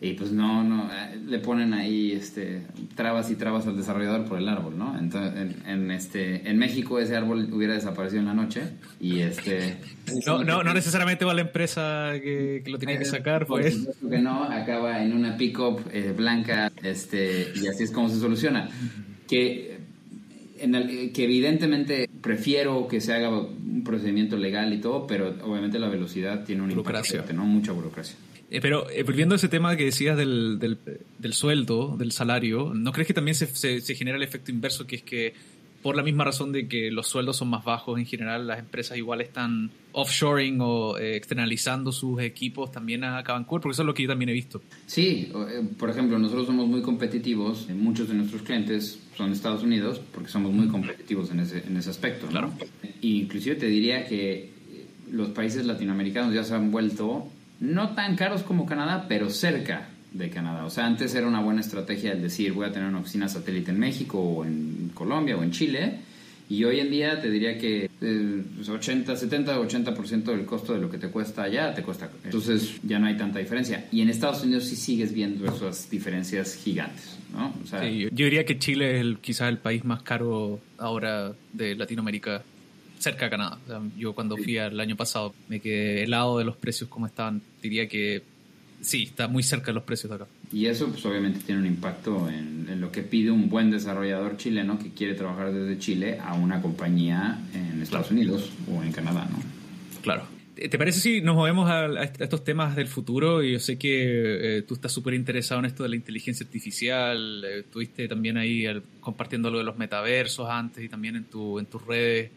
y 0.00 0.12
pues 0.12 0.30
no, 0.30 0.62
no, 0.62 0.88
eh, 0.92 1.18
le 1.26 1.40
ponen 1.40 1.74
ahí 1.74 2.12
este, 2.12 2.62
trabas 2.94 3.32
y 3.32 3.34
trabas 3.34 3.66
al 3.66 3.76
desarrollador 3.76 4.26
por 4.26 4.38
el 4.38 4.48
árbol, 4.48 4.78
¿no? 4.78 4.96
Entonces, 4.96 5.56
en, 5.66 5.90
este, 5.90 6.48
en 6.48 6.56
México 6.56 7.00
ese 7.00 7.16
árbol 7.16 7.48
hubiera 7.52 7.74
desaparecido 7.74 8.20
en 8.20 8.26
la 8.26 8.34
noche 8.34 8.62
y 9.00 9.20
este... 9.20 9.78
No, 10.24 10.44
no, 10.44 10.62
no 10.62 10.72
necesariamente 10.72 11.24
va 11.24 11.34
la 11.34 11.40
empresa 11.40 12.12
que, 12.22 12.62
lo 12.66 12.78
tenía 12.78 12.96
que 12.96 13.06
sacar, 13.06 13.46
pues. 13.46 13.88
que 14.08 14.18
no, 14.18 14.44
acaba 14.44 15.02
en 15.02 15.12
una 15.12 15.36
pick-up 15.36 15.80
eh, 15.92 16.14
blanca 16.16 16.70
este, 16.84 17.52
y 17.56 17.66
así 17.66 17.82
es 17.82 17.90
como 17.90 18.08
se 18.08 18.20
soluciona. 18.20 18.68
Que, 19.26 19.78
en 20.60 20.76
el, 20.76 21.12
que 21.12 21.24
evidentemente 21.24 22.08
prefiero 22.20 22.86
que 22.86 23.00
se 23.00 23.14
haga 23.14 23.30
un 23.30 23.82
procedimiento 23.84 24.36
legal 24.36 24.72
y 24.72 24.78
todo, 24.78 25.08
pero 25.08 25.34
obviamente 25.42 25.80
la 25.80 25.88
velocidad 25.88 26.44
tiene 26.44 26.62
un 26.62 26.70
impacto, 26.70 27.32
¿no? 27.32 27.44
Mucha 27.44 27.72
burocracia. 27.72 28.16
Eh, 28.50 28.60
pero 28.60 28.88
eh, 28.90 29.02
volviendo 29.02 29.34
a 29.34 29.36
ese 29.36 29.48
tema 29.48 29.76
que 29.76 29.84
decías 29.84 30.16
del, 30.16 30.58
del, 30.58 30.78
del, 31.18 31.32
sueldo, 31.34 31.96
del 31.98 32.12
salario, 32.12 32.72
¿no 32.74 32.92
crees 32.92 33.06
que 33.06 33.14
también 33.14 33.34
se, 33.34 33.46
se, 33.46 33.80
se 33.80 33.94
genera 33.94 34.16
el 34.16 34.22
efecto 34.22 34.50
inverso, 34.50 34.86
que 34.86 34.96
es 34.96 35.02
que 35.02 35.34
por 35.82 35.94
la 35.94 36.02
misma 36.02 36.24
razón 36.24 36.50
de 36.50 36.66
que 36.66 36.90
los 36.90 37.06
sueldos 37.06 37.36
son 37.36 37.48
más 37.48 37.64
bajos 37.64 37.98
en 37.98 38.06
general, 38.06 38.46
las 38.46 38.58
empresas 38.58 38.96
igual 38.98 39.20
están 39.20 39.70
offshoring 39.92 40.58
o 40.60 40.98
eh, 40.98 41.16
externalizando 41.16 41.92
sus 41.92 42.20
equipos 42.20 42.72
también 42.72 43.04
a 43.04 43.22
Vancouver, 43.22 43.62
porque 43.62 43.74
eso 43.74 43.82
es 43.82 43.86
lo 43.86 43.94
que 43.94 44.02
yo 44.02 44.08
también 44.08 44.30
he 44.30 44.32
visto. 44.32 44.60
Sí, 44.86 45.30
por 45.78 45.90
ejemplo, 45.90 46.18
nosotros 46.18 46.46
somos 46.46 46.66
muy 46.66 46.82
competitivos, 46.82 47.68
muchos 47.68 48.08
de 48.08 48.14
nuestros 48.14 48.42
clientes 48.42 48.98
son 49.16 49.30
de 49.30 49.36
Estados 49.36 49.62
Unidos, 49.62 50.00
porque 50.12 50.30
somos 50.30 50.52
muy 50.52 50.68
competitivos 50.68 51.30
en 51.30 51.40
ese, 51.40 51.62
en 51.66 51.76
ese 51.76 51.90
aspecto. 51.90 52.26
¿no? 52.26 52.32
Claro. 52.32 52.52
Inclusive 53.02 53.54
te 53.56 53.66
diría 53.66 54.06
que 54.06 54.50
los 55.12 55.28
países 55.28 55.64
latinoamericanos 55.64 56.34
ya 56.34 56.44
se 56.44 56.54
han 56.54 56.70
vuelto 56.70 57.28
no 57.60 57.94
tan 57.94 58.16
caros 58.16 58.42
como 58.42 58.66
Canadá, 58.66 59.06
pero 59.08 59.30
cerca 59.30 59.88
de 60.12 60.30
Canadá. 60.30 60.64
O 60.64 60.70
sea, 60.70 60.86
antes 60.86 61.14
era 61.14 61.26
una 61.26 61.40
buena 61.40 61.60
estrategia 61.60 62.12
el 62.12 62.22
decir 62.22 62.52
voy 62.52 62.66
a 62.66 62.72
tener 62.72 62.88
una 62.88 63.00
oficina 63.00 63.28
satélite 63.28 63.70
en 63.70 63.78
México 63.78 64.18
o 64.18 64.44
en 64.44 64.90
Colombia 64.94 65.36
o 65.36 65.42
en 65.42 65.50
Chile. 65.50 65.98
Y 66.50 66.64
hoy 66.64 66.80
en 66.80 66.90
día 66.90 67.20
te 67.20 67.30
diría 67.30 67.58
que 67.58 67.90
eh, 68.00 68.42
80, 68.66 69.14
70, 69.14 69.60
80% 69.60 70.22
del 70.24 70.46
costo 70.46 70.72
de 70.72 70.80
lo 70.80 70.90
que 70.90 70.96
te 70.96 71.08
cuesta 71.08 71.42
allá 71.42 71.74
te 71.74 71.82
cuesta. 71.82 72.10
Entonces 72.24 72.80
ya 72.82 72.98
no 72.98 73.06
hay 73.06 73.18
tanta 73.18 73.38
diferencia. 73.38 73.86
Y 73.92 74.00
en 74.00 74.08
Estados 74.08 74.42
Unidos 74.44 74.64
sí 74.64 74.74
sigues 74.74 75.12
viendo 75.12 75.44
esas 75.44 75.90
diferencias 75.90 76.54
gigantes, 76.54 77.18
¿no? 77.34 77.48
O 77.48 77.86
yo 77.86 78.08
diría 78.10 78.46
que 78.46 78.58
Chile 78.58 78.98
es 78.98 79.18
quizás 79.18 79.50
el 79.50 79.58
país 79.58 79.84
más 79.84 80.02
caro 80.02 80.58
ahora 80.78 81.32
de 81.52 81.74
Latinoamérica 81.74 82.42
cerca 82.98 83.26
de 83.26 83.30
Canadá. 83.30 83.58
O 83.64 83.68
sea, 83.68 83.80
yo 83.96 84.14
cuando 84.14 84.36
fui 84.36 84.56
el 84.56 84.78
año 84.78 84.96
pasado 84.96 85.34
me 85.48 85.60
quedé 85.60 86.04
helado 86.04 86.38
de 86.38 86.44
los 86.44 86.56
precios 86.56 86.88
como 86.88 87.06
estaban. 87.06 87.42
Diría 87.62 87.88
que 87.88 88.22
sí, 88.80 89.04
está 89.04 89.28
muy 89.28 89.42
cerca 89.42 89.66
de 89.66 89.74
los 89.74 89.84
precios 89.84 90.10
de 90.10 90.16
acá. 90.16 90.26
Y 90.52 90.66
eso 90.66 90.88
pues 90.88 91.04
obviamente 91.04 91.40
tiene 91.40 91.60
un 91.60 91.66
impacto 91.66 92.28
en, 92.28 92.66
en, 92.70 92.80
lo 92.80 92.90
que 92.90 93.02
pide 93.02 93.30
un 93.30 93.48
buen 93.48 93.70
desarrollador 93.70 94.36
chileno 94.36 94.78
que 94.78 94.90
quiere 94.90 95.14
trabajar 95.14 95.52
desde 95.52 95.78
Chile 95.78 96.18
a 96.20 96.34
una 96.34 96.62
compañía 96.62 97.38
en 97.54 97.82
Estados 97.82 98.08
claro. 98.08 98.22
Unidos 98.22 98.50
o 98.72 98.82
en 98.82 98.92
Canadá, 98.92 99.28
¿no? 99.30 99.38
Claro. 100.02 100.38
¿Te 100.54 100.76
parece 100.76 100.98
si 100.98 101.20
nos 101.20 101.36
movemos 101.36 101.70
a, 101.70 101.84
a 101.84 102.02
estos 102.02 102.42
temas 102.42 102.74
del 102.74 102.88
futuro? 102.88 103.44
Y 103.44 103.52
yo 103.52 103.60
sé 103.60 103.78
que 103.78 104.58
eh, 104.58 104.62
tú 104.62 104.74
estás 104.74 104.90
súper 104.90 105.14
interesado 105.14 105.60
en 105.60 105.66
esto 105.66 105.84
de 105.84 105.90
la 105.90 105.94
inteligencia 105.94 106.44
artificial, 106.44 107.44
eh, 107.44 107.60
estuviste 107.60 108.08
también 108.08 108.36
ahí 108.36 108.66
el, 108.66 108.82
compartiendo 109.00 109.50
lo 109.52 109.58
de 109.58 109.64
los 109.64 109.78
metaversos 109.78 110.48
antes 110.50 110.82
y 110.82 110.88
también 110.88 111.14
en, 111.14 111.24
tu, 111.24 111.60
en 111.60 111.66
tus 111.66 111.86
redes. 111.86 112.32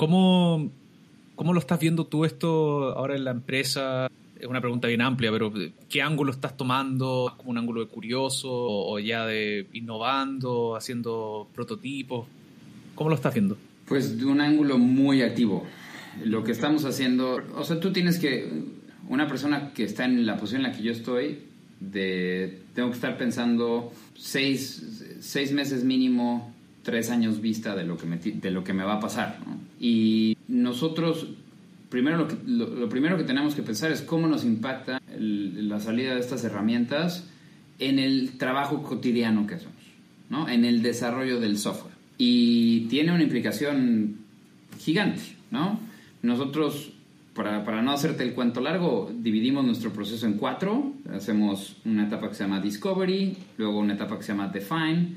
¿Cómo, 0.00 0.70
¿Cómo 1.34 1.52
lo 1.52 1.60
estás 1.60 1.78
viendo 1.78 2.06
tú 2.06 2.24
esto 2.24 2.96
ahora 2.96 3.16
en 3.16 3.24
la 3.24 3.32
empresa? 3.32 4.08
es 4.40 4.46
una 4.46 4.62
pregunta 4.62 4.88
bien 4.88 5.02
amplia, 5.02 5.30
pero 5.30 5.52
¿qué 5.90 6.00
ángulo 6.00 6.32
estás 6.32 6.56
tomando? 6.56 7.34
¿Como 7.36 7.50
un 7.50 7.58
ángulo 7.58 7.82
de 7.82 7.86
curioso 7.86 8.48
o 8.50 8.98
ya 8.98 9.26
de 9.26 9.66
innovando, 9.74 10.74
haciendo 10.74 11.48
prototipos? 11.54 12.26
¿Cómo 12.94 13.10
lo 13.10 13.16
estás 13.16 13.34
viendo? 13.34 13.58
Pues 13.84 14.18
de 14.18 14.24
un 14.24 14.40
ángulo 14.40 14.78
muy 14.78 15.20
activo. 15.20 15.66
Lo 16.24 16.44
que 16.44 16.52
estamos 16.52 16.86
haciendo, 16.86 17.42
o 17.54 17.64
sea, 17.64 17.78
tú 17.78 17.92
tienes 17.92 18.18
que, 18.18 18.50
una 19.06 19.28
persona 19.28 19.74
que 19.74 19.84
está 19.84 20.06
en 20.06 20.24
la 20.24 20.38
posición 20.38 20.64
en 20.64 20.70
la 20.70 20.74
que 20.78 20.82
yo 20.82 20.92
estoy, 20.92 21.40
de, 21.78 22.62
tengo 22.74 22.88
que 22.88 22.94
estar 22.94 23.18
pensando 23.18 23.92
seis, 24.16 25.04
seis 25.20 25.52
meses 25.52 25.84
mínimo, 25.84 26.54
tres 26.82 27.10
años 27.10 27.40
vista 27.40 27.74
de 27.74 27.84
lo 27.84 27.96
que 27.96 28.06
me, 28.06 28.16
de 28.18 28.50
lo 28.50 28.64
que 28.64 28.72
me 28.72 28.84
va 28.84 28.94
a 28.94 29.00
pasar. 29.00 29.38
Y 29.78 30.36
nosotros 30.48 31.28
primero 31.90 32.28
lo, 32.46 32.88
primero 32.88 33.18
que 33.18 33.24
tenemos 33.24 33.54
que 33.54 33.62
pensar 33.62 33.90
es 33.90 34.00
cómo 34.00 34.28
nos 34.28 34.44
impacta 34.44 35.02
la 35.18 35.80
salida 35.80 36.14
de 36.14 36.20
estas 36.20 36.44
herramientas 36.44 37.28
en 37.78 37.98
el 37.98 38.38
trabajo 38.38 38.82
cotidiano 38.82 39.46
que 39.46 39.56
hacemos, 39.56 39.74
¿no? 40.30 40.48
en 40.48 40.64
el 40.64 40.82
desarrollo 40.82 41.40
del 41.40 41.58
software. 41.58 41.94
Y 42.16 42.82
tiene 42.88 43.12
una 43.12 43.22
implicación 43.22 44.16
gigante. 44.78 45.22
¿no? 45.50 45.80
Nosotros, 46.22 46.92
para, 47.34 47.64
para 47.64 47.82
no 47.82 47.92
hacerte 47.92 48.22
el 48.22 48.34
cuento 48.34 48.60
largo, 48.60 49.10
dividimos 49.12 49.64
nuestro 49.64 49.92
proceso 49.92 50.26
en 50.26 50.34
cuatro. 50.34 50.92
Hacemos 51.12 51.76
una 51.84 52.06
etapa 52.06 52.28
que 52.28 52.34
se 52.34 52.44
llama 52.44 52.60
Discovery, 52.60 53.36
luego 53.56 53.78
una 53.78 53.94
etapa 53.94 54.18
que 54.18 54.22
se 54.22 54.32
llama 54.32 54.48
Define, 54.48 55.08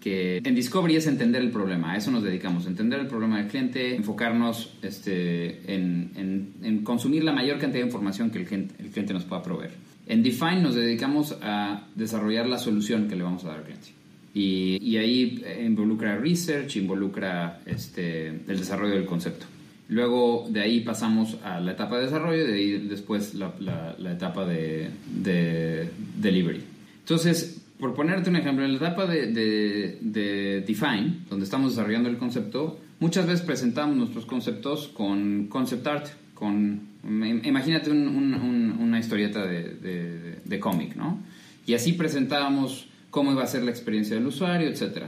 que 0.00 0.38
en 0.44 0.54
Discovery 0.54 0.96
es 0.96 1.06
entender 1.06 1.42
el 1.42 1.50
problema, 1.50 1.92
a 1.92 1.96
eso 1.96 2.10
nos 2.10 2.22
dedicamos, 2.22 2.66
entender 2.66 3.00
el 3.00 3.08
problema 3.08 3.38
del 3.38 3.48
cliente, 3.48 3.96
enfocarnos 3.96 4.74
este, 4.82 5.74
en, 5.74 6.12
en, 6.16 6.52
en, 6.62 6.84
consumir 6.84 7.24
la 7.24 7.32
mayor 7.32 7.58
cantidad 7.58 7.82
de 7.82 7.86
información 7.86 8.30
que 8.30 8.38
el 8.38 8.46
cliente, 8.46 8.74
el 8.78 8.90
cliente, 8.90 9.12
nos 9.12 9.24
pueda 9.24 9.42
proveer. 9.42 9.72
En 10.06 10.22
Define 10.22 10.62
nos 10.62 10.74
dedicamos 10.74 11.36
a 11.42 11.86
desarrollar 11.94 12.46
la 12.46 12.58
solución 12.58 13.08
que 13.08 13.16
le 13.16 13.24
vamos 13.24 13.44
a 13.44 13.48
dar 13.48 13.58
al 13.58 13.64
cliente. 13.64 13.88
Y, 14.34 14.78
y 14.80 14.96
ahí 14.98 15.44
involucra 15.64 16.16
research, 16.16 16.76
involucra 16.76 17.60
este, 17.66 18.28
el 18.28 18.58
desarrollo 18.58 18.94
del 18.94 19.06
concepto. 19.06 19.46
Luego 19.88 20.46
de 20.50 20.60
ahí 20.60 20.80
pasamos 20.80 21.38
a 21.42 21.60
la 21.60 21.72
etapa 21.72 21.96
de 21.96 22.04
desarrollo 22.04 22.44
y 22.44 22.46
de 22.46 22.54
ahí 22.54 22.86
después 22.88 23.34
la, 23.34 23.54
la, 23.58 23.96
la 23.98 24.12
etapa 24.12 24.46
de, 24.46 24.90
de 25.22 25.88
delivery. 26.16 26.62
Entonces, 27.00 27.57
por 27.78 27.94
ponerte 27.94 28.30
un 28.30 28.36
ejemplo, 28.36 28.64
en 28.64 28.72
la 28.72 28.76
etapa 28.78 29.06
de, 29.06 29.32
de, 29.32 29.98
de, 30.00 30.60
Define, 30.66 31.20
donde 31.30 31.44
estamos 31.44 31.76
desarrollando 31.76 32.08
el 32.08 32.18
concepto, 32.18 32.80
muchas 33.00 33.26
veces 33.26 33.42
presentamos 33.44 33.96
nuestros 33.96 34.26
conceptos 34.26 34.88
con 34.88 35.46
concept 35.46 35.86
art, 35.86 36.06
con, 36.34 36.88
imagínate 37.04 37.90
un, 37.90 38.08
un, 38.08 38.34
un, 38.34 38.76
una 38.80 38.98
historieta 38.98 39.46
de, 39.46 40.40
de 40.44 40.60
cómic, 40.60 40.96
¿no? 40.96 41.18
Y 41.66 41.74
así 41.74 41.92
presentábamos 41.92 42.88
cómo 43.10 43.32
iba 43.32 43.42
a 43.42 43.46
ser 43.46 43.62
la 43.62 43.70
experiencia 43.70 44.16
del 44.16 44.26
usuario, 44.26 44.68
etc. 44.68 45.06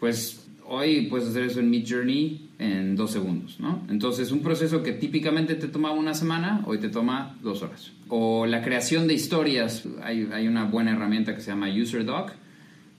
Pues 0.00 0.46
hoy 0.66 1.06
puedes 1.06 1.28
hacer 1.28 1.44
eso 1.44 1.60
en 1.60 1.70
Mid 1.70 1.86
Journey 1.88 2.50
en 2.62 2.96
dos 2.96 3.10
segundos, 3.10 3.58
¿no? 3.58 3.84
Entonces, 3.90 4.30
un 4.30 4.40
proceso 4.40 4.82
que 4.82 4.92
típicamente 4.92 5.54
te 5.56 5.68
tomaba 5.68 5.94
una 5.94 6.14
semana, 6.14 6.62
hoy 6.66 6.78
te 6.78 6.88
toma 6.88 7.36
dos 7.42 7.62
horas. 7.62 7.92
O 8.08 8.46
la 8.46 8.62
creación 8.62 9.08
de 9.08 9.14
historias, 9.14 9.84
hay, 10.02 10.46
una 10.46 10.64
buena 10.64 10.92
herramienta 10.92 11.34
que 11.34 11.40
se 11.40 11.50
llama 11.50 11.68
UserDoc, 11.68 12.32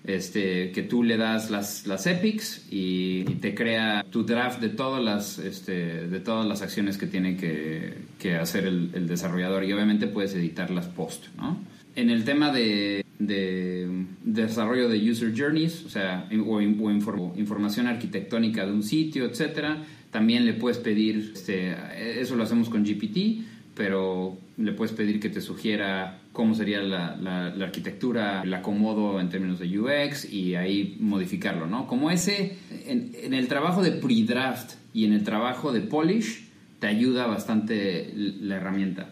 este, 0.04 0.72
que 0.72 0.84
tú 0.84 1.02
le 1.02 1.16
das 1.16 1.50
las, 1.50 1.88
las 1.88 2.06
epics 2.08 2.68
y, 2.70 3.24
y, 3.26 3.36
te 3.36 3.56
crea 3.56 4.06
tu 4.10 4.26
draft 4.26 4.60
de 4.60 4.68
todas 4.68 5.02
las, 5.02 5.40
este, 5.40 6.08
de 6.08 6.20
todas 6.20 6.46
las 6.46 6.62
acciones 6.62 6.98
que 6.98 7.08
tiene 7.08 7.38
que, 7.38 7.94
que 8.20 8.36
hacer 8.36 8.66
el, 8.66 8.92
el, 8.94 9.08
desarrollador 9.08 9.64
y 9.64 9.72
obviamente 9.72 10.08
puedes 10.08 10.36
editarlas 10.36 10.88
post, 10.88 11.28
¿no? 11.38 11.58
En 11.96 12.10
el 12.10 12.24
tema 12.24 12.52
de, 12.52 13.06
de, 13.20 14.06
desarrollo 14.24 14.90
de 14.90 15.12
user 15.12 15.34
journeys, 15.36 15.86
o 15.86 15.90
sea, 15.90 16.28
o, 16.46 16.56
o 16.56 16.62
inform, 16.62 17.38
información 17.38 17.88
arquitectónica 17.88 18.66
de 18.66 18.72
un 18.72 18.84
sitio, 18.84 19.26
etcétera, 19.26 19.84
también 20.12 20.46
le 20.46 20.54
puedes 20.54 20.78
pedir, 20.78 21.32
este, 21.34 21.76
eso 22.20 22.36
lo 22.36 22.44
hacemos 22.44 22.70
con 22.70 22.84
GPT, 22.84 23.44
pero 23.76 24.38
le 24.58 24.72
puedes 24.74 24.94
pedir 24.94 25.20
que 25.20 25.30
te 25.30 25.42
sugiera 25.42 26.20
cómo 26.32 26.54
sería 26.56 26.82
la, 26.82 27.48
arquitectura, 27.62 28.44
el 28.44 28.54
acomodo 28.54 29.20
en 29.20 29.30
términos 29.30 29.60
de 29.60 29.80
UX 29.80 30.32
y 30.32 30.56
ahí 30.56 30.98
modificarlo, 31.00 31.68
¿no? 31.68 31.88
Como 31.88 32.12
ese, 32.12 32.58
en, 32.86 33.12
en 33.22 33.34
el 33.34 33.48
trabajo 33.48 33.82
de 33.82 33.92
pre-draft 33.92 34.74
y 34.94 35.06
en 35.06 35.14
el 35.14 35.24
trabajo 35.24 35.72
de 35.72 35.82
polish, 35.82 36.46
te 36.80 36.88
ayuda 36.88 37.28
bastante 37.28 38.12
la 38.14 38.58
herramienta. 38.58 39.10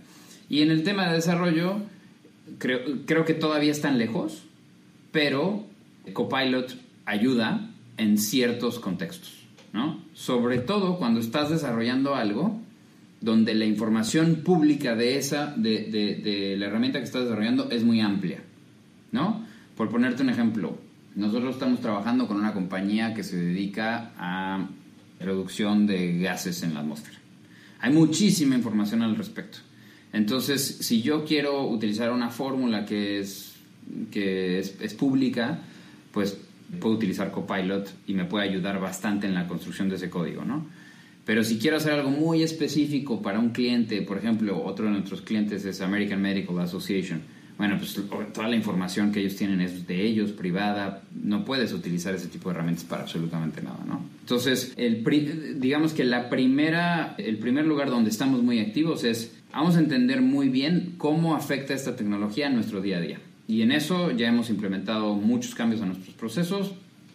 Y 0.49 0.61
en 0.61 0.71
el 0.71 0.83
tema 0.83 1.07
de 1.07 1.15
desarrollo, 1.15 1.77
creo, 2.57 3.25
que 3.25 3.33
todavía 3.33 3.71
están 3.71 3.97
lejos, 3.97 4.43
pero 5.11 5.65
Copilot 6.13 6.75
ayuda 7.05 7.69
en 7.97 8.17
ciertos 8.17 8.79
contextos, 8.79 9.43
¿no? 9.73 10.01
Sobre 10.13 10.59
todo 10.59 10.97
cuando 10.97 11.19
estás 11.19 11.49
desarrollando 11.49 12.15
algo 12.15 12.59
donde 13.21 13.53
la 13.53 13.65
información 13.65 14.37
pública 14.43 14.95
de 14.95 15.17
esa, 15.17 15.53
de, 15.55 16.55
la 16.57 16.65
herramienta 16.65 16.99
que 16.99 17.05
estás 17.05 17.23
desarrollando 17.23 17.69
es 17.69 17.83
muy 17.83 18.01
amplia, 18.01 18.41
¿no? 19.11 19.45
Por 19.77 19.89
ponerte 19.89 20.23
un 20.23 20.29
ejemplo, 20.29 20.77
nosotros 21.15 21.53
estamos 21.53 21.81
trabajando 21.81 22.27
con 22.27 22.37
una 22.37 22.53
compañía 22.53 23.13
que 23.13 23.23
se 23.23 23.37
dedica 23.37 24.11
a 24.17 24.67
reducción 25.19 25.85
de 25.85 26.17
gases 26.19 26.63
en 26.63 26.73
la 26.73 26.79
atmósfera. 26.79 27.19
Hay 27.79 27.93
muchísima 27.93 28.55
información 28.55 29.03
al 29.03 29.15
respecto. 29.15 29.59
Entonces, 30.13 30.77
si 30.81 31.01
yo 31.01 31.23
quiero 31.25 31.67
utilizar 31.67 32.11
una 32.11 32.29
fórmula 32.29 32.85
que 32.85 33.19
es, 33.19 33.55
que 34.11 34.59
es, 34.59 34.93
pública, 34.93 35.59
pues 36.11 36.37
puedo 36.79 36.95
utilizar 36.95 37.31
Copilot 37.31 37.89
y 38.07 38.13
me 38.13 38.25
puede 38.25 38.49
ayudar 38.49 38.79
bastante 38.79 39.27
en 39.27 39.33
la 39.33 39.47
construcción 39.47 39.89
de 39.89 39.95
ese 39.95 40.09
código, 40.09 40.43
¿no? 40.43 40.65
Pero 41.25 41.43
si 41.43 41.59
quiero 41.59 41.77
hacer 41.77 41.93
algo 41.93 42.09
muy 42.09 42.43
específico 42.43 43.21
para 43.21 43.39
un 43.39 43.49
cliente, 43.51 44.01
por 44.01 44.17
ejemplo, 44.17 44.63
otro 44.63 44.85
de 44.85 44.91
nuestros 44.91 45.21
clientes 45.21 45.63
es 45.65 45.79
American 45.81 46.21
Medical 46.21 46.59
Association. 46.59 47.21
Bueno, 47.61 47.77
pues 47.77 47.95
toda 48.33 48.47
la 48.47 48.55
información 48.55 49.11
que 49.11 49.19
ellos 49.19 49.35
tienen 49.35 49.61
es 49.61 49.85
de 49.85 50.03
ellos, 50.03 50.31
privada, 50.31 51.03
no 51.13 51.45
puedes 51.45 51.73
utilizar 51.73 52.15
ese 52.15 52.27
tipo 52.27 52.49
de 52.49 52.55
herramientas 52.55 52.85
para 52.85 53.03
absolutamente 53.03 53.61
nada, 53.61 53.77
¿no? 53.85 54.03
Entonces, 54.21 54.73
el, 54.77 55.03
digamos 55.59 55.93
que 55.93 56.03
la 56.03 56.27
primera, 56.27 57.13
el 57.19 57.37
primer 57.37 57.67
lugar 57.67 57.91
donde 57.91 58.09
estamos 58.09 58.41
muy 58.41 58.59
activos 58.59 59.03
es, 59.03 59.35
vamos 59.53 59.75
a 59.75 59.79
entender 59.79 60.23
muy 60.23 60.49
bien 60.49 60.95
cómo 60.97 61.35
afecta 61.35 61.75
esta 61.75 61.95
tecnología 61.95 62.47
a 62.47 62.49
nuestro 62.49 62.81
día 62.81 62.97
a 62.97 63.01
día. 63.01 63.19
Y 63.47 63.61
en 63.61 63.71
eso 63.73 64.09
ya 64.09 64.27
hemos 64.27 64.49
implementado 64.49 65.13
muchos 65.13 65.53
cambios 65.53 65.83
a 65.83 65.85
nuestros 65.85 66.15
procesos 66.15 66.71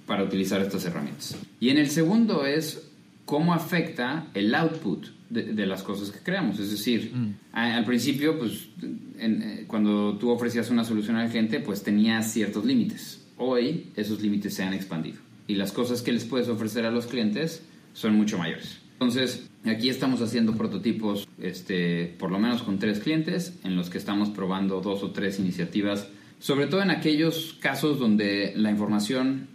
para 0.06 0.22
utilizar 0.22 0.60
estas 0.60 0.84
herramientas. 0.84 1.36
Y 1.58 1.70
en 1.70 1.78
el 1.78 1.90
segundo 1.90 2.46
es 2.46 2.88
cómo 3.24 3.52
afecta 3.52 4.28
el 4.32 4.54
output 4.54 5.08
de, 5.30 5.66
las 5.66 5.82
cosas 5.82 6.10
que 6.10 6.20
creamos. 6.20 6.58
Es 6.58 6.70
decir, 6.70 7.12
mm. 7.14 7.34
al 7.52 7.84
principio, 7.84 8.38
pues, 8.38 8.68
eh, 9.18 9.64
cuando 9.66 10.16
tú 10.18 10.30
ofrecías 10.30 10.70
una 10.70 10.84
solución 10.84 11.16
al 11.16 11.30
cliente, 11.30 11.60
pues 11.60 11.82
tenías 11.82 12.32
ciertos 12.32 12.64
límites. 12.64 13.24
Hoy 13.36 13.86
esos 13.96 14.22
límites 14.22 14.54
se 14.54 14.62
han 14.62 14.72
expandido 14.72 15.18
y 15.46 15.54
las 15.54 15.72
cosas 15.72 16.02
que 16.02 16.12
les 16.12 16.24
puedes 16.24 16.48
ofrecer 16.48 16.86
a 16.86 16.90
los 16.90 17.06
clientes 17.06 17.62
son 17.92 18.14
mucho 18.14 18.38
mayores. 18.38 18.78
Entonces, 18.92 19.48
aquí 19.64 19.90
estamos 19.90 20.22
haciendo 20.22 20.56
prototipos, 20.56 21.28
este, 21.38 22.14
por 22.18 22.30
lo 22.30 22.38
menos 22.38 22.62
con 22.62 22.78
tres 22.78 23.00
clientes, 23.00 23.58
en 23.62 23.76
los 23.76 23.90
que 23.90 23.98
estamos 23.98 24.30
probando 24.30 24.80
dos 24.80 25.02
o 25.02 25.10
tres 25.10 25.38
iniciativas, 25.38 26.08
sobre 26.38 26.66
todo 26.66 26.82
en 26.82 26.90
aquellos 26.90 27.56
casos 27.60 27.98
donde 27.98 28.54
la 28.56 28.70
información 28.70 29.48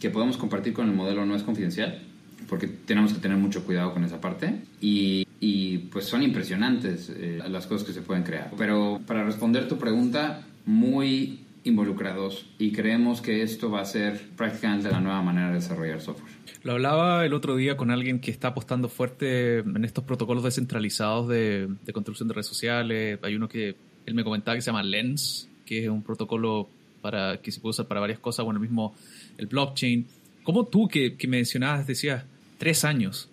que 0.00 0.10
podemos 0.10 0.36
compartir 0.36 0.72
con 0.72 0.88
el 0.88 0.94
modelo 0.94 1.24
no 1.24 1.36
es 1.36 1.42
confidencial 1.42 2.02
porque 2.48 2.66
tenemos 2.66 3.12
que 3.12 3.20
tener 3.20 3.36
mucho 3.36 3.64
cuidado 3.64 3.92
con 3.92 4.04
esa 4.04 4.20
parte. 4.20 4.62
Y, 4.80 5.26
y 5.40 5.78
pues 5.78 6.06
son 6.06 6.22
impresionantes 6.22 7.10
eh, 7.10 7.40
las 7.48 7.66
cosas 7.66 7.86
que 7.86 7.92
se 7.92 8.02
pueden 8.02 8.22
crear. 8.22 8.50
Pero 8.56 9.00
para 9.06 9.24
responder 9.24 9.68
tu 9.68 9.78
pregunta, 9.78 10.46
muy 10.66 11.40
involucrados 11.64 12.46
y 12.58 12.72
creemos 12.72 13.20
que 13.20 13.42
esto 13.42 13.70
va 13.70 13.82
a 13.82 13.84
ser 13.84 14.28
prácticamente 14.36 14.90
la 14.90 15.00
nueva 15.00 15.22
manera 15.22 15.48
de 15.48 15.54
desarrollar 15.54 16.00
software. 16.00 16.32
Lo 16.62 16.72
hablaba 16.72 17.24
el 17.24 17.32
otro 17.32 17.56
día 17.56 17.76
con 17.76 17.90
alguien 17.90 18.20
que 18.20 18.30
está 18.30 18.48
apostando 18.48 18.88
fuerte 18.88 19.58
en 19.58 19.84
estos 19.84 20.04
protocolos 20.04 20.44
descentralizados 20.44 21.28
de, 21.28 21.68
de 21.84 21.92
construcción 21.92 22.28
de 22.28 22.34
redes 22.34 22.46
sociales. 22.46 23.18
Hay 23.22 23.34
uno 23.34 23.48
que 23.48 23.76
él 24.06 24.14
me 24.14 24.24
comentaba 24.24 24.56
que 24.56 24.62
se 24.62 24.66
llama 24.66 24.82
Lens, 24.82 25.48
que 25.64 25.84
es 25.84 25.88
un 25.88 26.02
protocolo 26.02 26.68
para 27.00 27.38
que 27.40 27.50
se 27.50 27.60
puede 27.60 27.70
usar 27.70 27.86
para 27.86 28.00
varias 28.00 28.18
cosas, 28.18 28.44
bueno, 28.44 28.60
mismo 28.60 28.94
el 29.38 29.46
blockchain. 29.46 30.06
¿Cómo 30.42 30.64
tú 30.66 30.88
que, 30.88 31.16
que 31.16 31.28
mencionabas, 31.28 31.86
decías, 31.86 32.24
tres 32.60 32.84
años. 32.84 33.28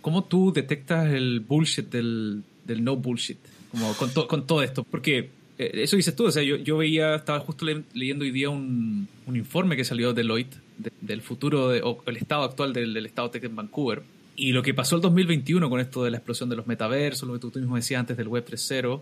¿Cómo 0.00 0.24
tú 0.24 0.52
detectas 0.52 1.12
el 1.12 1.40
bullshit 1.40 1.88
del, 1.90 2.42
del 2.64 2.82
no 2.82 2.96
bullshit? 2.96 3.38
Como 3.70 3.94
con, 3.94 4.10
con 4.10 4.46
todo 4.46 4.62
esto. 4.62 4.84
Porque 4.84 5.30
eh, 5.58 5.70
eso 5.74 5.96
dices 5.96 6.16
tú, 6.16 6.26
o 6.26 6.30
sea, 6.30 6.42
yo, 6.42 6.56
yo 6.56 6.78
veía, 6.78 7.14
estaba 7.14 7.40
justo 7.40 7.66
leyendo 7.92 8.24
hoy 8.24 8.30
día 8.30 8.50
un, 8.50 9.06
un 9.26 9.36
informe 9.36 9.76
que 9.76 9.84
salió 9.84 10.12
de 10.12 10.22
Deloitte 10.22 10.56
del 11.00 11.20
futuro 11.20 11.68
de, 11.68 11.82
o 11.82 12.02
el 12.06 12.16
estado 12.16 12.42
actual 12.42 12.72
del, 12.72 12.94
del 12.94 13.06
estado 13.06 13.30
tech 13.30 13.44
en 13.44 13.54
Vancouver. 13.54 14.02
Y 14.34 14.52
lo 14.52 14.62
que 14.62 14.74
pasó 14.74 14.96
el 14.96 15.02
2021 15.02 15.70
con 15.70 15.78
esto 15.78 16.02
de 16.02 16.10
la 16.10 16.16
explosión 16.16 16.48
de 16.48 16.56
los 16.56 16.66
metaversos, 16.66 17.28
lo 17.28 17.34
que 17.34 17.40
tú, 17.40 17.52
mismo 17.58 17.76
decías 17.76 18.00
antes 18.00 18.16
del 18.16 18.28
Web 18.28 18.46
3.0, 18.48 19.00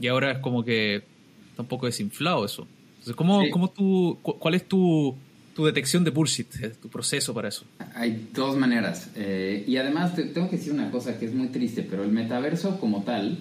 y 0.00 0.06
ahora 0.06 0.32
es 0.32 0.38
como 0.38 0.64
que 0.64 1.02
está 1.50 1.62
un 1.62 1.68
poco 1.68 1.86
desinflado 1.86 2.44
eso. 2.44 2.66
Entonces, 2.92 3.16
¿cómo, 3.16 3.42
¿cómo 3.50 3.70
tú, 3.70 4.18
¿cuál 4.22 4.54
es 4.54 4.66
tu, 4.66 5.16
tu 5.54 5.64
detección 5.64 6.04
de 6.04 6.10
bullshit, 6.10 6.78
tu 6.80 6.88
proceso 6.88 7.34
para 7.34 7.48
eso? 7.48 7.64
Hay 7.94 8.28
dos 8.32 8.56
maneras. 8.56 9.10
Eh, 9.16 9.64
y 9.66 9.76
además 9.76 10.14
te, 10.14 10.24
tengo 10.24 10.48
que 10.48 10.56
decir 10.56 10.72
una 10.72 10.90
cosa 10.90 11.18
que 11.18 11.26
es 11.26 11.34
muy 11.34 11.48
triste, 11.48 11.86
pero 11.88 12.04
el 12.04 12.10
metaverso 12.10 12.78
como 12.78 13.02
tal, 13.02 13.38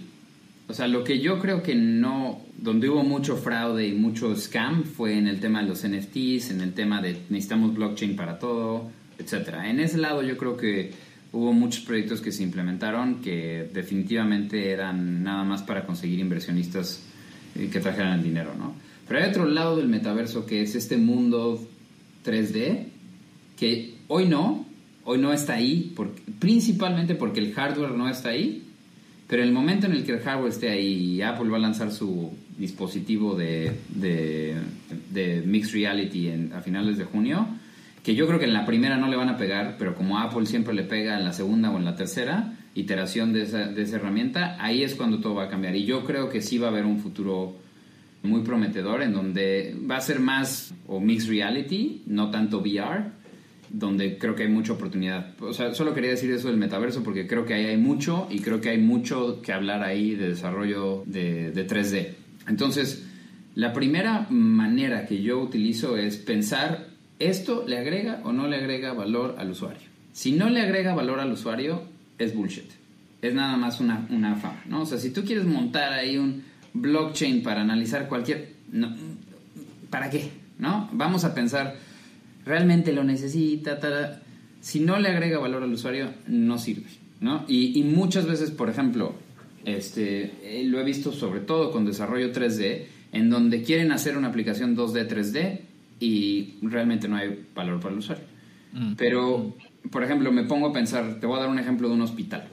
o 0.68 0.74
sea, 0.74 0.88
lo 0.88 1.03
que 1.03 1.20
yo 1.20 1.39
creo 1.39 1.64
que 1.64 1.76
no, 1.76 2.41
donde 2.57 2.89
hubo 2.89 3.03
mucho 3.03 3.38
fraude 3.38 3.88
y 3.88 3.93
mucho 3.93 4.36
scam 4.36 4.84
fue 4.84 5.18
en 5.18 5.28
el 5.28 5.39
tema 5.39 5.62
de 5.62 5.70
los 5.70 5.88
NFTs, 5.88 6.51
en 6.51 6.62
el 6.62 6.74
tema 6.74 7.01
de 7.01 7.18
necesitamos 7.30 7.74
blockchain 7.76 8.16
para 8.16 8.39
todo, 8.39 8.89
etcétera. 9.18 9.70
En 9.70 9.80
ese 9.80 9.97
lado 9.97 10.24
yo 10.24 10.38
creo 10.38 10.57
que 10.57 10.91
hubo 11.32 11.53
muchos 11.53 11.84
proyectos 11.84 12.22
que 12.22 12.32
se 12.32 12.43
implementaron 12.43 13.22
que 13.22 13.70
definitivamente 13.72 14.72
eran 14.72 15.24
nada 15.24 15.43
más 15.43 15.62
para 15.62 15.86
conseguir 15.86 16.20
inversionistas 16.20 17.03
eh, 17.55 17.70
que 17.72 17.80
trajeran 17.80 18.20
el 18.20 18.24
dinero, 18.24 18.55
¿no? 18.57 18.74
Pero 19.07 19.24
hay 19.24 19.30
otro 19.30 19.45
lado 19.45 19.76
del 19.76 19.88
metaverso 19.88 20.45
que 20.45 20.62
es 20.62 20.76
este 20.76 20.97
mundo 20.97 21.68
3D, 22.26 22.86
que 23.57 23.95
hoy 24.07 24.28
no, 24.28 24.65
hoy 25.03 25.17
no 25.17 25.34
está 25.34 25.55
ahí, 25.55 25.95
principalmente 26.39 27.15
porque 27.15 27.39
el 27.39 27.53
hardware 27.53 27.91
no 27.91 28.09
está 28.09 28.30
ahí, 28.30 28.63
pero 29.28 29.43
en 29.43 29.49
el 29.49 29.53
momento 29.53 29.86
en 29.86 29.93
el 29.93 30.05
que 30.05 30.13
el 30.13 30.20
hardware 30.20 30.51
esté 30.51 30.70
ahí 30.70 31.22
Apple 31.22 31.49
va 31.49 31.57
a 31.57 31.61
lanzar 31.61 31.91
su 31.91 32.32
dispositivo 32.57 33.36
de, 33.36 33.72
de, 33.89 35.43
Mixed 35.45 35.74
Reality 35.74 36.32
a 36.53 36.61
finales 36.61 36.97
de 36.97 37.05
junio, 37.05 37.47
que 38.03 38.15
yo 38.15 38.28
creo 38.28 38.39
que 38.39 38.45
en 38.45 38.53
la 38.53 38.65
primera 38.65 38.97
no 38.97 39.07
le 39.07 39.15
van 39.15 39.30
a 39.30 39.38
pegar, 39.38 39.76
pero 39.78 39.95
como 39.95 40.20
Apple 40.20 40.45
siempre 40.45 40.74
le 40.74 40.84
pega 40.84 41.17
en 41.17 41.26
la 41.26 41.34
segunda 41.34 41.70
o 41.70 41.78
en 41.78 41.86
la 41.86 41.95
tercera 41.95 42.55
iteración 42.76 43.34
de 43.34 43.43
esa, 43.43 43.67
de 43.67 43.82
esa 43.82 43.97
herramienta, 43.97 44.57
ahí 44.59 44.84
es 44.84 44.95
cuando 44.95 45.20
todo 45.20 45.36
va 45.36 45.45
a 45.45 45.49
cambiar. 45.49 45.76
Y 45.76 45.86
yo 45.86 46.05
creo 46.05 46.30
que 46.30 46.41
sí 46.41 46.57
va 46.57 46.67
a 46.67 46.72
haber 46.72 46.86
un 46.86 46.99
futuro 46.99 47.55
muy 48.24 48.41
prometedor 48.41 49.01
en 49.01 49.13
donde 49.13 49.76
va 49.89 49.97
a 49.97 50.01
ser 50.01 50.20
más 50.20 50.74
o 50.88 50.99
mixed 50.99 51.30
reality, 51.30 52.01
no 52.05 52.32
tanto 52.32 52.59
VR, 52.59 53.11
donde 53.70 54.17
creo 54.17 54.36
que 54.36 54.43
hay 54.43 54.49
mucha 54.49 54.74
oportunidad. 54.74 55.34
O 55.41 55.53
sea, 55.53 55.74
solo 55.74 55.93
quería 55.93 56.09
decir 56.09 56.32
eso 56.32 56.47
del 56.47 56.57
metaverso 56.57 57.03
porque 57.03 57.28
creo 57.28 57.45
que 57.45 57.53
ahí 57.53 57.65
hay 57.65 57.78
mucho 57.78 58.28
y 58.30 58.39
creo 58.39 58.59
que 58.61 58.70
hay 58.70 58.80
mucho 58.80 59.41
que 59.41 59.53
hablar 59.53 59.84
ahí 59.84 60.15
de 60.15 60.30
desarrollo 60.30 61.03
de, 61.05 61.51
de 61.51 61.67
3D. 61.67 62.09
Entonces, 62.47 63.07
la 63.55 63.74
primera 63.74 64.28
manera 64.30 65.05
que 65.05 65.22
yo 65.22 65.39
utilizo 65.39 65.97
es 65.97 66.17
pensar, 66.17 66.88
¿esto 67.20 67.65
le 67.67 67.78
agrega 67.78 68.22
o 68.24 68.32
no 68.32 68.47
le 68.47 68.57
agrega 68.57 68.93
valor 68.93 69.36
al 69.38 69.51
usuario? 69.51 69.88
Si 70.11 70.32
no 70.32 70.49
le 70.49 70.61
agrega 70.61 70.95
valor 70.95 71.20
al 71.20 71.32
usuario, 71.32 71.84
es 72.17 72.36
bullshit. 72.36 72.72
Es 73.22 73.34
nada 73.34 73.57
más 73.57 73.80
una, 73.80 74.07
una 74.09 74.36
fama, 74.36 74.63
¿no? 74.65 74.82
O 74.82 74.86
sea, 74.86 74.97
si 74.97 75.11
tú 75.11 75.24
quieres 75.24 75.45
montar 75.45 75.91
ahí 75.93 76.17
un 76.17 76.43
blockchain 76.74 77.43
para 77.43 77.61
analizar 77.61 78.07
cualquier... 78.07 78.53
¿Para 79.89 80.09
qué? 80.09 80.30
¿No? 80.59 80.89
Vamos 80.93 81.24
a 81.24 81.34
pensar, 81.34 81.76
¿realmente 82.45 82.93
lo 82.93 83.03
necesita? 83.03 83.80
Si 84.61 84.80
no 84.80 84.99
le 84.99 85.09
agrega 85.09 85.39
valor 85.39 85.63
al 85.63 85.74
usuario, 85.74 86.09
no 86.28 86.57
sirve. 86.57 86.88
¿no? 87.22 87.45
Y, 87.47 87.84
muchas 87.84 88.28
veces, 88.28 88.51
por 88.51 88.70
ejemplo, 88.70 89.13
este, 89.65 90.32
eh, 90.43 90.63
lo 90.65 90.80
he 90.80 90.84
visto 90.84 91.11
sobre 91.11 91.41
todo 91.41 91.72
con 91.72 91.86
desarrollo 91.86 92.32
3D, 92.32 92.86
en 93.11 93.30
donde 93.30 93.63
quieren 93.63 93.91
hacer 93.91 94.17
una 94.17 94.30
aplicación 94.30 94.76
2D, 94.76 95.07
3D 95.07 95.59
y 95.99 96.53
realmente 96.61 97.07
no 97.07 97.17
hay 97.17 97.45
valor 97.55 97.80
para 97.80 97.93
el 97.93 97.99
usuario. 97.99 98.24
Mm. 98.74 98.93
Pero, 98.95 99.55
por 99.91 100.03
ejemplo, 100.03 100.32
me 100.32 100.43
pongo 100.43 100.67
a 100.67 100.74
pensar, 100.74 101.20
te 101.20 101.26
voy 101.26 101.38
a 101.38 101.41
dar 101.41 101.49
un 101.49 101.59
ejemplo 101.59 101.89
de 101.89 101.95
un 101.95 102.01
hospital, 102.01 102.47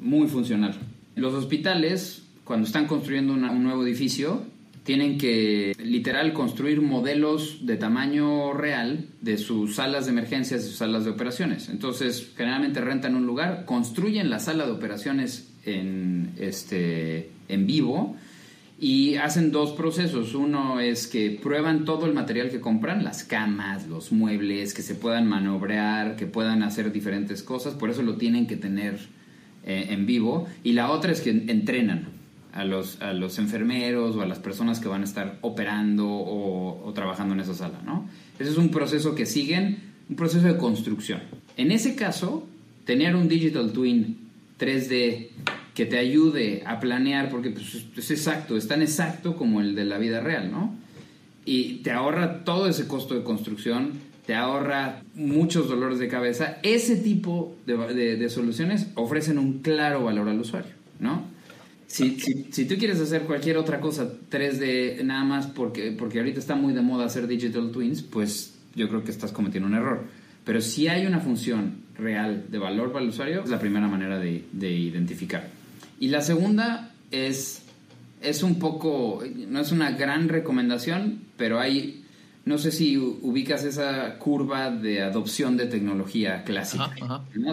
muy 0.00 0.28
funcional. 0.28 0.74
Los 1.16 1.34
hospitales 1.34 2.25
cuando 2.46 2.66
están 2.66 2.86
construyendo 2.86 3.34
un 3.34 3.62
nuevo 3.64 3.84
edificio, 3.84 4.44
tienen 4.84 5.18
que 5.18 5.74
literal 5.82 6.32
construir 6.32 6.80
modelos 6.80 7.66
de 7.66 7.76
tamaño 7.76 8.52
real 8.52 9.06
de 9.20 9.36
sus 9.36 9.74
salas 9.74 10.06
de 10.06 10.12
emergencias 10.12 10.62
y 10.62 10.68
sus 10.68 10.76
salas 10.76 11.04
de 11.04 11.10
operaciones. 11.10 11.68
Entonces, 11.68 12.32
generalmente 12.36 12.80
rentan 12.80 13.16
un 13.16 13.26
lugar, 13.26 13.64
construyen 13.64 14.30
la 14.30 14.38
sala 14.38 14.64
de 14.64 14.70
operaciones 14.70 15.52
en, 15.64 16.30
este, 16.38 17.30
en 17.48 17.66
vivo 17.66 18.14
y 18.78 19.16
hacen 19.16 19.50
dos 19.50 19.72
procesos. 19.72 20.36
Uno 20.36 20.78
es 20.78 21.08
que 21.08 21.40
prueban 21.42 21.84
todo 21.84 22.06
el 22.06 22.14
material 22.14 22.48
que 22.48 22.60
compran, 22.60 23.02
las 23.02 23.24
camas, 23.24 23.88
los 23.88 24.12
muebles, 24.12 24.72
que 24.72 24.82
se 24.82 24.94
puedan 24.94 25.26
manobrear, 25.26 26.14
que 26.14 26.26
puedan 26.26 26.62
hacer 26.62 26.92
diferentes 26.92 27.42
cosas, 27.42 27.74
por 27.74 27.90
eso 27.90 28.02
lo 28.02 28.14
tienen 28.14 28.46
que 28.46 28.56
tener 28.56 29.00
eh, 29.64 29.88
en 29.90 30.06
vivo. 30.06 30.46
Y 30.62 30.74
la 30.74 30.92
otra 30.92 31.10
es 31.10 31.20
que 31.20 31.30
entrenan 31.30 32.15
a 32.56 32.64
los, 32.64 33.02
a 33.02 33.12
los 33.12 33.38
enfermeros 33.38 34.16
o 34.16 34.22
a 34.22 34.26
las 34.26 34.38
personas 34.38 34.80
que 34.80 34.88
van 34.88 35.02
a 35.02 35.04
estar 35.04 35.38
operando 35.42 36.08
o, 36.08 36.90
trabajando 36.94 37.34
en 37.34 37.40
esa 37.40 37.54
sala, 37.54 37.82
¿no? 37.84 38.08
Ese 38.38 38.50
es 38.50 38.56
un 38.56 38.70
proceso 38.70 39.14
que 39.14 39.26
siguen, 39.26 39.78
un 40.08 40.16
proceso 40.16 40.46
de 40.46 40.56
construcción. 40.56 41.20
En 41.58 41.70
ese 41.70 41.94
caso, 41.94 42.46
tener 42.86 43.14
un 43.14 43.28
digital 43.28 43.72
twin 43.72 44.16
3D 44.58 45.28
que 45.74 45.84
te 45.84 45.98
ayude 45.98 46.62
a 46.64 46.80
planear, 46.80 47.28
porque 47.28 47.50
pues, 47.50 47.84
es 47.94 48.10
exacto, 48.10 48.56
es 48.56 48.66
tan 48.66 48.80
exacto 48.80 49.36
como 49.36 49.60
el 49.60 49.74
de 49.74 49.84
la 49.84 49.98
vida 49.98 50.20
real, 50.20 50.50
¿no? 50.50 50.74
Y 51.44 51.80
te 51.82 51.90
ahorra 51.90 52.42
todo 52.44 52.68
ese 52.68 52.88
costo 52.88 53.14
de 53.14 53.22
construcción, 53.22 53.92
te 54.24 54.34
ahorra 54.34 55.02
muchos 55.14 55.68
dolores 55.68 55.98
de 55.98 56.08
cabeza. 56.08 56.56
Ese 56.62 56.96
tipo 56.96 57.54
de, 57.66 58.16
de 58.16 58.28
soluciones 58.30 58.88
ofrecen 58.94 59.38
un 59.38 59.58
claro 59.58 60.02
valor 60.02 60.30
al 60.30 60.40
usuario, 60.40 60.72
¿no? 60.98 61.35
Si, 61.86 62.18
si, 62.50 62.64
tú 62.64 62.76
quieres 62.76 63.00
hacer 63.00 63.22
cualquier 63.22 63.58
otra 63.58 63.80
cosa 63.80 64.12
3D 64.30 65.04
nada 65.04 65.24
más 65.24 65.46
porque, 65.46 65.92
porque 65.92 66.18
ahorita 66.18 66.40
está 66.40 66.56
muy 66.56 66.72
de 66.72 66.82
moda 66.82 67.06
hacer 67.06 67.26
digital 67.28 67.70
twins, 67.70 68.02
pues 68.02 68.54
yo 68.74 68.88
creo 68.88 69.04
que 69.04 69.10
estás 69.10 69.32
cometiendo 69.32 69.68
un 69.68 69.74
error. 69.74 70.04
Pero 70.44 70.60
si 70.60 70.88
hay 70.88 71.06
una 71.06 71.20
función 71.20 71.82
real 71.96 72.46
de 72.50 72.58
valor 72.58 72.92
para 72.92 73.04
el 73.04 73.10
usuario, 73.10 73.42
es 73.42 73.50
la 73.50 73.60
primera 73.60 73.88
manera 73.88 74.18
de, 74.18 74.44
de 74.52 74.70
identificar. 74.70 75.48
Y 76.00 76.08
la 76.08 76.22
segunda 76.22 76.92
es 77.10 77.62
es 78.20 78.42
un 78.42 78.58
poco, 78.58 79.22
no 79.48 79.60
es 79.60 79.72
una 79.72 79.92
gran 79.92 80.28
recomendación, 80.28 81.20
pero 81.36 81.60
hay, 81.60 82.04
no 82.44 82.58
sé 82.58 82.72
si 82.72 82.96
ubicas 82.96 83.64
esa 83.64 84.18
curva 84.18 84.70
de 84.70 85.02
adopción 85.02 85.56
de 85.56 85.66
tecnología 85.66 86.44
clásica, 86.44 86.92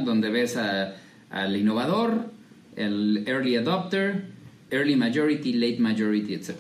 donde 0.04 0.30
ves 0.30 0.58
al 0.58 1.56
innovador, 1.56 2.32
el 2.76 3.24
early 3.28 3.56
adopter, 3.56 4.26
early 4.72 4.96
majority, 4.96 5.54
late 5.54 5.80
majority, 5.80 6.34
etc. 6.34 6.56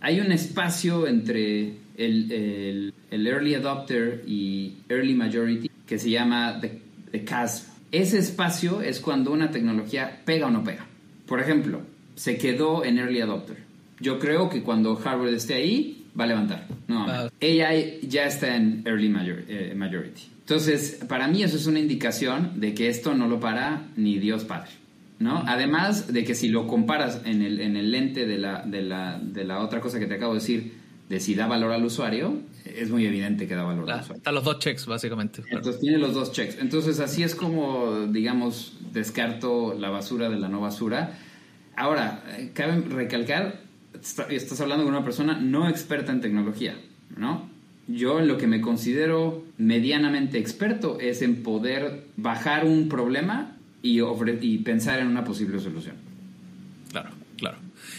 Hay 0.00 0.20
un 0.20 0.32
espacio 0.32 1.06
entre 1.06 1.74
el, 1.96 2.92
early 3.10 3.54
adopter 3.54 4.22
y 4.26 4.76
early 4.88 5.14
majority 5.14 5.70
que 5.86 5.98
se 5.98 6.10
llama 6.10 6.60
the, 6.60 6.80
the 7.10 7.24
chasm. 7.24 7.66
Ese 7.90 8.18
espacio 8.18 8.82
es 8.82 9.00
cuando 9.00 9.32
una 9.32 9.50
tecnología 9.50 10.20
pega 10.24 10.46
o 10.46 10.50
no 10.50 10.62
pega. 10.62 10.86
Por 11.26 11.40
ejemplo, 11.40 11.82
se 12.14 12.36
quedó 12.36 12.84
en 12.84 12.98
early 12.98 13.20
adopter. 13.20 13.56
Yo 14.00 14.18
creo 14.18 14.48
que 14.48 14.62
cuando 14.62 15.00
Harvard 15.02 15.32
esté 15.32 15.54
ahí, 15.54 16.06
va 16.18 16.24
a 16.24 16.26
levantar. 16.26 16.66
No, 16.86 17.06
ah. 17.08 17.30
ella 17.40 17.70
ya 18.02 18.26
está 18.26 18.56
en 18.56 18.82
early 18.86 19.12
eh, 19.48 19.74
majority. 19.76 20.22
Entonces, 20.40 21.00
para 21.08 21.28
mí 21.28 21.42
eso 21.42 21.56
es 21.56 21.66
una 21.66 21.78
indicación 21.78 22.60
de 22.60 22.74
que 22.74 22.88
esto 22.88 23.14
no 23.14 23.28
lo 23.28 23.40
para 23.40 23.86
ni 23.96 24.18
Dios 24.18 24.44
Padre. 24.44 24.70
¿No? 25.18 25.42
Además 25.46 26.12
de 26.12 26.24
que 26.24 26.34
si 26.34 26.48
lo 26.48 26.66
comparas 26.66 27.22
en 27.24 27.42
el, 27.42 27.60
en 27.60 27.76
el 27.76 27.90
lente 27.90 28.26
de 28.26 28.38
la, 28.38 28.62
de, 28.62 28.82
la, 28.82 29.18
de 29.18 29.44
la 29.44 29.60
otra 29.60 29.80
cosa 29.80 29.98
que 29.98 30.06
te 30.06 30.14
acabo 30.14 30.34
de 30.34 30.40
decir, 30.40 30.72
de 31.08 31.20
si 31.20 31.34
da 31.34 31.46
valor 31.46 31.72
al 31.72 31.84
usuario, 31.84 32.40
es 32.64 32.90
muy 32.90 33.06
evidente 33.06 33.48
que 33.48 33.54
da 33.54 33.62
valor 33.62 33.90
al 33.90 34.00
usuario. 34.00 34.18
Están 34.18 34.34
los 34.34 34.44
dos 34.44 34.58
checks, 34.58 34.86
básicamente. 34.86 35.42
Entonces 35.50 35.80
tiene 35.80 35.98
los 35.98 36.14
dos 36.14 36.32
checks. 36.32 36.58
Entonces 36.60 37.00
así 37.00 37.22
es 37.22 37.34
como, 37.34 38.06
digamos, 38.06 38.76
descarto 38.92 39.74
la 39.74 39.90
basura 39.90 40.28
de 40.28 40.38
la 40.38 40.48
no 40.48 40.60
basura 40.60 41.18
Ahora, 41.78 42.24
cabe 42.54 42.80
recalcar, 42.80 43.60
estás 44.30 44.60
hablando 44.60 44.84
con 44.84 44.94
una 44.94 45.04
persona 45.04 45.38
no 45.38 45.68
experta 45.68 46.10
en 46.10 46.20
tecnología, 46.20 46.76
¿no? 47.16 47.48
Yo 47.86 48.18
en 48.18 48.26
lo 48.26 48.36
que 48.36 48.48
me 48.48 48.60
considero 48.60 49.44
medianamente 49.58 50.38
experto 50.38 50.98
es 50.98 51.22
en 51.22 51.44
poder 51.44 52.06
bajar 52.16 52.64
un 52.64 52.88
problema 52.88 53.57
y, 53.82 54.00
y 54.00 54.58
pensar 54.58 55.00
en 55.00 55.08
una 55.08 55.24
posible 55.24 55.58
solución. 55.58 55.96
Claro, 56.90 57.10
claro. 57.36 57.58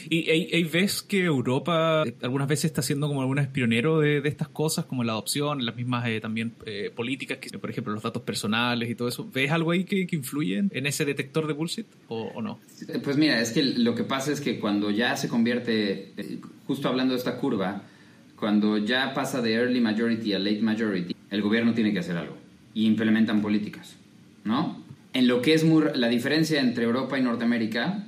Y 0.10 0.30
hay, 0.30 0.64
ves 0.64 1.02
que 1.02 1.24
Europa 1.24 2.04
eh, 2.06 2.16
algunas 2.22 2.48
veces 2.48 2.66
está 2.66 2.82
siendo 2.82 3.08
como 3.08 3.22
alguna 3.22 3.52
pionero 3.52 4.00
de, 4.00 4.22
estas 4.26 4.48
cosas, 4.48 4.86
como 4.86 5.04
la 5.04 5.14
adopción, 5.14 5.66
las 5.66 5.76
mismas 5.76 6.08
eh, 6.08 6.20
también 6.22 6.54
eh, 6.66 6.92
políticas, 6.96 7.38
que 7.38 7.58
por 7.58 7.70
ejemplo 7.70 7.94
los 7.94 8.04
datos 8.04 8.24
personales 8.24 8.90
y 8.90 8.96
todo 8.96 9.08
eso. 9.08 9.30
¿Ves 9.32 9.52
algo 9.52 9.72
ahí 9.72 9.84
que, 9.84 10.08
que 10.08 10.16
influyen 10.16 10.72
en 10.74 10.86
ese 10.86 11.06
detector 11.06 11.48
de 11.48 11.54
bullshit 11.54 11.88
o, 12.08 12.42
no? 12.42 12.60
Pues 13.04 13.18
mira, 13.18 13.42
es 13.42 13.52
que 13.52 13.64
lo 13.64 13.96
que 13.96 14.04
pasa 14.04 14.32
es 14.32 14.42
que 14.42 14.60
cuando 14.60 14.92
ya 14.92 15.16
se 15.16 15.28
convierte, 15.28 16.14
justo 16.68 16.88
hablando 16.88 17.14
de 17.14 17.20
esta 17.20 17.38
curva, 17.38 17.84
cuando 18.36 18.78
ya 18.78 19.14
pasa 19.14 19.42
de 19.42 19.54
early 19.54 19.82
majority 19.82 20.34
a 20.34 20.40
late 20.40 20.62
majority, 20.62 21.16
el 21.30 21.42
gobierno 21.42 21.74
tiene 21.74 21.92
que 21.92 22.00
hacer 22.00 22.18
algo 22.18 22.36
y 22.74 22.86
implementan 22.86 23.42
políticas, 23.42 23.96
¿no? 24.44 24.89
En 25.14 25.28
lo 25.28 25.42
que 25.42 25.54
es 25.54 25.64
muy, 25.64 25.86
la 25.96 26.08
diferencia 26.08 26.60
entre 26.60 26.84
Europa 26.84 27.18
y 27.18 27.22
Norteamérica 27.22 28.06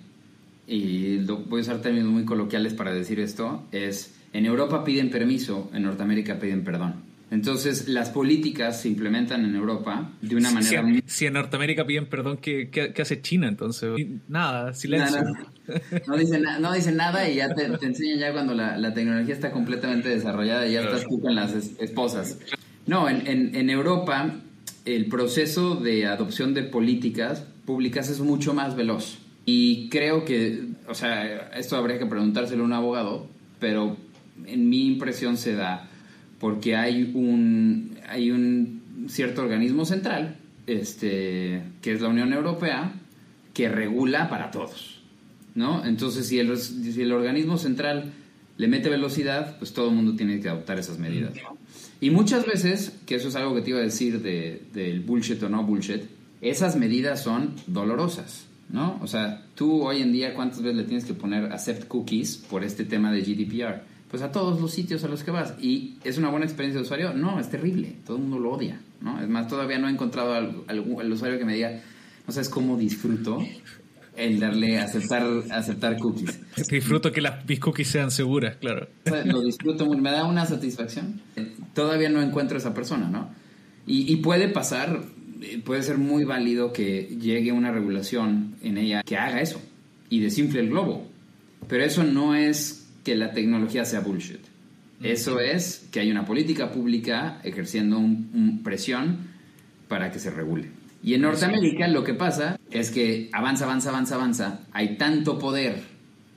y 0.68 1.18
voy 1.18 1.60
a 1.60 1.62
usar 1.62 1.82
términos 1.82 2.10
muy 2.10 2.24
coloquiales 2.24 2.74
para 2.74 2.94
decir 2.94 3.20
esto, 3.20 3.64
es 3.72 4.14
en 4.34 4.46
Europa 4.46 4.84
piden 4.84 5.10
permiso, 5.10 5.70
en 5.74 5.84
Norteamérica 5.84 6.40
piden 6.40 6.64
perdón. 6.64 7.12
Entonces, 7.32 7.88
las 7.88 8.10
políticas 8.10 8.82
se 8.82 8.90
implementan 8.90 9.46
en 9.46 9.56
Europa 9.56 10.12
de 10.22 10.36
una 10.36 10.52
manera... 10.52 10.84
Si, 11.06 11.26
en 11.26 11.34
Norteamérica 11.34 11.86
piden 11.86 12.08
perdón, 12.08 12.38
¿qué, 12.38 12.70
qué, 12.70 13.02
hace 13.02 13.22
China 13.22 13.48
entonces? 13.48 13.90
Nada, 14.28 14.74
silencio. 14.74 15.22
No, 16.08 16.18
dice, 16.18 16.38
no 16.60 16.74
dice 16.74 16.92
nada 16.92 17.30
y 17.30 17.36
ya 17.36 17.54
te, 17.54 17.70
te 17.78 17.86
enseñan 17.86 18.20
ya 18.20 18.34
cuando 18.34 18.54
la, 18.54 18.78
la, 18.78 18.94
tecnología 18.94 19.34
está 19.34 19.52
completamente 19.52 20.10
desarrollada 20.10 20.68
y 20.68 20.74
ya 20.74 20.82
estás 20.82 21.06
tú 21.08 21.22
con 21.22 21.34
las 21.34 21.54
esposas. 21.54 22.40
No, 22.88 23.08
en, 23.08 23.26
en, 23.26 23.56
en 23.56 23.70
Europa 23.70 24.36
el 24.86 25.08
proceso 25.08 25.76
de 25.76 26.06
adopción 26.06 26.54
de 26.54 26.64
políticas 26.64 27.44
públicas 27.66 28.10
es 28.10 28.20
mucho 28.20 28.54
más 28.54 28.76
veloz. 28.76 29.20
Y 29.46 29.90
creo 29.90 30.26
que, 30.26 30.66
o 30.88 30.94
sea, 30.94 31.50
esto 31.56 31.76
habría 31.76 32.00
que 32.00 32.06
preguntárselo 32.06 32.64
a 32.64 32.66
un 32.66 32.74
abogado, 32.74 33.28
pero 33.60 33.98
en 34.46 34.70
mi 34.70 34.88
impresión 34.88 35.38
se 35.38 35.56
da 35.56 35.88
porque 36.40 36.76
hay 36.76 37.12
un, 37.14 37.98
hay 38.08 38.32
un 38.32 39.08
cierto 39.08 39.42
organismo 39.42 39.86
central, 39.86 40.38
este, 40.68 41.62
que 41.82 41.94
es 41.94 42.02
la 42.02 42.10
Unión 42.10 42.34
Europea, 42.34 42.94
que 43.54 43.70
regula 43.70 44.30
para 44.30 44.52
todos, 44.52 45.02
¿no? 45.54 45.86
Entonces, 45.86 46.28
si 46.28 46.40
el, 46.40 46.58
si 46.58 47.02
el 47.02 47.12
organismo 47.12 47.58
central 47.58 48.12
le 48.58 48.68
mete 48.68 48.90
velocidad, 48.90 49.58
pues 49.60 49.74
todo 49.74 49.90
el 49.90 49.96
mundo 49.96 50.16
tiene 50.16 50.40
que 50.40 50.50
adoptar 50.50 50.80
esas 50.80 50.98
medidas, 50.98 51.34
Y 52.02 52.10
muchas 52.10 52.46
veces, 52.48 52.98
que 53.06 53.16
eso 53.16 53.30
es 53.30 53.36
algo 53.36 53.54
que 53.54 53.62
te 53.62 53.70
iba 53.70 53.80
a 53.80 53.84
decir 53.84 54.22
del 54.22 54.74
de, 54.74 55.00
bullshit 55.06 55.42
o 55.44 55.50
no 55.50 55.64
bullshit, 55.64 56.02
esas 56.42 56.76
medidas 56.76 57.22
son 57.22 57.54
dolorosas. 57.68 58.48
¿no? 58.70 59.00
O 59.02 59.08
sea, 59.08 59.46
tú 59.54 59.84
hoy 59.84 60.02
en 60.02 60.12
día, 60.12 60.34
¿cuántas 60.34 60.62
veces 60.62 60.78
le 60.78 60.84
tienes 60.86 61.06
que 61.06 61.14
poner 61.14 61.52
accept 61.52 61.88
cookies 61.88 62.38
por 62.38 62.64
este 62.64 62.86
tema 62.86 63.12
de 63.12 63.22
GDPR? 63.22 63.84
Pues 64.10 64.24
a 64.24 64.32
todos 64.32 64.60
los 64.60 64.72
sitios 64.72 65.04
a 65.04 65.08
los 65.08 65.24
que 65.24 65.32
vas. 65.32 65.54
¿Y 65.62 65.98
es 66.04 66.18
una 66.18 66.30
buena 66.30 66.46
experiencia 66.46 66.80
de 66.80 66.86
usuario? 66.86 67.14
No, 67.14 67.40
es 67.40 67.50
terrible. 67.50 67.96
Todo 68.06 68.18
el 68.18 68.24
mundo 68.24 68.40
lo 68.40 68.52
odia, 68.52 68.80
¿no? 69.00 69.22
Es 69.22 69.30
más, 69.30 69.48
todavía 69.48 69.78
no 69.78 69.88
he 69.88 69.92
encontrado 69.92 70.34
al, 70.34 70.64
al, 70.68 71.12
usuario 71.12 71.38
que 71.38 71.46
me 71.46 71.54
diga, 71.54 71.82
no 72.26 72.34
sabes 72.34 72.50
cómo 72.50 72.78
disfruto 72.78 73.46
el 74.16 74.40
darle 74.40 74.80
aceptar, 74.80 75.26
aceptar 75.52 75.98
cookies. 75.98 76.40
Disfruto 76.70 77.12
que 77.12 77.22
las, 77.22 77.46
mis 77.48 77.60
cookies 77.60 77.88
sean 77.88 78.12
seguras, 78.12 78.58
claro. 78.58 78.88
lo 79.26 79.42
disfruto 79.42 79.86
me 79.86 80.12
da 80.12 80.26
una 80.26 80.46
satisfacción. 80.46 81.22
Todavía 81.74 82.10
no 82.10 82.22
encuentro 82.22 82.58
a 82.58 82.60
esa 82.60 82.74
persona, 82.74 83.10
¿no? 83.10 83.30
Y, 83.88 84.12
y 84.12 84.18
puede 84.18 84.48
pasar 84.48 85.02
puede 85.64 85.84
ser 85.84 85.98
muy 85.98 86.24
válido 86.24 86.72
que 86.72 87.18
llegue 87.20 87.52
una 87.52 87.72
regulación 87.72 88.56
en 88.62 88.78
ella 88.78 89.02
que 89.04 89.18
haga 89.18 89.42
eso 89.42 89.62
y 90.10 90.20
desinfle 90.20 90.60
el 90.60 90.70
globo. 90.70 91.08
Pero 91.68 91.84
eso 91.84 92.04
no 92.04 92.36
es 92.36 92.90
que 93.04 93.16
la 93.16 93.32
tecnología 93.32 93.86
sea 93.86 94.02
bullshit. 94.02 94.42
Eso 95.02 95.40
es 95.40 95.88
que 95.92 96.00
hay 96.00 96.12
una 96.12 96.26
política 96.26 96.72
pública 96.72 97.40
ejerciendo 97.44 97.98
un, 97.98 98.62
presión 98.64 99.30
para 99.88 100.12
que 100.12 100.20
se 100.20 100.30
regule. 100.30 100.70
Y 101.04 101.16
en 101.16 101.22
Norteamérica 101.22 101.88
lo 101.88 102.04
que 102.04 102.14
pasa 102.14 102.60
es 102.70 102.92
que 102.92 103.30
avanza, 103.34 103.66
avanza, 103.66 103.90
avanza, 103.90 104.16
avanza. 104.16 104.60
Hay 104.72 104.98
tanto 104.98 105.40
poder 105.40 105.82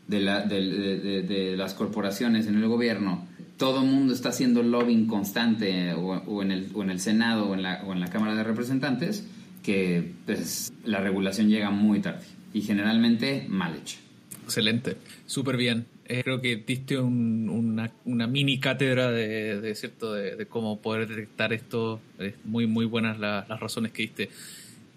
de, 0.09 0.21
de 0.21 1.55
las 1.57 1.75
corporaciones 1.75 2.47
en 2.47 2.57
el 2.57 2.69
gobierno 2.69 3.27
todo 3.57 3.83
el 3.83 3.91
mundo 3.91 4.13
está 4.13 4.31
haciendo 4.31 4.63
lobbying 4.63 5.07
constante 5.07 5.93
o, 5.95 6.43
en 6.43 6.51
el, 6.51 6.71
o, 6.75 6.83
en 6.83 6.91
el, 6.91 7.01
Senado 7.01 7.47
o 7.47 7.55
en, 7.55 7.63
la, 7.63 7.83
o 7.85 7.93
en 7.93 8.01
la 8.01 8.09
Cámara 8.09 8.35
de 8.35 8.43
Representantes, 8.43 9.27
que 9.63 10.13
pues, 10.27 10.73
la 10.85 11.01
regulación 11.01 11.49
llega 11.49 11.71
muy 11.71 12.01
tarde 12.01 12.25
y 12.53 12.63
generalmente 12.63 13.47
mal 13.49 13.75
hecha. 13.77 13.99
Excelente, 14.45 14.97
súper 15.27 15.57
bien. 15.57 15.87
Eh, 16.07 16.23
creo 16.23 16.41
que 16.41 16.57
diste 16.57 16.99
una, 16.99 17.91
una, 18.05 18.27
mini 18.27 18.61
cátedra 18.61 19.11
de, 19.11 19.61
de 19.61 19.75
cierto 19.75 20.13
de, 20.13 20.47
cómo 20.47 20.81
poder 20.81 21.09
detectar 21.09 21.53
esto. 21.53 22.01
Es 22.19 22.35
muy, 22.45 22.67
muy 22.67 22.85
buenas 22.85 23.19
las 23.19 23.61
razones 23.61 23.93
que 23.93 24.03
diste. 24.03 24.31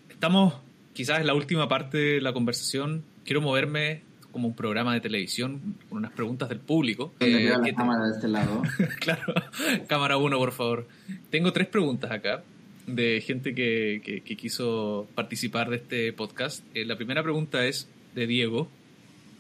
Estamos 0.10 0.56
quizás 0.94 1.20
en 1.20 1.28
la 1.28 1.34
última 1.34 1.70
parte 1.70 1.98
de 1.98 2.22
la 2.22 2.34
conversación. 2.34 3.04
Quiero 3.24 3.42
moverme 3.42 4.02
como 4.32 4.50
un 4.50 4.56
programa 4.56 4.94
de 4.94 5.00
televisión 5.00 5.76
con 5.90 6.00
unas 6.00 6.12
preguntas 6.12 6.50
del 6.50 6.60
público. 6.60 7.14
Eh, 7.20 7.50
la 7.50 7.74
cámara 7.74 8.06
de 8.06 8.12
este 8.12 8.28
lado. 8.28 8.62
claro, 9.00 9.34
cámara 9.88 10.18
1, 10.18 10.38
por 10.38 10.52
favor. 10.52 10.88
Tengo 11.30 11.54
tres 11.54 11.68
preguntas 11.68 12.12
acá 12.12 12.44
de 12.86 13.22
gente 13.22 13.54
que, 13.54 14.02
que, 14.04 14.38
quiso 14.38 15.08
participar 15.16 15.70
de 15.70 15.78
este 15.78 16.14
podcast. 16.14 16.64
Eh, 16.74 16.86
la 16.86 16.96
primera 16.96 17.24
pregunta 17.24 17.66
es 17.66 17.90
de 18.16 18.28
Diego, 18.28 18.70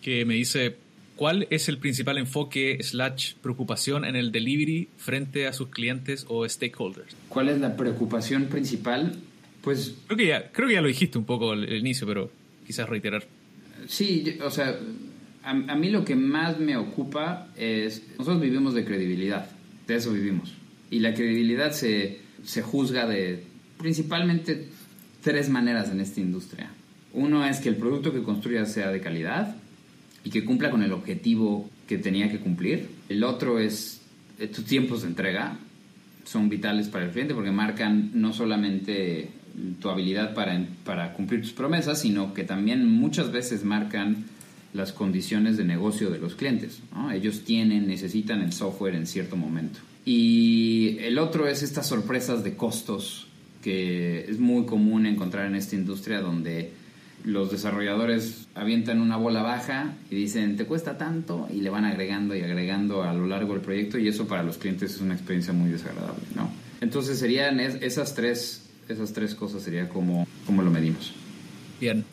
que 0.01 0.25
me 0.25 0.33
dice, 0.33 0.75
¿cuál 1.17 1.47
es 1.49 1.67
el 1.67 1.79
principal 1.79 2.17
enfoque 2.17 2.77
slash 2.81 3.33
preocupación 3.41 4.05
en 4.05 4.15
el 4.15 4.31
delivery 4.31 4.87
frente 4.95 5.47
a 5.47 5.53
sus 5.53 5.67
clientes 5.69 6.25
o 6.29 6.47
stakeholders? 6.47 7.15
¿Cuál 7.27 7.49
es 7.49 7.59
la 7.59 7.75
preocupación 7.75 8.45
principal? 8.45 9.17
Pues... 9.61 9.95
Creo 10.05 10.17
que 10.17 10.27
ya, 10.27 10.51
creo 10.51 10.69
que 10.69 10.75
ya 10.75 10.81
lo 10.81 10.87
dijiste 10.87 11.17
un 11.17 11.25
poco 11.25 11.51
al 11.51 11.73
inicio, 11.73 12.07
pero 12.07 12.31
quizás 12.65 12.87
reiterar. 12.87 13.25
Sí, 13.87 14.37
o 14.41 14.51
sea, 14.51 14.79
a, 15.43 15.53
mí 15.53 15.89
lo 15.89 16.05
que 16.05 16.15
más 16.15 16.59
me 16.59 16.77
ocupa 16.77 17.47
es, 17.57 18.03
nosotros 18.17 18.41
vivimos 18.41 18.73
de 18.73 18.85
credibilidad, 18.85 19.49
de 19.87 19.95
eso 19.95 20.13
vivimos. 20.13 20.53
Y 20.91 20.99
la 20.99 21.13
credibilidad 21.13 21.71
se, 21.71 22.19
se 22.43 22.61
juzga 22.61 23.07
de 23.07 23.43
principalmente 23.77 24.67
tres 25.21 25.49
maneras 25.49 25.89
en 25.89 25.99
esta 25.99 26.19
industria. 26.19 26.69
Uno 27.13 27.45
es 27.45 27.59
que 27.59 27.69
el 27.69 27.75
producto 27.75 28.13
que 28.13 28.23
construyas 28.23 28.71
sea 28.71 28.91
de 28.91 29.01
calidad 29.01 29.55
y 30.27 30.29
que 30.29 30.43
cumpla 30.43 30.69
con 30.69 30.83
el 30.83 30.91
objetivo 30.91 31.69
que 31.87 31.97
tenía 31.97 32.29
que 32.29 32.39
cumplir. 32.39 32.89
El 33.07 33.23
otro 33.23 33.59
es 33.59 34.01
eh, 34.37 34.47
tus 34.47 34.65
tiempos 34.65 35.03
de 35.03 35.07
entrega 35.07 35.57
son 36.25 36.49
vitales 36.49 36.89
para 36.89 37.05
el 37.05 37.11
cliente 37.11 37.33
porque 37.33 37.51
marcan 37.51 38.11
no 38.13 38.33
solamente 38.33 39.29
tu 39.79 39.89
habilidad 39.89 40.33
para, 40.33 40.67
para 40.83 41.13
cumplir 41.13 41.41
tus 41.41 41.53
promesas, 41.53 42.01
sino 42.01 42.33
que 42.33 42.43
también 42.43 42.85
muchas 42.91 43.31
veces 43.31 43.63
marcan 43.63 44.25
las 44.73 44.91
condiciones 44.91 45.55
de 45.55 45.63
negocio 45.63 46.09
de 46.09 46.19
los 46.19 46.35
clientes. 46.35 46.81
Ellos 47.13 47.45
tienen, 47.45 47.87
necesitan 47.87 48.41
el 48.41 48.51
software 48.51 48.95
en 48.95 49.07
cierto 49.07 49.37
momento. 49.37 49.79
Y 50.03 50.97
el 50.99 51.19
otro 51.19 51.47
es 51.47 51.63
estas 51.63 51.87
sorpresas 51.87 52.43
de 52.43 52.55
costos 52.55 53.27
que 53.63 54.25
es 54.29 54.39
muy 54.39 54.65
común 54.65 55.05
encontrar 55.05 55.45
en 55.45 55.55
esta 55.55 55.77
industria 55.77 56.19
donde 56.19 56.73
los 57.27 57.51
desarrolladores 57.51 58.47
avientan 58.55 59.01
una 59.01 59.17
bola 59.17 59.43
baja 59.43 59.95
y 60.09 60.15
dicen 60.15 60.55
te 60.55 60.65
cuesta 60.65 60.97
tanto 60.97 61.47
y 61.53 61.59
le 61.59 61.69
van 61.69 61.83
agregando 61.83 62.33
y 62.35 62.41
agregando 62.41 63.03
a 63.03 63.13
lo 63.13 63.27
largo 63.27 63.51
del 63.53 63.61
proyecto 63.61 63.97
y 63.97 64.07
eso 64.07 64.27
para 64.27 64.43
los 64.43 64.57
clientes 64.57 64.95
es 64.95 65.01
una 65.01 65.13
experiencia 65.13 65.51
muy 65.51 65.69
desagradable, 65.69 66.23
¿no? 66.35 66.49
Entonces 66.79 67.19
serían 67.19 67.59
esas 67.59 68.15
tres, 68.15 68.69
esas 68.87 69.11
tres 69.11 69.35
cosas 69.35 69.61
sería 69.61 69.89
como, 69.89 70.25
como 70.45 70.61
lo 70.61 70.71
medimos. 70.71 71.13
Bien. 71.81 72.05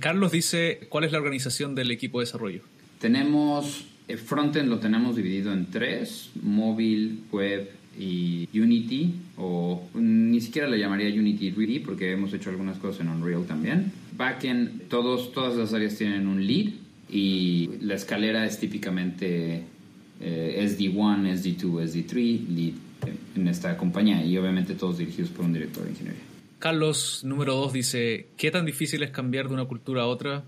Carlos 0.00 0.32
dice, 0.32 0.86
¿cuál 0.88 1.04
es 1.04 1.12
la 1.12 1.18
organización 1.18 1.74
del 1.74 1.90
equipo 1.90 2.20
de 2.20 2.26
desarrollo? 2.26 2.62
Tenemos, 3.00 3.84
el 4.08 4.18
frontend 4.18 4.68
lo 4.68 4.78
tenemos 4.78 5.14
dividido 5.14 5.52
en 5.52 5.66
tres, 5.66 6.30
móvil, 6.42 7.24
web 7.30 7.70
y 7.98 8.48
Unity, 8.54 9.14
o 9.36 9.88
ni 9.94 10.40
siquiera 10.40 10.68
le 10.68 10.78
llamaría 10.78 11.08
Unity 11.08 11.52
3D 11.52 11.84
porque 11.84 12.12
hemos 12.12 12.32
hecho 12.32 12.50
algunas 12.50 12.78
cosas 12.78 13.02
en 13.02 13.08
Unreal 13.08 13.44
también. 13.46 13.92
Backend, 14.16 14.88
todos, 14.88 15.32
todas 15.32 15.56
las 15.56 15.72
áreas 15.74 15.96
tienen 15.96 16.26
un 16.26 16.46
lead 16.46 16.72
y 17.10 17.70
la 17.80 17.94
escalera 17.94 18.46
es 18.46 18.58
típicamente 18.58 19.62
eh, 20.20 20.66
SD1, 20.68 21.32
SD2, 21.32 21.82
SD3, 21.82 22.48
lead 22.48 22.74
en 23.36 23.48
esta 23.48 23.76
compañía 23.76 24.24
y 24.24 24.36
obviamente 24.38 24.74
todos 24.74 24.98
dirigidos 24.98 25.30
por 25.30 25.44
un 25.44 25.52
director 25.52 25.84
de 25.84 25.90
ingeniería. 25.90 26.22
Carlos, 26.58 27.22
número 27.24 27.54
dos, 27.54 27.72
dice, 27.72 28.28
¿qué 28.36 28.50
tan 28.50 28.64
difícil 28.64 29.02
es 29.02 29.10
cambiar 29.10 29.48
de 29.48 29.54
una 29.54 29.66
cultura 29.66 30.02
a 30.02 30.06
otra? 30.06 30.44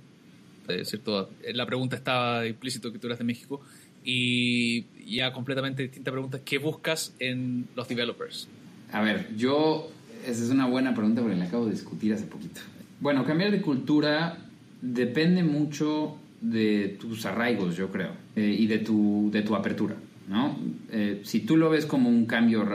Es 0.69 0.89
cierto, 0.89 1.31
la 1.53 1.67
pregunta 1.67 1.97
estaba 1.97 2.47
implícito 2.47 2.93
que 2.93 2.99
tú 2.99 3.07
eras 3.07 3.19
de 3.19 3.25
México. 3.25 3.61
Y 4.03 4.85
ya 5.05 5.33
completamente 5.33 5.83
distinta 5.83 6.13
pregunta, 6.13 6.41
¿qué 6.45 6.59
buscas 6.59 7.13
en 7.19 7.67
los 7.75 7.89
developers? 7.89 8.49
A 8.93 9.03
ver, 9.03 9.37
yo, 9.37 9.91
esa 10.25 10.45
es 10.45 10.51
una 10.51 10.67
buena 10.67 10.95
pregunta 10.95 11.23
porque 11.23 11.37
la 11.37 11.47
acabo 11.47 11.67
de 11.67 11.73
discutir 11.73 12.15
hace 12.15 12.25
poquito. 12.25 12.61
Bueno, 13.01 13.25
cambiar 13.25 13.51
de 13.51 13.61
cultura 13.61 14.39
depende 14.81 15.43
mucho 15.43 16.17
de 16.41 16.97
tus 17.01 17.27
arraigos, 17.27 17.77
yo 17.77 17.91
creo, 17.91 18.11
eh, 18.35 18.57
y 18.59 18.67
de 18.67 18.79
tu, 18.79 19.31
de 19.33 19.43
tu 19.43 19.55
apertura, 19.55 19.97
¿no? 20.29 20.59
Eh, 20.91 21.21
si 21.25 21.41
tú 21.41 21.57
lo 21.57 21.71
ves 21.71 21.87
como 21.87 22.09
un 22.09 22.27
cambio 22.27 22.67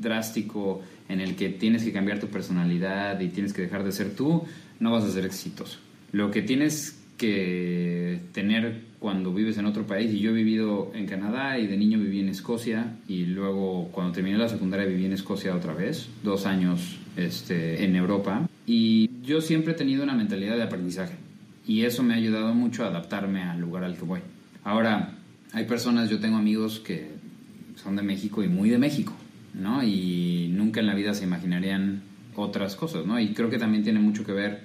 drástico 0.00 0.82
en 1.08 1.20
el 1.20 1.36
que 1.36 1.48
tienes 1.48 1.84
que 1.84 1.92
cambiar 1.92 2.18
tu 2.18 2.26
personalidad 2.28 3.18
y 3.20 3.28
tienes 3.28 3.52
que 3.52 3.62
dejar 3.62 3.84
de 3.84 3.92
ser 3.92 4.14
tú, 4.14 4.44
no 4.80 4.92
vas 4.92 5.04
a 5.04 5.10
ser 5.10 5.24
exitoso. 5.24 5.78
Lo 6.12 6.30
que 6.30 6.42
tienes 6.42 7.02
que 7.16 8.20
tener 8.32 8.82
cuando 8.98 9.32
vives 9.32 9.58
en 9.58 9.66
otro 9.66 9.86
país, 9.86 10.12
y 10.12 10.18
yo 10.18 10.30
he 10.30 10.34
vivido 10.34 10.90
en 10.94 11.06
Canadá 11.06 11.58
y 11.58 11.66
de 11.66 11.76
niño 11.76 11.98
viví 11.98 12.20
en 12.20 12.28
Escocia, 12.28 12.96
y 13.08 13.24
luego 13.26 13.88
cuando 13.92 14.12
terminé 14.12 14.36
la 14.36 14.48
secundaria 14.48 14.86
viví 14.86 15.06
en 15.06 15.12
Escocia 15.12 15.54
otra 15.54 15.72
vez, 15.72 16.08
dos 16.22 16.46
años 16.46 16.98
este, 17.16 17.84
en 17.84 17.96
Europa, 17.96 18.48
y 18.66 19.10
yo 19.22 19.40
siempre 19.40 19.72
he 19.72 19.76
tenido 19.76 20.02
una 20.02 20.14
mentalidad 20.14 20.56
de 20.56 20.62
aprendizaje, 20.62 21.14
y 21.66 21.82
eso 21.82 22.02
me 22.02 22.14
ha 22.14 22.16
ayudado 22.16 22.54
mucho 22.54 22.84
a 22.84 22.88
adaptarme 22.88 23.42
al 23.42 23.60
lugar 23.60 23.84
al 23.84 23.96
que 23.96 24.04
voy. 24.04 24.20
Ahora, 24.64 25.12
hay 25.52 25.64
personas, 25.64 26.10
yo 26.10 26.18
tengo 26.18 26.36
amigos 26.36 26.80
que 26.80 27.08
son 27.76 27.96
de 27.96 28.02
México 28.02 28.42
y 28.42 28.48
muy 28.48 28.70
de 28.70 28.78
México, 28.78 29.12
¿no? 29.54 29.82
Y 29.82 30.48
nunca 30.52 30.80
en 30.80 30.86
la 30.86 30.94
vida 30.94 31.14
se 31.14 31.24
imaginarían 31.24 32.02
otras 32.34 32.76
cosas, 32.76 33.06
¿no? 33.06 33.18
Y 33.18 33.28
creo 33.28 33.50
que 33.50 33.58
también 33.58 33.82
tiene 33.82 34.00
mucho 34.00 34.24
que 34.24 34.32
ver 34.32 34.60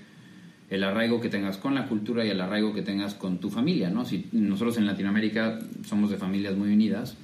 el 0.70 0.84
arraigo 0.84 1.20
que 1.20 1.30
tengas 1.30 1.58
con 1.58 1.76
la 1.76 1.88
cultura 1.88 2.26
y 2.26 2.30
el 2.30 2.40
arraigo 2.40 2.74
que 2.74 2.82
tengas 2.82 3.14
con 3.14 3.40
tu 3.40 3.50
familia, 3.50 3.90
¿no? 3.90 4.06
Si 4.06 4.28
nosotros 4.32 4.78
en 4.78 4.88
Latinoamérica 4.88 5.60
somos 5.86 6.10
de 6.10 6.18
familias 6.18 6.56
muy 6.56 6.74
unidas 6.74 7.18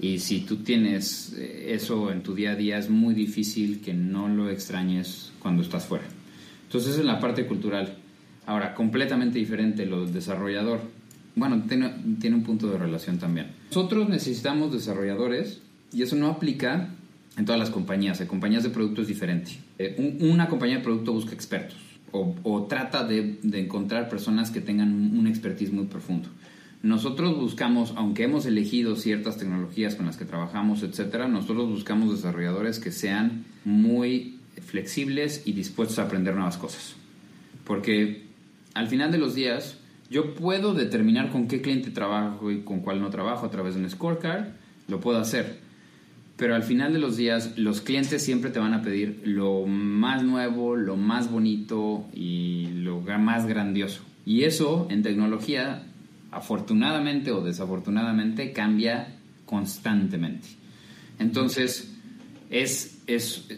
y 0.00 0.18
si 0.18 0.40
tú 0.40 0.56
tienes 0.56 1.34
eh, 1.38 1.74
eso 1.74 2.10
en 2.10 2.22
tu 2.22 2.34
día 2.34 2.52
a 2.52 2.56
día 2.56 2.78
es 2.78 2.90
muy 2.90 3.14
difícil 3.14 3.80
que 3.80 3.94
no 3.94 4.28
lo 4.28 4.50
extrañes 4.50 5.32
cuando 5.38 5.62
estás 5.62 5.86
fuera. 5.86 6.04
Entonces 6.64 6.92
esa 6.92 7.00
es 7.00 7.06
la 7.06 7.20
parte 7.20 7.46
cultural. 7.46 7.96
Ahora, 8.46 8.74
completamente 8.74 9.38
diferente 9.38 9.86
lo 9.86 10.04
del 10.04 10.12
desarrollador. 10.12 10.80
Bueno, 11.36 11.62
tiene, 11.68 11.94
tiene 12.20 12.36
un 12.36 12.42
punto 12.42 12.68
de 12.68 12.78
relación 12.78 13.18
también. 13.18 13.52
Nosotros 13.70 14.08
necesitamos 14.08 14.72
desarrolladores 14.72 15.60
y 15.92 16.02
eso 16.02 16.16
no 16.16 16.28
aplica 16.28 16.90
en 17.36 17.44
todas 17.44 17.58
las 17.58 17.70
compañías. 17.70 18.20
En 18.20 18.26
compañías 18.26 18.62
de 18.62 18.70
producto 18.70 19.02
es 19.02 19.08
diferente. 19.08 19.52
Eh, 19.78 20.18
una 20.20 20.48
compañía 20.48 20.76
de 20.76 20.82
producto 20.82 21.12
busca 21.12 21.32
expertos 21.32 21.78
o, 22.14 22.66
trata 22.68 23.04
de, 23.04 23.38
encontrar 23.54 24.08
personas 24.08 24.50
que 24.50 24.60
tengan 24.60 25.16
un 25.18 25.26
expertise 25.26 25.72
muy 25.72 25.86
profundo. 25.86 26.28
Nosotros 26.84 27.36
buscamos, 27.36 27.94
aunque 27.96 28.24
hemos 28.24 28.46
elegido 28.46 28.94
ciertas 28.94 29.38
tecnologías 29.38 29.94
con 29.94 30.06
las 30.06 30.16
que 30.16 30.24
trabajamos, 30.24 30.82
etcétera, 30.82 31.26
nosotros 31.26 31.68
buscamos 31.68 32.14
desarrolladores 32.14 32.78
que 32.78 32.92
sean 32.92 33.46
muy 33.64 34.38
flexibles 34.64 35.42
y 35.46 35.52
dispuestos 35.52 35.98
a 35.98 36.02
aprender 36.02 36.34
nuevas 36.34 36.58
cosas. 36.58 36.94
Porque 37.64 38.26
al 38.74 38.88
final 38.88 39.10
de 39.10 39.18
los 39.18 39.34
días, 39.34 39.78
yo 40.10 40.34
puedo 40.34 40.74
determinar 40.74 41.30
con 41.32 41.48
qué 41.48 41.62
cliente 41.62 41.90
trabajo 41.90 42.50
y 42.50 42.60
con 42.60 42.80
cuál 42.80 43.00
no 43.00 43.08
trabajo 43.08 43.46
a 43.46 43.50
través 43.50 43.74
de 43.74 43.80
un 43.80 43.88
scorecard, 43.88 44.48
lo 44.86 45.00
puedo 45.00 45.18
hacer 45.18 45.64
pero 46.36 46.54
al 46.54 46.64
final 46.64 46.92
de 46.92 46.98
los 46.98 47.16
días 47.16 47.56
los 47.56 47.80
clientes 47.80 48.22
siempre 48.22 48.50
te 48.50 48.58
van 48.58 48.74
a 48.74 48.82
pedir 48.82 49.22
lo 49.24 49.66
más 49.66 50.24
nuevo, 50.24 50.74
lo 50.74 50.96
más 50.96 51.30
bonito 51.30 52.06
y 52.12 52.68
lo 52.72 53.00
más 53.00 53.46
grandioso. 53.46 54.02
Y 54.26 54.42
eso 54.42 54.88
en 54.90 55.02
tecnología, 55.02 55.86
afortunadamente 56.34 57.30
o 57.30 57.42
desafortunadamente, 57.42 58.52
cambia 58.52 59.16
constantemente. 59.46 60.48
Entonces, 61.18 61.92
es, 62.50 62.98
es, 63.06 63.48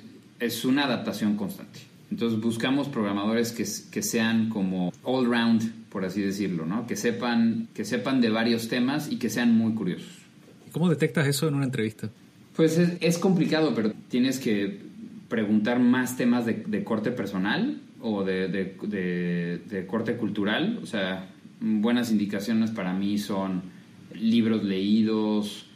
es 0.40 0.64
una 0.64 0.84
adaptación 0.84 1.36
constante. 1.36 1.80
Entonces 2.10 2.40
buscamos 2.40 2.88
programadores 2.88 3.52
que, 3.52 3.64
que 3.90 4.02
sean 4.02 4.48
como 4.48 4.92
all 5.02 5.26
round, 5.26 5.88
por 5.90 6.04
así 6.04 6.20
decirlo, 6.20 6.64
¿no? 6.66 6.86
que, 6.86 6.96
sepan, 6.96 7.68
que 7.74 7.84
sepan 7.84 8.20
de 8.20 8.30
varios 8.30 8.68
temas 8.68 9.10
y 9.10 9.16
que 9.16 9.28
sean 9.28 9.56
muy 9.56 9.74
curiosos. 9.74 10.08
¿Cómo 10.72 10.88
detectas 10.88 11.26
eso 11.26 11.48
en 11.48 11.54
una 11.54 11.64
entrevista? 11.64 12.10
Pues 12.54 12.78
es, 12.78 13.18
complicado, 13.18 13.74
pero 13.74 13.92
tienes 14.08 14.38
que 14.38 14.80
preguntar 15.28 15.78
más 15.78 16.16
temas 16.16 16.46
de, 16.46 16.84
corte 16.84 17.10
personal 17.10 17.80
o 18.00 18.24
de, 18.24 18.76
corte 19.86 20.16
cultural. 20.16 20.78
O 20.82 20.86
sea, 20.86 21.28
buenas 21.60 22.10
indicaciones 22.10 22.70
para 22.70 22.92
mí 22.92 23.18
son 23.18 23.62
libros 24.14 24.64
leídos, 24.64 25.66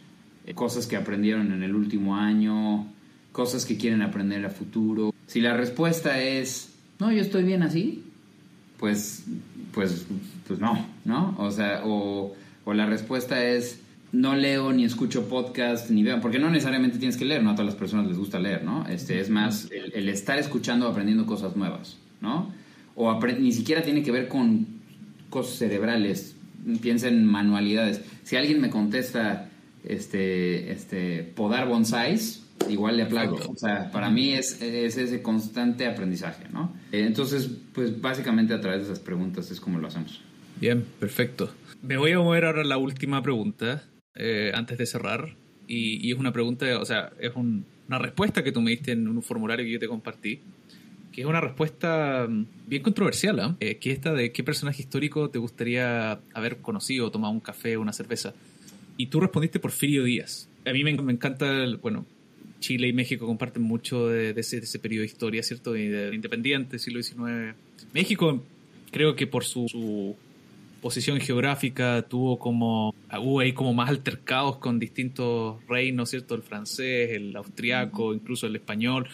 eh, 0.47 0.55
cosas 0.55 0.87
que 0.87 0.97
aprendieron 0.97 1.53
en 1.53 1.62
el 1.62 1.74
último 1.74 2.16
año, 2.16 2.87
cosas 3.33 3.66
que 3.66 3.76
quieren 3.76 4.03
aprender 4.03 4.45
a 4.45 4.51
futuro. 4.51 5.14
Si 5.26 5.41
la 5.41 5.57
respuesta 5.57 6.20
es, 6.20 6.74
no, 6.99 7.12
yo 7.12 7.20
estoy 7.20 7.45
bien 7.45 7.62
así, 7.62 8.03
pues, 8.78 9.24
pues, 9.72 10.07
pues 10.47 10.59
no, 10.59 10.87
¿no? 11.05 11.37
O 11.39 11.51
sea, 11.51 11.83
o, 11.85 12.35
la 12.66 12.87
respuesta 12.87 13.45
es, 13.45 13.81
no 14.12 14.37
leo 14.37 14.72
ni 14.72 14.85
escucho 14.85 15.28
podcast 15.28 15.91
ni 15.91 16.03
veo, 16.03 16.20
porque 16.20 16.39
no 16.39 16.51
necesariamente 16.51 16.99
tienes 16.99 17.16
que 17.16 17.24
leer, 17.24 17.43
no 17.43 17.51
a 17.51 17.55
todas 17.55 17.66
las 17.66 17.74
personas 17.74 18.07
les 18.07 18.16
gusta 18.16 18.39
leer, 18.39 18.64
¿no? 18.64 18.87
Este, 18.87 19.20
es 19.20 19.28
más 19.28 19.68
el, 19.70 20.09
estar 20.09 20.39
escuchando, 20.39 20.87
aprendiendo 20.87 21.26
cosas 21.26 21.57
nuevas, 21.57 21.99
¿no? 22.20 22.53
O 22.95 23.20
ni 23.20 23.53
siquiera 23.53 23.83
tiene 23.83 24.03
que 24.03 24.12
ver 24.12 24.28
con 24.28 24.80
cosas 25.31 25.57
cerebrales, 25.57 26.37
piensa 26.83 27.09
en 27.09 27.24
manualidades. 27.24 28.03
Si 28.24 28.37
alguien 28.37 28.61
me 28.61 28.70
contesta, 28.70 29.49
este, 29.85 30.72
este, 30.72 31.22
podar 31.22 31.66
bonsáis, 31.66 32.45
igual 32.68 32.97
le 32.97 33.05
aplaudo. 33.05 33.51
O 33.51 33.57
sea, 33.57 33.91
para 33.91 34.11
mí 34.11 34.33
es, 34.33 34.61
es 34.61 34.97
ese 34.97 35.22
constante 35.22 35.87
aprendizaje, 35.87 36.45
¿no? 36.53 36.74
Entonces, 36.93 37.51
pues 37.72 38.01
básicamente 38.01 38.53
a 38.53 38.61
través 38.61 38.81
de 38.81 38.93
esas 38.93 39.01
preguntas 39.01 39.51
es 39.51 39.61
como 39.61 39.78
lo 39.78 39.89
hacemos. 39.89 40.20
Bien, 40.61 40.85
perfecto. 40.99 41.51
Me 41.83 41.97
voy 41.97 42.12
a 42.12 42.18
mover 42.18 42.45
ahora 42.45 42.61
a 42.61 42.64
la 42.64 42.76
última 42.76 43.22
pregunta, 43.22 43.83
eh, 44.14 44.53
antes 44.55 44.76
de 44.76 44.87
cerrar. 44.87 45.35
Y, 45.66 46.12
es 46.12 46.18
una 46.18 46.33
pregunta, 46.33 46.78
o 46.78 46.85
sea, 46.85 47.12
es 47.20 47.33
una 47.37 47.99
respuesta 47.99 48.43
que 48.43 48.53
tú 48.53 48.61
me 48.61 48.72
diste 48.72 48.93
en 48.93 49.07
un 49.07 49.22
formulario 49.22 49.64
que 49.64 49.72
yo 49.72 49.78
te 49.78 49.87
compartí, 49.87 50.41
que 51.12 51.22
es 51.22 51.26
una 51.26 51.40
respuesta 51.40 52.26
mm, 52.28 52.46
bien 52.66 52.82
controversial, 52.82 53.56
¿eh? 53.61 53.70
¿eh? 53.70 53.76
que 53.78 53.92
esta 53.92 54.12
de 54.12 54.32
qué 54.32 54.44
personaje 54.44 54.82
histórico 54.82 55.30
te 55.30 55.38
gustaría 55.38 56.20
haber 56.34 56.58
conocido, 56.58 57.11
tomado 57.11 57.32
un 57.32 57.40
café 57.40 57.76
o 57.76 57.80
una 57.80 57.92
cerveza. 57.92 58.34
Y 58.96 59.06
tú 59.06 59.20
respondiste 59.20 59.61
Porfirio 59.61 60.04
Díaz. 60.04 60.48
A 60.66 60.72
mí 60.72 60.84
me, 60.84 60.90
encanta, 60.90 61.66
bueno, 61.80 62.04
Chile 62.61 62.88
y 62.88 62.92
México 62.92 63.26
comparten 63.26 63.62
mucho 63.62 64.08
de, 64.08 64.30
ese, 64.36 64.58
ese, 64.58 64.78
periodo 64.78 65.02
de 65.02 65.06
historia, 65.06 65.42
¿cierto? 65.42 65.74
Y 65.74 65.88
de 65.88 66.14
independiente, 66.14 66.78
siglo 66.78 67.02
XIX. 67.02 67.54
México, 67.94 68.42
creo 68.90 69.16
que 69.16 69.26
por 69.26 69.44
su 69.44 70.16
posición 70.80 71.20
geográfica, 71.20 72.02
tuvo 72.08 72.38
como, 72.38 72.94
hubo 73.20 73.40
ahí 73.40 73.52
como 73.52 73.72
más 73.72 73.88
altercados 73.88 74.56
con 74.56 74.78
distintos 74.78 75.56
reinos, 75.68 76.11
¿cierto? 76.11 76.34
El 76.34 76.42
francés, 76.42 77.11
el 77.12 77.36
austriaco, 77.36 78.14
incluso 78.14 78.46
el 78.46 78.56
español. 78.56 79.08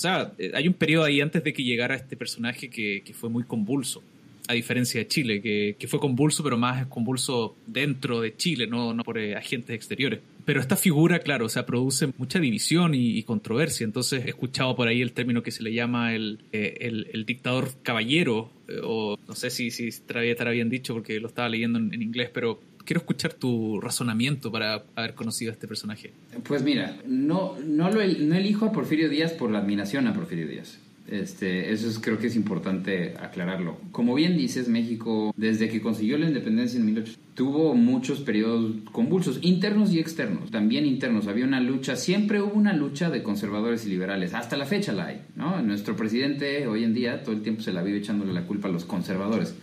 O 0.00 0.02
sea, 0.02 0.32
eh, 0.38 0.50
hay 0.54 0.66
un 0.66 0.72
periodo 0.72 1.04
ahí 1.04 1.20
antes 1.20 1.44
de 1.44 1.52
que 1.52 1.62
llegara 1.62 1.94
este 1.94 2.16
personaje 2.16 2.70
que, 2.70 3.02
fue 3.12 3.28
muy 3.28 3.44
convulso. 3.44 4.02
a 4.48 4.54
diferencia 4.54 4.98
de 4.98 5.06
Chile, 5.06 5.42
que, 5.42 5.76
que, 5.78 5.86
fue 5.86 6.00
convulso, 6.00 6.42
pero 6.42 6.56
más 6.56 6.86
convulso 6.86 7.54
dentro 7.66 8.22
de 8.22 8.34
Chile, 8.34 8.66
no, 8.66 8.94
no 8.94 9.04
por 9.04 9.18
eh, 9.18 9.36
agentes 9.36 9.76
exteriores. 9.76 10.20
Pero 10.46 10.58
esta 10.58 10.76
figura, 10.76 11.18
claro, 11.18 11.46
o 11.46 11.48
sea, 11.50 11.66
produce 11.66 12.08
mucha 12.16 12.40
división 12.40 12.94
y, 12.94 13.22
controversia. 13.24 13.84
Entonces 13.84 14.24
he 14.24 14.30
escuchado 14.30 14.74
por 14.74 14.88
ahí 14.88 15.02
el 15.02 15.12
término 15.12 15.42
que 15.42 15.50
se 15.50 15.62
le 15.62 15.74
llama 15.74 16.14
el, 16.14 16.40
eh, 16.52 16.78
el, 16.80 17.08
el 17.12 17.26
dictador 17.26 17.70
caballero, 17.82 18.50
eh, 18.66 18.80
o 18.82 19.18
no 19.28 19.34
sé 19.34 19.50
si, 19.50 19.70
si 19.70 19.88
estará 19.88 20.50
bien 20.50 20.70
dicho 20.70 20.94
porque 20.94 21.20
lo 21.20 21.28
estaba 21.28 21.48
leyendo 21.48 21.78
en, 21.78 22.02
inglés, 22.02 22.30
pero 22.32 22.60
quiero 22.90 23.02
escuchar 23.02 23.34
tu 23.34 23.80
razonamiento 23.80 24.50
para 24.50 24.82
haber 24.96 25.14
conocido 25.14 25.52
a 25.52 25.54
este 25.54 25.68
personaje. 25.68 26.12
Pues 26.42 26.64
mira, 26.64 26.98
no, 27.06 27.56
no, 27.64 27.88
lo, 27.88 28.00
no 28.04 28.34
elijo 28.34 28.66
a 28.66 28.72
Porfirio 28.72 29.08
Díaz 29.08 29.30
por 29.30 29.52
la 29.52 29.60
admiración 29.60 30.08
a 30.08 30.12
Porfirio 30.12 30.48
Díaz. 30.48 30.76
Este, 31.06 31.72
eso 31.72 31.88
es, 31.88 32.00
creo 32.00 32.18
que 32.18 32.26
es 32.26 32.34
importante 32.34 33.14
aclararlo. 33.16 33.78
Como 33.92 34.16
bien 34.16 34.36
dices, 34.36 34.68
México, 34.68 35.32
desde 35.36 35.68
que 35.68 35.80
consiguió 35.80 36.18
la 36.18 36.26
independencia 36.26 36.80
en 36.80 36.86
1800, 36.86 37.34
tuvo 37.34 37.76
muchos 37.76 38.22
periodos 38.22 38.74
convulsos, 38.90 39.38
internos 39.42 39.92
y 39.92 40.00
externos, 40.00 40.50
también 40.50 40.84
internos. 40.84 41.28
Había 41.28 41.44
una 41.44 41.60
lucha, 41.60 41.94
siempre 41.94 42.42
hubo 42.42 42.54
una 42.54 42.72
lucha 42.72 43.08
de 43.08 43.22
conservadores 43.22 43.86
y 43.86 43.90
liberales, 43.90 44.34
hasta 44.34 44.56
la 44.56 44.66
fecha 44.66 44.92
la 44.92 45.06
hay. 45.06 45.20
¿no? 45.36 45.62
Nuestro 45.62 45.94
presidente 45.94 46.66
hoy 46.66 46.82
en 46.82 46.92
día 46.92 47.22
todo 47.22 47.36
el 47.36 47.42
tiempo 47.42 47.62
se 47.62 47.72
la 47.72 47.84
vive 47.84 47.98
echándole 47.98 48.32
la 48.32 48.48
culpa 48.48 48.66
a 48.66 48.72
los 48.72 48.84
conservadores. 48.84 49.54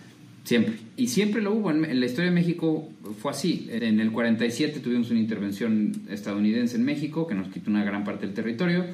Siempre. 0.48 0.76
Y 0.96 1.08
siempre 1.08 1.42
lo 1.42 1.52
hubo. 1.52 1.70
En, 1.70 2.00
la 2.00 2.06
historia 2.06 2.30
de 2.30 2.34
México 2.34 2.88
fue 3.20 3.32
así. 3.32 3.68
En 3.70 4.00
el 4.00 4.10
47 4.10 4.80
tuvimos 4.80 5.10
una 5.10 5.20
intervención 5.20 5.92
estadounidense 6.08 6.78
en 6.78 6.86
México 6.86 7.26
que 7.26 7.34
nos 7.34 7.48
quitó 7.48 7.68
una 7.70 7.84
gran 7.84 8.02
parte 8.02 8.24
del 8.24 8.34
territorio 8.34 8.86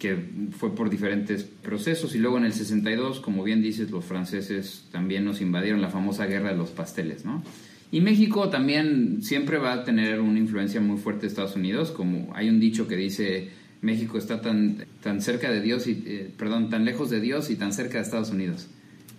que 0.00 0.16
fue 0.50 0.74
por 0.74 0.90
diferentes 0.90 1.44
procesos. 1.44 2.16
Y 2.16 2.18
luego 2.18 2.38
en 2.38 2.44
el 2.44 2.52
62, 2.52 3.20
como 3.20 3.44
bien 3.44 3.62
dices, 3.62 3.92
los 3.92 4.04
franceses 4.04 4.88
también 4.90 5.24
nos 5.24 5.40
invadieron 5.40 5.80
la 5.80 5.90
famosa 5.90 6.26
guerra 6.26 6.50
de 6.50 6.56
los 6.56 6.70
pasteles, 6.70 7.24
¿no? 7.24 7.44
Y 7.92 8.00
México 8.00 8.48
también 8.48 9.22
siempre 9.22 9.58
va 9.58 9.74
a 9.74 9.84
tener 9.84 10.18
una 10.18 10.40
influencia 10.40 10.80
muy 10.80 10.98
fuerte 10.98 11.20
de 11.20 11.26
Estados 11.28 11.54
Unidos, 11.54 11.92
como 11.92 12.34
hay 12.34 12.48
un 12.48 12.58
dicho 12.58 12.88
que 12.88 12.96
dice 12.96 13.50
México 13.80 14.18
está 14.18 14.40
tan, 14.40 14.86
tan 15.04 15.22
cerca 15.22 15.52
de 15.52 15.60
Dios 15.60 15.86
y, 15.86 16.02
eh, 16.04 16.30
perdón, 16.36 16.68
tan 16.68 16.84
lejos 16.84 17.10
de 17.10 17.20
Dios 17.20 17.48
y 17.48 17.54
tan 17.54 17.72
cerca 17.72 17.98
de 17.98 18.02
Estados 18.02 18.30
Unidos. 18.30 18.66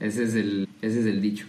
Ese 0.02 0.24
es 0.24 0.36
el, 0.36 0.68
ese 0.82 1.00
es 1.00 1.06
el 1.06 1.22
dicho. 1.22 1.46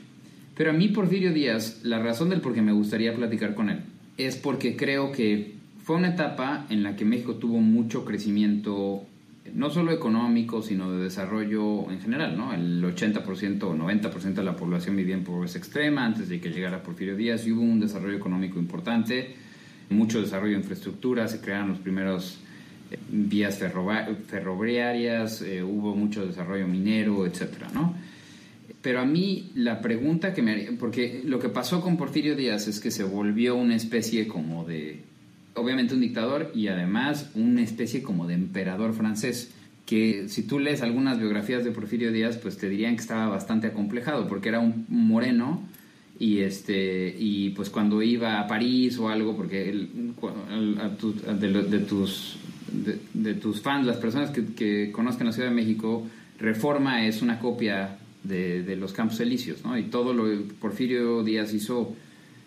Pero 0.56 0.70
a 0.70 0.74
mí 0.74 0.88
Porfirio 0.88 1.32
Díaz, 1.32 1.80
la 1.82 1.98
razón 1.98 2.28
del 2.28 2.40
por 2.40 2.54
qué 2.54 2.62
me 2.62 2.72
gustaría 2.72 3.14
platicar 3.14 3.54
con 3.54 3.70
él, 3.70 3.80
es 4.18 4.36
porque 4.36 4.76
creo 4.76 5.12
que 5.12 5.54
fue 5.82 5.96
una 5.96 6.10
etapa 6.10 6.66
en 6.70 6.82
la 6.82 6.94
que 6.94 7.04
México 7.04 7.36
tuvo 7.36 7.58
mucho 7.58 8.04
crecimiento 8.04 9.06
no 9.54 9.70
solo 9.70 9.92
económico, 9.92 10.62
sino 10.62 10.92
de 10.92 11.02
desarrollo 11.02 11.90
en 11.90 12.00
general, 12.00 12.36
¿no? 12.36 12.54
El 12.54 12.82
80% 12.82 13.62
o 13.64 13.74
90% 13.74 14.34
de 14.34 14.44
la 14.44 14.56
población 14.56 14.96
vivía 14.96 15.14
en 15.14 15.24
pobreza 15.24 15.58
extrema 15.58 16.06
antes 16.06 16.28
de 16.28 16.40
que 16.40 16.50
llegara 16.50 16.82
Porfirio 16.82 17.16
Díaz 17.16 17.46
y 17.46 17.52
hubo 17.52 17.62
un 17.62 17.80
desarrollo 17.80 18.16
económico 18.16 18.58
importante, 18.58 19.34
mucho 19.90 20.20
desarrollo 20.20 20.52
de 20.52 20.60
infraestructura, 20.60 21.26
se 21.28 21.40
crearon 21.40 21.70
los 21.70 21.78
primeros 21.78 22.38
eh, 22.90 22.98
vías 23.10 23.58
ferroviarias, 23.58 25.42
eh, 25.42 25.62
hubo 25.62 25.96
mucho 25.96 26.24
desarrollo 26.24 26.68
minero, 26.68 27.26
etcétera, 27.26 27.68
¿no? 27.74 27.94
Pero 28.82 29.00
a 29.00 29.04
mí 29.04 29.50
la 29.54 29.80
pregunta 29.80 30.34
que 30.34 30.42
me 30.42 30.52
haría, 30.52 30.70
porque 30.78 31.22
lo 31.24 31.38
que 31.38 31.48
pasó 31.48 31.80
con 31.80 31.96
Porfirio 31.96 32.34
Díaz 32.34 32.66
es 32.66 32.80
que 32.80 32.90
se 32.90 33.04
volvió 33.04 33.54
una 33.54 33.76
especie 33.76 34.26
como 34.26 34.64
de 34.64 35.00
obviamente 35.54 35.94
un 35.94 36.00
dictador 36.00 36.50
y 36.54 36.68
además 36.68 37.30
una 37.34 37.62
especie 37.62 38.02
como 38.02 38.26
de 38.26 38.34
emperador 38.34 38.94
francés 38.94 39.52
que 39.86 40.28
si 40.28 40.42
tú 40.44 40.58
lees 40.58 40.82
algunas 40.82 41.18
biografías 41.18 41.64
de 41.64 41.70
Porfirio 41.70 42.12
Díaz 42.12 42.38
pues 42.38 42.56
te 42.56 42.68
dirían 42.68 42.94
que 42.96 43.02
estaba 43.02 43.28
bastante 43.28 43.66
acomplejado 43.66 44.28
porque 44.28 44.48
era 44.48 44.60
un 44.60 44.86
moreno 44.88 45.62
y 46.18 46.40
este 46.40 47.14
y 47.18 47.50
pues 47.50 47.68
cuando 47.68 48.02
iba 48.02 48.40
a 48.40 48.46
París 48.46 48.98
o 48.98 49.08
algo 49.08 49.36
porque 49.36 49.88
de, 51.38 51.78
tus 51.80 52.36
de, 53.12 53.34
tus 53.34 53.60
fans 53.60 53.86
las 53.86 53.96
personas 53.96 54.30
que, 54.30 54.90
conozcan 54.92 55.26
la 55.26 55.32
Ciudad 55.32 55.48
de 55.48 55.54
México 55.54 56.06
Reforma 56.38 57.06
es 57.06 57.22
una 57.22 57.38
copia 57.38 57.98
de, 58.24 58.76
los 58.76 58.92
Campos 58.92 59.20
Elíseos 59.20 59.64
¿no? 59.64 59.76
y 59.78 59.84
todo 59.84 60.14
lo 60.14 60.24
que 60.24 60.54
Porfirio 60.54 61.22
Díaz 61.22 61.52
hizo 61.52 61.94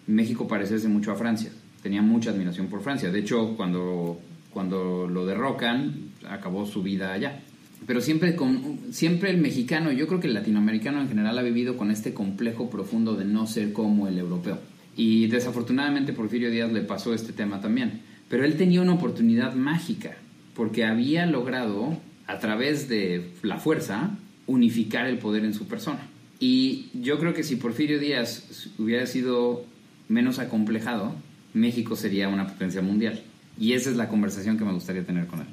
México 0.07 0.47
parece 0.47 0.87
mucho 0.87 1.11
a 1.11 1.15
Francia 1.15 1.51
tenía 1.85 2.01
mucha 2.01 2.31
admiración 2.31 2.65
por 2.65 2.81
Francia. 2.81 3.11
De 3.11 3.19
hecho, 3.19 3.53
cuando, 3.55 4.19
cuando 4.49 5.07
lo 5.07 5.23
derrocan, 5.27 6.09
acabó 6.27 6.65
su 6.65 6.81
vida 6.81 7.13
allá. 7.13 7.41
Pero 7.85 8.01
siempre, 8.01 8.35
con, 8.35 8.79
siempre 8.89 9.29
el 9.29 9.37
mexicano, 9.37 9.91
yo 9.91 10.07
creo 10.07 10.19
que 10.19 10.25
el 10.25 10.33
latinoamericano 10.33 10.99
en 10.99 11.09
general 11.09 11.37
ha 11.37 11.43
vivido 11.43 11.77
con 11.77 11.91
este 11.91 12.11
complejo 12.11 12.71
profundo 12.71 13.15
de 13.15 13.25
no 13.25 13.45
ser 13.45 13.71
como 13.71 14.07
el 14.07 14.17
europeo. 14.17 14.57
Y 14.97 15.27
desafortunadamente 15.27 16.11
Porfirio 16.11 16.49
Díaz 16.49 16.71
le 16.71 16.81
pasó 16.81 17.13
este 17.13 17.33
tema 17.33 17.61
también. 17.61 18.01
Pero 18.29 18.45
él 18.45 18.57
tenía 18.57 18.81
una 18.81 18.95
oportunidad 18.95 19.53
mágica, 19.53 20.17
porque 20.55 20.85
había 20.85 21.27
logrado, 21.27 21.99
a 22.25 22.39
través 22.39 22.89
de 22.89 23.29
la 23.43 23.57
fuerza, 23.57 24.17
unificar 24.47 25.07
el 25.07 25.17
poder 25.17 25.45
en 25.45 25.53
su 25.53 25.67
persona. 25.67 26.07
Y 26.39 26.87
yo 26.93 27.17
creo 27.19 27.33
que 27.33 27.43
si 27.43 27.55
Porfirio 27.55 27.99
Díaz 27.99 28.69
hubiera 28.77 29.05
sido 29.05 29.65
menos 30.09 30.39
acomplejado, 30.39 31.15
México 31.53 31.95
sería 31.95 32.27
una 32.27 32.47
potencia 32.47 32.81
mundial. 32.81 33.21
Y 33.59 33.73
esa 33.73 33.89
es 33.89 33.95
la 33.95 34.09
conversación 34.09 34.57
que 34.57 34.65
me 34.65 34.73
gustaría 34.73 35.05
tener 35.05 35.27
con 35.27 35.39
él. 35.39 35.47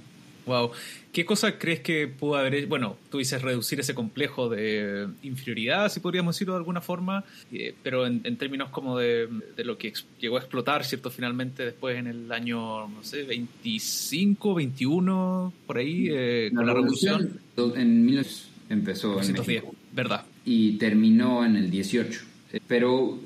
Wow. 0.45 0.72
¿Qué 1.12 1.24
cosa 1.24 1.57
crees 1.57 1.80
que 1.80 2.09
pudo 2.09 2.36
haber 2.36 2.66
Bueno, 2.66 2.97
tú 3.11 3.18
dices 3.18 3.43
reducir 3.43 3.78
ese 3.78 3.95
complejo 3.95 4.49
de 4.49 5.07
inferioridad, 5.22 5.88
si 5.88 6.01
podríamos 6.01 6.34
decirlo 6.34 6.55
de 6.55 6.59
alguna 6.59 6.80
forma, 6.80 7.24
eh, 7.53 7.74
pero 7.82 8.07
en, 8.07 8.36
términos 8.36 8.70
como 8.70 8.99
de, 8.99 9.28
lo 9.59 9.78
que 9.78 9.93
llegó 10.18 10.36
a 10.36 10.40
explotar, 10.40 10.84
¿cierto? 10.84 11.11
Finalmente 11.11 11.64
después 11.64 11.97
en 11.97 12.09
el 12.09 12.32
año, 12.32 12.88
no 12.88 13.05
sé, 13.05 13.22
25, 13.22 14.55
21, 14.55 15.53
por 15.66 15.76
ahí, 15.76 16.09
eh, 16.11 16.51
con 16.53 16.66
la 16.66 16.74
revolución. 16.74 17.38
En 17.76 18.05
1900 18.05 18.51
empezó 18.73 19.20
en 19.20 19.33
México. 19.33 19.75
¿verdad? 19.93 20.25
Y 20.45 20.79
terminó 20.79 21.45
en 21.45 21.57
el 21.57 21.70
18. 21.70 22.20
Pero 22.66 23.18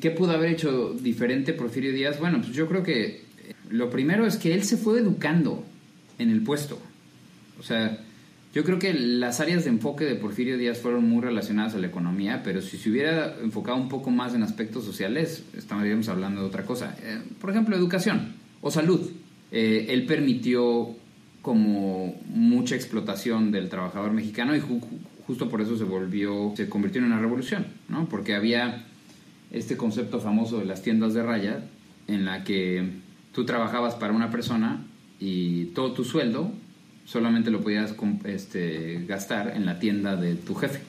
¿Qué, 0.00 0.10
pudo 0.10 0.32
haber 0.32 0.50
hecho 0.50 0.94
diferente 1.00 1.52
Porfirio 1.52 1.92
Díaz? 1.92 2.18
Bueno, 2.18 2.40
pues 2.40 2.52
yo 2.52 2.66
creo 2.66 2.82
que 2.82 3.04
eh, 3.04 3.54
lo 3.70 3.88
primero 3.88 4.26
es 4.26 4.36
que 4.36 4.52
él 4.52 4.64
se 4.64 4.76
fue 4.76 4.98
educando 4.98 5.64
en 6.18 6.30
el 6.30 6.42
puesto. 6.42 6.80
O 7.60 7.62
sea, 7.62 8.00
yo 8.52 8.64
creo 8.64 8.80
que 8.80 8.92
las 8.94 9.38
áreas 9.38 9.62
de 9.62 9.70
enfoque 9.70 10.04
de 10.04 10.16
Porfirio 10.16 10.58
Díaz 10.58 10.78
fueron 10.78 11.08
muy 11.08 11.22
relacionadas 11.22 11.74
a 11.74 11.78
la 11.78 11.86
economía, 11.86 12.42
pero 12.42 12.62
si 12.62 12.78
se 12.78 12.90
hubiera 12.90 13.36
enfocado 13.40 13.76
un 13.76 13.88
poco 13.88 14.10
más 14.10 14.34
en 14.34 14.42
aspectos 14.42 14.84
sociales, 14.84 15.44
estaríamos 15.56 16.08
hablando 16.08 16.40
de 16.40 16.48
otra 16.48 16.64
cosa. 16.64 16.96
Eh, 17.02 17.20
por 17.40 17.50
ejemplo, 17.50 17.76
educación 17.76 18.34
o 18.62 18.72
salud. 18.72 19.08
Eh, 19.52 19.86
él 19.90 20.04
permitió 20.06 20.96
como 21.46 22.12
mucha 22.28 22.74
explotación 22.74 23.52
del 23.52 23.68
trabajador 23.68 24.10
mexicano 24.10 24.56
y 24.56 24.60
justo 25.28 25.48
por 25.48 25.60
eso 25.60 25.78
se 25.78 25.84
volvió, 25.84 26.52
se 26.56 26.68
convirtió 26.68 27.00
en 27.00 27.06
una 27.06 27.20
revolución, 27.20 27.68
¿no? 27.88 28.08
Porque 28.08 28.34
había 28.34 28.84
este 29.52 29.76
concepto 29.76 30.18
famoso 30.18 30.58
de 30.58 30.64
las 30.64 30.82
tiendas 30.82 31.14
de 31.14 31.22
raya, 31.22 31.60
en 32.08 32.24
la 32.24 32.42
que 32.42 32.90
tú 33.30 33.46
trabajabas 33.46 33.94
para 33.94 34.12
una 34.12 34.28
persona 34.28 34.84
y 35.20 35.66
todo 35.66 35.92
tu 35.92 36.02
sueldo 36.02 36.50
solamente 37.04 37.52
lo 37.52 37.60
podías 37.60 37.94
este, 38.24 39.04
gastar 39.06 39.52
en 39.54 39.66
la 39.66 39.78
tienda 39.78 40.16
de 40.16 40.34
tu 40.34 40.56
jefe. 40.56 40.80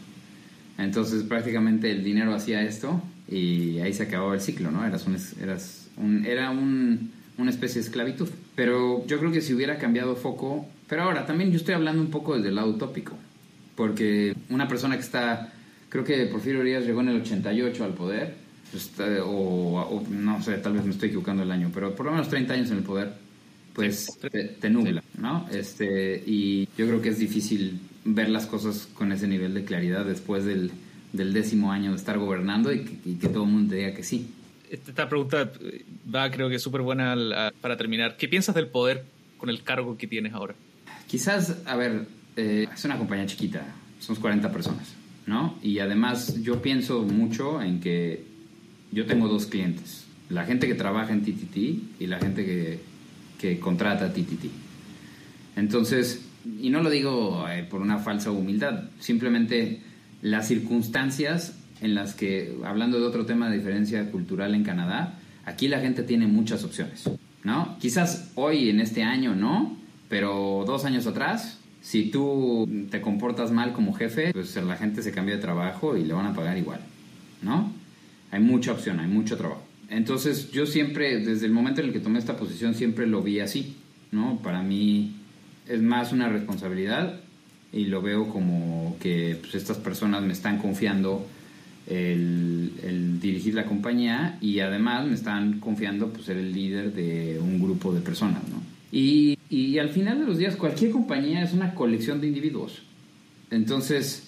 Entonces 0.80 1.22
prácticamente 1.22 1.92
el 1.92 2.04
dinero 2.04 2.34
hacía 2.34 2.64
esto 2.64 3.00
y 3.30 3.78
ahí 3.78 3.94
se 3.94 4.02
acababa 4.02 4.34
el 4.34 4.42
ciclo, 4.42 4.72
¿no? 4.72 4.84
Eras 4.84 5.06
un, 5.06 5.18
eras 5.40 5.88
un, 5.98 6.26
era 6.26 6.50
un, 6.50 7.12
una 7.38 7.52
especie 7.52 7.80
de 7.80 7.86
esclavitud. 7.86 8.30
Pero 8.58 9.06
yo 9.08 9.20
creo 9.20 9.32
que 9.32 9.40
si 9.40 9.54
hubiera 9.54 9.78
cambiado 9.78 10.18
foco... 10.18 10.68
Pero 10.90 11.04
ahora 11.04 11.26
también 11.26 11.52
yo 11.52 11.58
estoy 11.58 11.76
hablando 11.76 12.02
un 12.02 12.10
poco 12.10 12.36
desde 12.36 12.50
el 12.50 12.56
lado 12.56 12.70
utópico, 12.70 13.14
porque 13.76 14.36
una 14.50 14.68
persona 14.68 14.96
que 14.96 15.04
está... 15.04 15.54
Creo 15.88 16.04
que 16.04 16.26
Porfirio 16.26 16.64
Díaz 16.64 16.84
llegó 16.86 17.00
en 17.00 17.10
el 17.10 17.22
88 17.22 17.84
al 17.86 17.94
poder 17.94 18.48
pues, 18.72 18.92
o, 19.24 20.04
no 20.10 20.42
sé, 20.44 20.58
tal 20.58 20.74
vez 20.74 20.84
me 20.84 20.92
estoy 20.92 21.10
equivocando 21.10 21.44
el 21.44 21.52
año, 21.52 21.72
pero 21.74 21.96
por 21.96 22.06
lo 22.06 22.12
menos 22.12 22.30
30 22.30 22.54
años 22.54 22.72
en 22.72 22.78
el 22.78 22.84
poder, 22.84 23.14
pues 23.74 24.18
te, 24.60 24.70
nubla, 24.70 25.04
¿no? 25.18 25.48
Este, 25.52 26.22
y 26.26 26.68
yo 26.78 26.88
creo 26.88 27.02
que 27.02 27.10
es 27.10 27.20
difícil 27.20 27.80
ver 28.04 28.30
las 28.30 28.46
cosas 28.46 28.88
con 28.94 29.12
ese 29.12 29.28
nivel 29.28 29.54
de 29.54 29.64
claridad 29.64 30.06
después 30.06 30.44
del, 30.44 30.72
del 31.14 31.34
décimo 31.34 31.72
año 31.72 31.92
de 31.92 31.98
estar 31.98 32.18
gobernando 32.18 32.74
y 32.74 32.84
que, 33.22 33.30
todo 33.30 33.44
el 33.44 33.52
mundo 33.52 33.72
te 33.72 33.78
diga 33.78 33.94
que 33.94 34.04
sí. 34.04 34.28
Esta 34.70 35.08
pregunta 35.08 35.52
va, 36.14 36.30
creo 36.32 36.50
que 36.50 36.60
súper 36.60 36.82
buena 36.82 37.16
para 37.62 37.78
terminar. 37.78 38.18
¿Qué 38.18 38.28
piensas 38.28 38.56
del 38.56 38.68
poder 38.68 39.06
con 39.38 39.50
el 39.50 39.64
cargo 39.64 39.98
que 39.98 40.08
tienes 40.08 40.34
ahora? 40.34 40.56
Quizás, 41.08 41.58
a 41.66 41.76
ver, 41.76 42.08
eh, 42.36 42.68
es 42.74 42.86
una 42.86 42.98
compañía 42.98 43.26
chiquita, 43.26 43.66
somos 44.00 44.20
40 44.20 44.52
personas, 44.52 44.94
¿no? 45.26 45.58
Y 45.62 45.80
además 45.80 46.42
yo 46.42 46.62
pienso 46.62 47.02
mucho 47.04 47.62
en 47.62 47.80
que 47.80 48.26
yo 48.92 49.06
tengo 49.06 49.28
dos 49.28 49.46
clientes, 49.46 50.06
la 50.30 50.46
gente 50.46 50.68
que 50.68 50.76
trabaja 50.76 51.14
en 51.14 51.22
TTT 51.22 51.58
y 52.00 52.08
la 52.08 52.20
gente 52.20 52.46
que, 52.46 52.80
que 53.40 53.60
contrata 53.60 54.12
TTT. 54.12 54.46
Entonces, 55.56 56.22
y 56.62 56.70
no 56.70 56.82
lo 56.82 56.90
digo 56.90 57.48
eh, 57.50 57.66
por 57.70 57.82
una 57.82 58.00
falsa 58.00 58.32
humildad, 58.32 58.84
simplemente 59.00 59.82
las 60.22 60.48
circunstancias 60.48 61.56
en 61.82 61.96
las 61.96 62.14
que, 62.14 62.56
hablando 62.66 63.00
de 63.00 63.06
otro 63.06 63.26
tema 63.26 63.50
de 63.50 63.58
diferencia 63.58 64.10
cultural 64.12 64.56
en 64.56 64.64
Canadá, 64.64 65.20
aquí 65.46 65.68
la 65.68 65.80
gente 65.80 66.04
tiene 66.04 66.28
muchas 66.28 66.64
opciones, 66.64 67.10
¿no? 67.44 67.78
Quizás 67.80 68.32
hoy, 68.36 68.70
en 68.70 68.80
este 68.80 69.04
año, 69.04 69.36
no, 69.36 69.78
pero 70.10 70.64
dos 70.66 70.86
años 70.86 71.08
atrás, 71.08 71.60
si 71.82 72.10
tú 72.10 72.68
te 72.90 73.02
comportas 73.02 73.52
mal 73.52 73.74
como 73.74 73.94
jefe, 73.94 74.34
pues 74.34 74.56
la 74.56 74.76
gente 74.76 75.02
se 75.02 75.12
cambia 75.12 75.36
de 75.36 75.42
trabajo 75.42 75.96
y 75.96 76.04
le 76.04 76.14
van 76.14 76.26
a 76.26 76.34
pagar 76.34 76.58
igual, 76.58 76.82
¿no? 77.42 77.72
Hay 78.32 78.42
mucha 78.42 78.72
opción, 78.72 79.00
hay 79.00 79.08
mucho 79.08 79.38
trabajo. 79.38 79.64
Entonces 79.90 80.52
yo 80.52 80.66
siempre, 80.66 81.20
desde 81.20 81.46
el 81.46 81.54
momento 81.54 81.82
en 81.82 81.88
el 81.88 81.94
que 81.94 82.00
tomé 82.00 82.20
esta 82.20 82.36
posición, 82.36 82.76
siempre 82.76 83.08
lo 83.08 83.22
vi 83.22 83.40
así, 83.40 83.76
¿no? 84.12 84.40
Para 84.44 84.62
mí 84.62 85.16
es 85.68 85.82
más 85.82 86.12
una 86.12 86.30
responsabilidad 86.30 87.20
y 87.72 87.86
lo 87.86 88.02
veo 88.02 88.28
como 88.28 88.98
que 89.00 89.38
pues, 89.40 89.56
estas 89.56 89.78
personas 89.78 90.24
me 90.24 90.34
están 90.34 90.58
confiando 90.58 91.26
el, 91.88 93.20
dirigir 93.20 93.56
la 93.56 93.66
compañía 93.66 94.38
y 94.42 94.60
además 94.60 95.08
me 95.08 95.14
están 95.14 95.60
confiando 95.60 96.10
pues, 96.10 96.26
ser 96.26 96.38
el 96.38 96.54
líder 96.54 96.94
de 96.94 97.40
un 97.42 97.60
grupo 97.60 97.94
de 97.94 98.02
personas, 98.02 98.44
¿no? 98.50 98.62
Y, 98.92 99.38
y 99.50 99.80
al 99.80 99.90
final 99.90 100.20
de 100.20 100.26
los 100.26 100.38
días 100.38 100.56
cualquier 100.56 100.92
compañía 100.92 101.44
es 101.44 101.54
una 101.54 101.74
colección 101.74 102.22
de 102.22 102.28
individuos. 102.28 102.84
Entonces, 103.52 104.28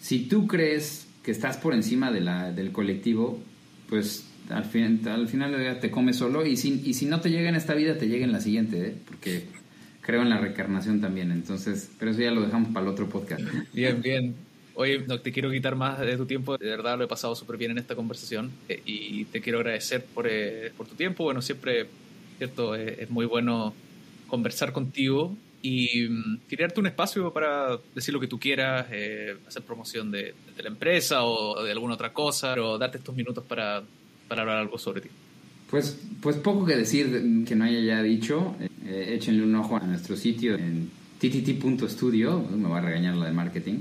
si 0.00 0.20
tú 0.20 0.46
crees 0.46 1.06
que 1.22 1.30
estás 1.30 1.56
por 1.56 1.74
encima 1.74 2.10
de 2.10 2.20
la, 2.20 2.52
del 2.52 2.72
colectivo, 2.72 3.40
pues 3.88 4.26
al, 4.48 4.64
fin, 4.64 5.06
al 5.06 5.28
final 5.28 5.78
te 5.80 5.90
comes 5.90 6.16
solo 6.16 6.46
y 6.46 6.56
si, 6.56 6.82
y 6.84 6.94
si 6.94 7.06
no 7.06 7.20
te 7.20 7.30
llega 7.30 7.48
en 7.48 7.56
esta 7.56 7.74
vida, 7.74 7.98
te 7.98 8.08
llega 8.08 8.24
en 8.24 8.32
la 8.32 8.40
siguiente, 8.40 8.88
¿eh? 8.88 8.94
porque 9.06 9.44
creo 10.00 10.22
en 10.22 10.30
la 10.30 10.38
reencarnación 10.38 11.00
también. 11.00 11.30
Entonces, 11.30 11.90
pero 11.98 12.10
eso 12.12 12.20
ya 12.20 12.30
lo 12.30 12.42
dejamos 12.42 12.70
para 12.70 12.86
el 12.86 12.92
otro 12.92 13.08
podcast. 13.08 13.42
Bien, 13.72 14.00
bien. 14.00 14.34
Oye, 14.80 15.04
no 15.06 15.20
te 15.20 15.30
quiero 15.30 15.50
quitar 15.50 15.76
más 15.76 16.00
de 16.00 16.16
tu 16.16 16.24
tiempo, 16.24 16.56
de 16.56 16.70
verdad 16.70 16.96
lo 16.96 17.04
he 17.04 17.06
pasado 17.06 17.36
súper 17.36 17.58
bien 17.58 17.72
en 17.72 17.76
esta 17.76 17.94
conversación 17.94 18.50
eh, 18.66 18.80
y 18.86 19.26
te 19.26 19.42
quiero 19.42 19.58
agradecer 19.58 20.02
por, 20.02 20.26
eh, 20.26 20.72
por 20.74 20.86
tu 20.86 20.94
tiempo. 20.94 21.22
Bueno, 21.22 21.42
siempre, 21.42 21.86
cierto, 22.38 22.74
es 22.74 23.10
muy 23.10 23.26
bueno 23.26 23.74
conversar 24.26 24.72
contigo 24.72 25.36
y 25.60 26.06
um, 26.06 26.38
un 26.76 26.86
espacio 26.86 27.30
para 27.30 27.78
decir 27.94 28.14
lo 28.14 28.20
que 28.20 28.26
tú 28.26 28.40
quieras, 28.40 28.86
eh, 28.90 29.36
hacer 29.46 29.60
promoción 29.64 30.10
de, 30.10 30.32
de, 30.56 30.62
la 30.62 30.70
empresa 30.70 31.24
o 31.24 31.62
de 31.62 31.72
alguna 31.72 31.92
otra 31.92 32.14
cosa, 32.14 32.54
pero 32.54 32.78
darte 32.78 32.96
estos 32.96 33.14
minutos 33.14 33.44
para, 33.44 33.82
para 34.28 34.40
hablar 34.40 34.56
algo 34.56 34.78
sobre 34.78 35.02
ti. 35.02 35.10
Pues, 35.68 36.00
pues 36.22 36.36
poco 36.36 36.64
que 36.64 36.76
decir 36.76 37.44
que 37.46 37.54
no 37.54 37.64
haya 37.64 37.80
ya 37.80 38.02
dicho. 38.02 38.56
Eh, 38.86 39.12
échenle 39.14 39.42
un 39.42 39.54
ojo 39.56 39.76
a 39.76 39.80
nuestro 39.80 40.16
sitio 40.16 40.54
en 40.54 40.90
ttt.studio, 41.18 42.40
me 42.40 42.66
va 42.66 42.78
a 42.78 42.80
regañar 42.80 43.14
la 43.16 43.26
de 43.26 43.32
marketing. 43.32 43.80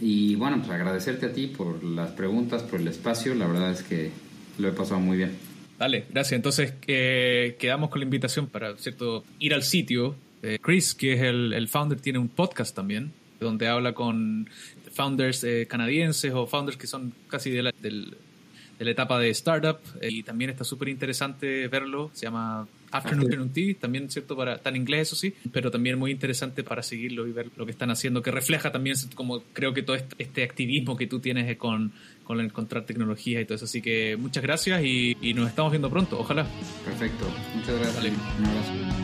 Y 0.00 0.34
bueno, 0.34 0.58
pues 0.58 0.70
agradecerte 0.70 1.26
a 1.26 1.32
ti 1.32 1.46
por 1.46 1.82
las 1.82 2.10
preguntas, 2.10 2.62
por 2.62 2.80
el 2.80 2.88
espacio. 2.88 3.34
La 3.34 3.46
verdad 3.46 3.70
es 3.70 3.82
que 3.82 4.10
lo 4.58 4.68
he 4.68 4.72
pasado 4.72 5.00
muy 5.00 5.16
bien. 5.16 5.32
Dale, 5.78 6.04
gracias. 6.10 6.32
Entonces 6.32 6.74
eh, 6.86 7.56
quedamos 7.58 7.90
con 7.90 8.00
la 8.00 8.04
invitación 8.04 8.46
para 8.46 8.76
cierto 8.76 9.24
ir 9.38 9.54
al 9.54 9.62
sitio. 9.62 10.16
Chris, 10.60 10.94
que 10.94 11.14
es 11.14 11.22
el, 11.22 11.68
founder, 11.68 11.98
tiene 11.98 12.18
un 12.18 12.28
podcast 12.28 12.76
también, 12.76 13.12
donde 13.40 13.66
habla 13.66 13.94
con 13.94 14.46
founders 14.92 15.42
eh, 15.44 15.66
canadienses 15.68 16.32
o 16.34 16.46
founders 16.46 16.76
que 16.76 16.86
son 16.86 17.14
casi 17.28 17.50
de 17.50 17.62
la, 17.62 17.72
del, 17.80 18.14
de 18.78 18.84
la 18.84 18.90
etapa 18.90 19.18
de 19.18 19.30
startup. 19.30 19.78
y 20.02 20.22
también 20.22 20.50
está 20.50 20.64
súper 20.64 20.88
interesante 20.88 21.68
verlo. 21.68 22.10
Se 22.14 22.26
llama 22.26 22.66
Afternoon 22.90 23.50
Tea, 23.50 23.74
también 23.80 24.08
cierto 24.08 24.36
para 24.36 24.54
está 24.54 24.70
en 24.70 24.76
inglés 24.76 25.08
eso 25.08 25.16
sí, 25.16 25.34
pero 25.52 25.70
también 25.70 25.98
muy 25.98 26.12
interesante 26.12 26.62
para 26.62 26.82
seguirlo 26.82 27.26
y 27.26 27.32
ver 27.32 27.50
lo 27.56 27.64
que 27.64 27.72
están 27.72 27.90
haciendo, 27.90 28.22
que 28.22 28.30
refleja 28.30 28.70
también 28.70 28.96
como 29.14 29.42
creo 29.52 29.74
que 29.74 29.82
todo 29.82 29.96
este, 29.96 30.14
este 30.18 30.44
activismo 30.44 30.96
que 30.96 31.08
tú 31.08 31.18
tienes 31.18 31.56
con, 31.56 31.92
con 32.22 32.40
encontrar 32.40 32.84
tecnología 32.84 33.40
y 33.40 33.44
todo 33.44 33.56
eso. 33.56 33.64
Así 33.64 33.82
que 33.82 34.16
muchas 34.16 34.42
gracias 34.42 34.82
y, 34.84 35.16
nos 35.34 35.48
estamos 35.48 35.72
viendo 35.72 35.90
pronto, 35.90 36.18
ojalá. 36.18 36.46
Perfecto, 36.84 37.26
muchas 37.56 37.78
gracias. 37.78 38.04
Un 38.38 38.46
abrazo. 38.46 39.03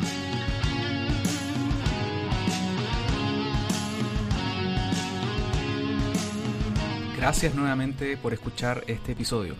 Gracias 7.21 7.55
nuevamente 7.55 8.17
por 8.17 8.33
escuchar 8.33 8.83
este 8.87 9.13
episodio. 9.13 9.55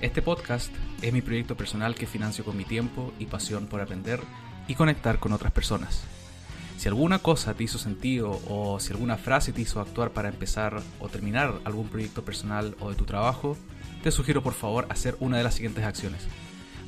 Este 0.00 0.20
podcast 0.20 0.74
es 1.00 1.12
mi 1.12 1.22
proyecto 1.22 1.56
personal 1.56 1.94
que 1.94 2.08
financio 2.08 2.44
con 2.44 2.56
mi 2.56 2.64
tiempo 2.64 3.12
y 3.20 3.26
pasión 3.26 3.68
por 3.68 3.80
aprender 3.80 4.18
y 4.66 4.74
conectar 4.74 5.20
con 5.20 5.32
otras 5.32 5.52
personas. 5.52 6.02
Si 6.76 6.88
alguna 6.88 7.20
cosa 7.20 7.54
te 7.54 7.62
hizo 7.62 7.78
sentido 7.78 8.40
o 8.48 8.80
si 8.80 8.92
alguna 8.92 9.16
frase 9.16 9.52
te 9.52 9.60
hizo 9.60 9.80
actuar 9.80 10.10
para 10.10 10.28
empezar 10.28 10.82
o 10.98 11.08
terminar 11.08 11.54
algún 11.62 11.86
proyecto 11.86 12.24
personal 12.24 12.74
o 12.80 12.90
de 12.90 12.96
tu 12.96 13.04
trabajo, 13.04 13.56
te 14.02 14.10
sugiero 14.10 14.42
por 14.42 14.54
favor 14.54 14.88
hacer 14.90 15.16
una 15.20 15.38
de 15.38 15.44
las 15.44 15.54
siguientes 15.54 15.84
acciones. 15.84 16.26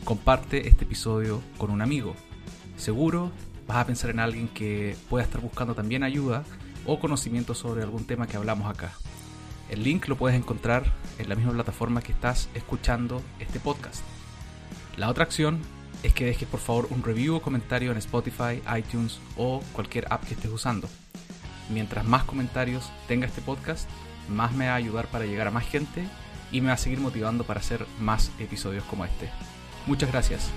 Comparte 0.02 0.66
este 0.66 0.86
episodio 0.86 1.40
con 1.56 1.70
un 1.70 1.82
amigo. 1.82 2.16
Seguro 2.76 3.30
vas 3.68 3.76
a 3.76 3.86
pensar 3.86 4.10
en 4.10 4.18
alguien 4.18 4.48
que 4.48 4.96
pueda 5.08 5.22
estar 5.22 5.40
buscando 5.40 5.76
también 5.76 6.02
ayuda 6.02 6.42
o 6.84 6.98
conocimiento 6.98 7.54
sobre 7.54 7.84
algún 7.84 8.06
tema 8.06 8.26
que 8.26 8.36
hablamos 8.36 8.68
acá. 8.68 8.92
El 9.68 9.82
link 9.82 10.06
lo 10.08 10.16
puedes 10.16 10.38
encontrar 10.38 10.84
en 11.18 11.28
la 11.28 11.34
misma 11.34 11.52
plataforma 11.52 12.02
que 12.02 12.12
estás 12.12 12.48
escuchando 12.54 13.22
este 13.40 13.60
podcast. 13.60 14.02
La 14.96 15.08
otra 15.10 15.24
acción 15.24 15.60
es 16.02 16.12
que 16.14 16.24
dejes 16.24 16.48
por 16.48 16.60
favor 16.60 16.88
un 16.90 17.02
review 17.02 17.36
o 17.36 17.42
comentario 17.42 17.90
en 17.90 17.98
Spotify, 17.98 18.62
iTunes 18.76 19.18
o 19.36 19.62
cualquier 19.72 20.06
app 20.10 20.24
que 20.24 20.34
estés 20.34 20.50
usando. 20.50 20.88
Mientras 21.68 22.04
más 22.04 22.24
comentarios 22.24 22.90
tenga 23.08 23.26
este 23.26 23.42
podcast, 23.42 23.88
más 24.28 24.52
me 24.52 24.68
va 24.68 24.74
a 24.74 24.76
ayudar 24.76 25.06
para 25.08 25.26
llegar 25.26 25.48
a 25.48 25.50
más 25.50 25.66
gente 25.66 26.04
y 26.52 26.60
me 26.60 26.68
va 26.68 26.74
a 26.74 26.78
seguir 26.78 27.00
motivando 27.00 27.44
para 27.44 27.60
hacer 27.60 27.86
más 27.98 28.30
episodios 28.38 28.84
como 28.84 29.04
este. 29.04 29.28
Muchas 29.86 30.10
gracias. 30.10 30.50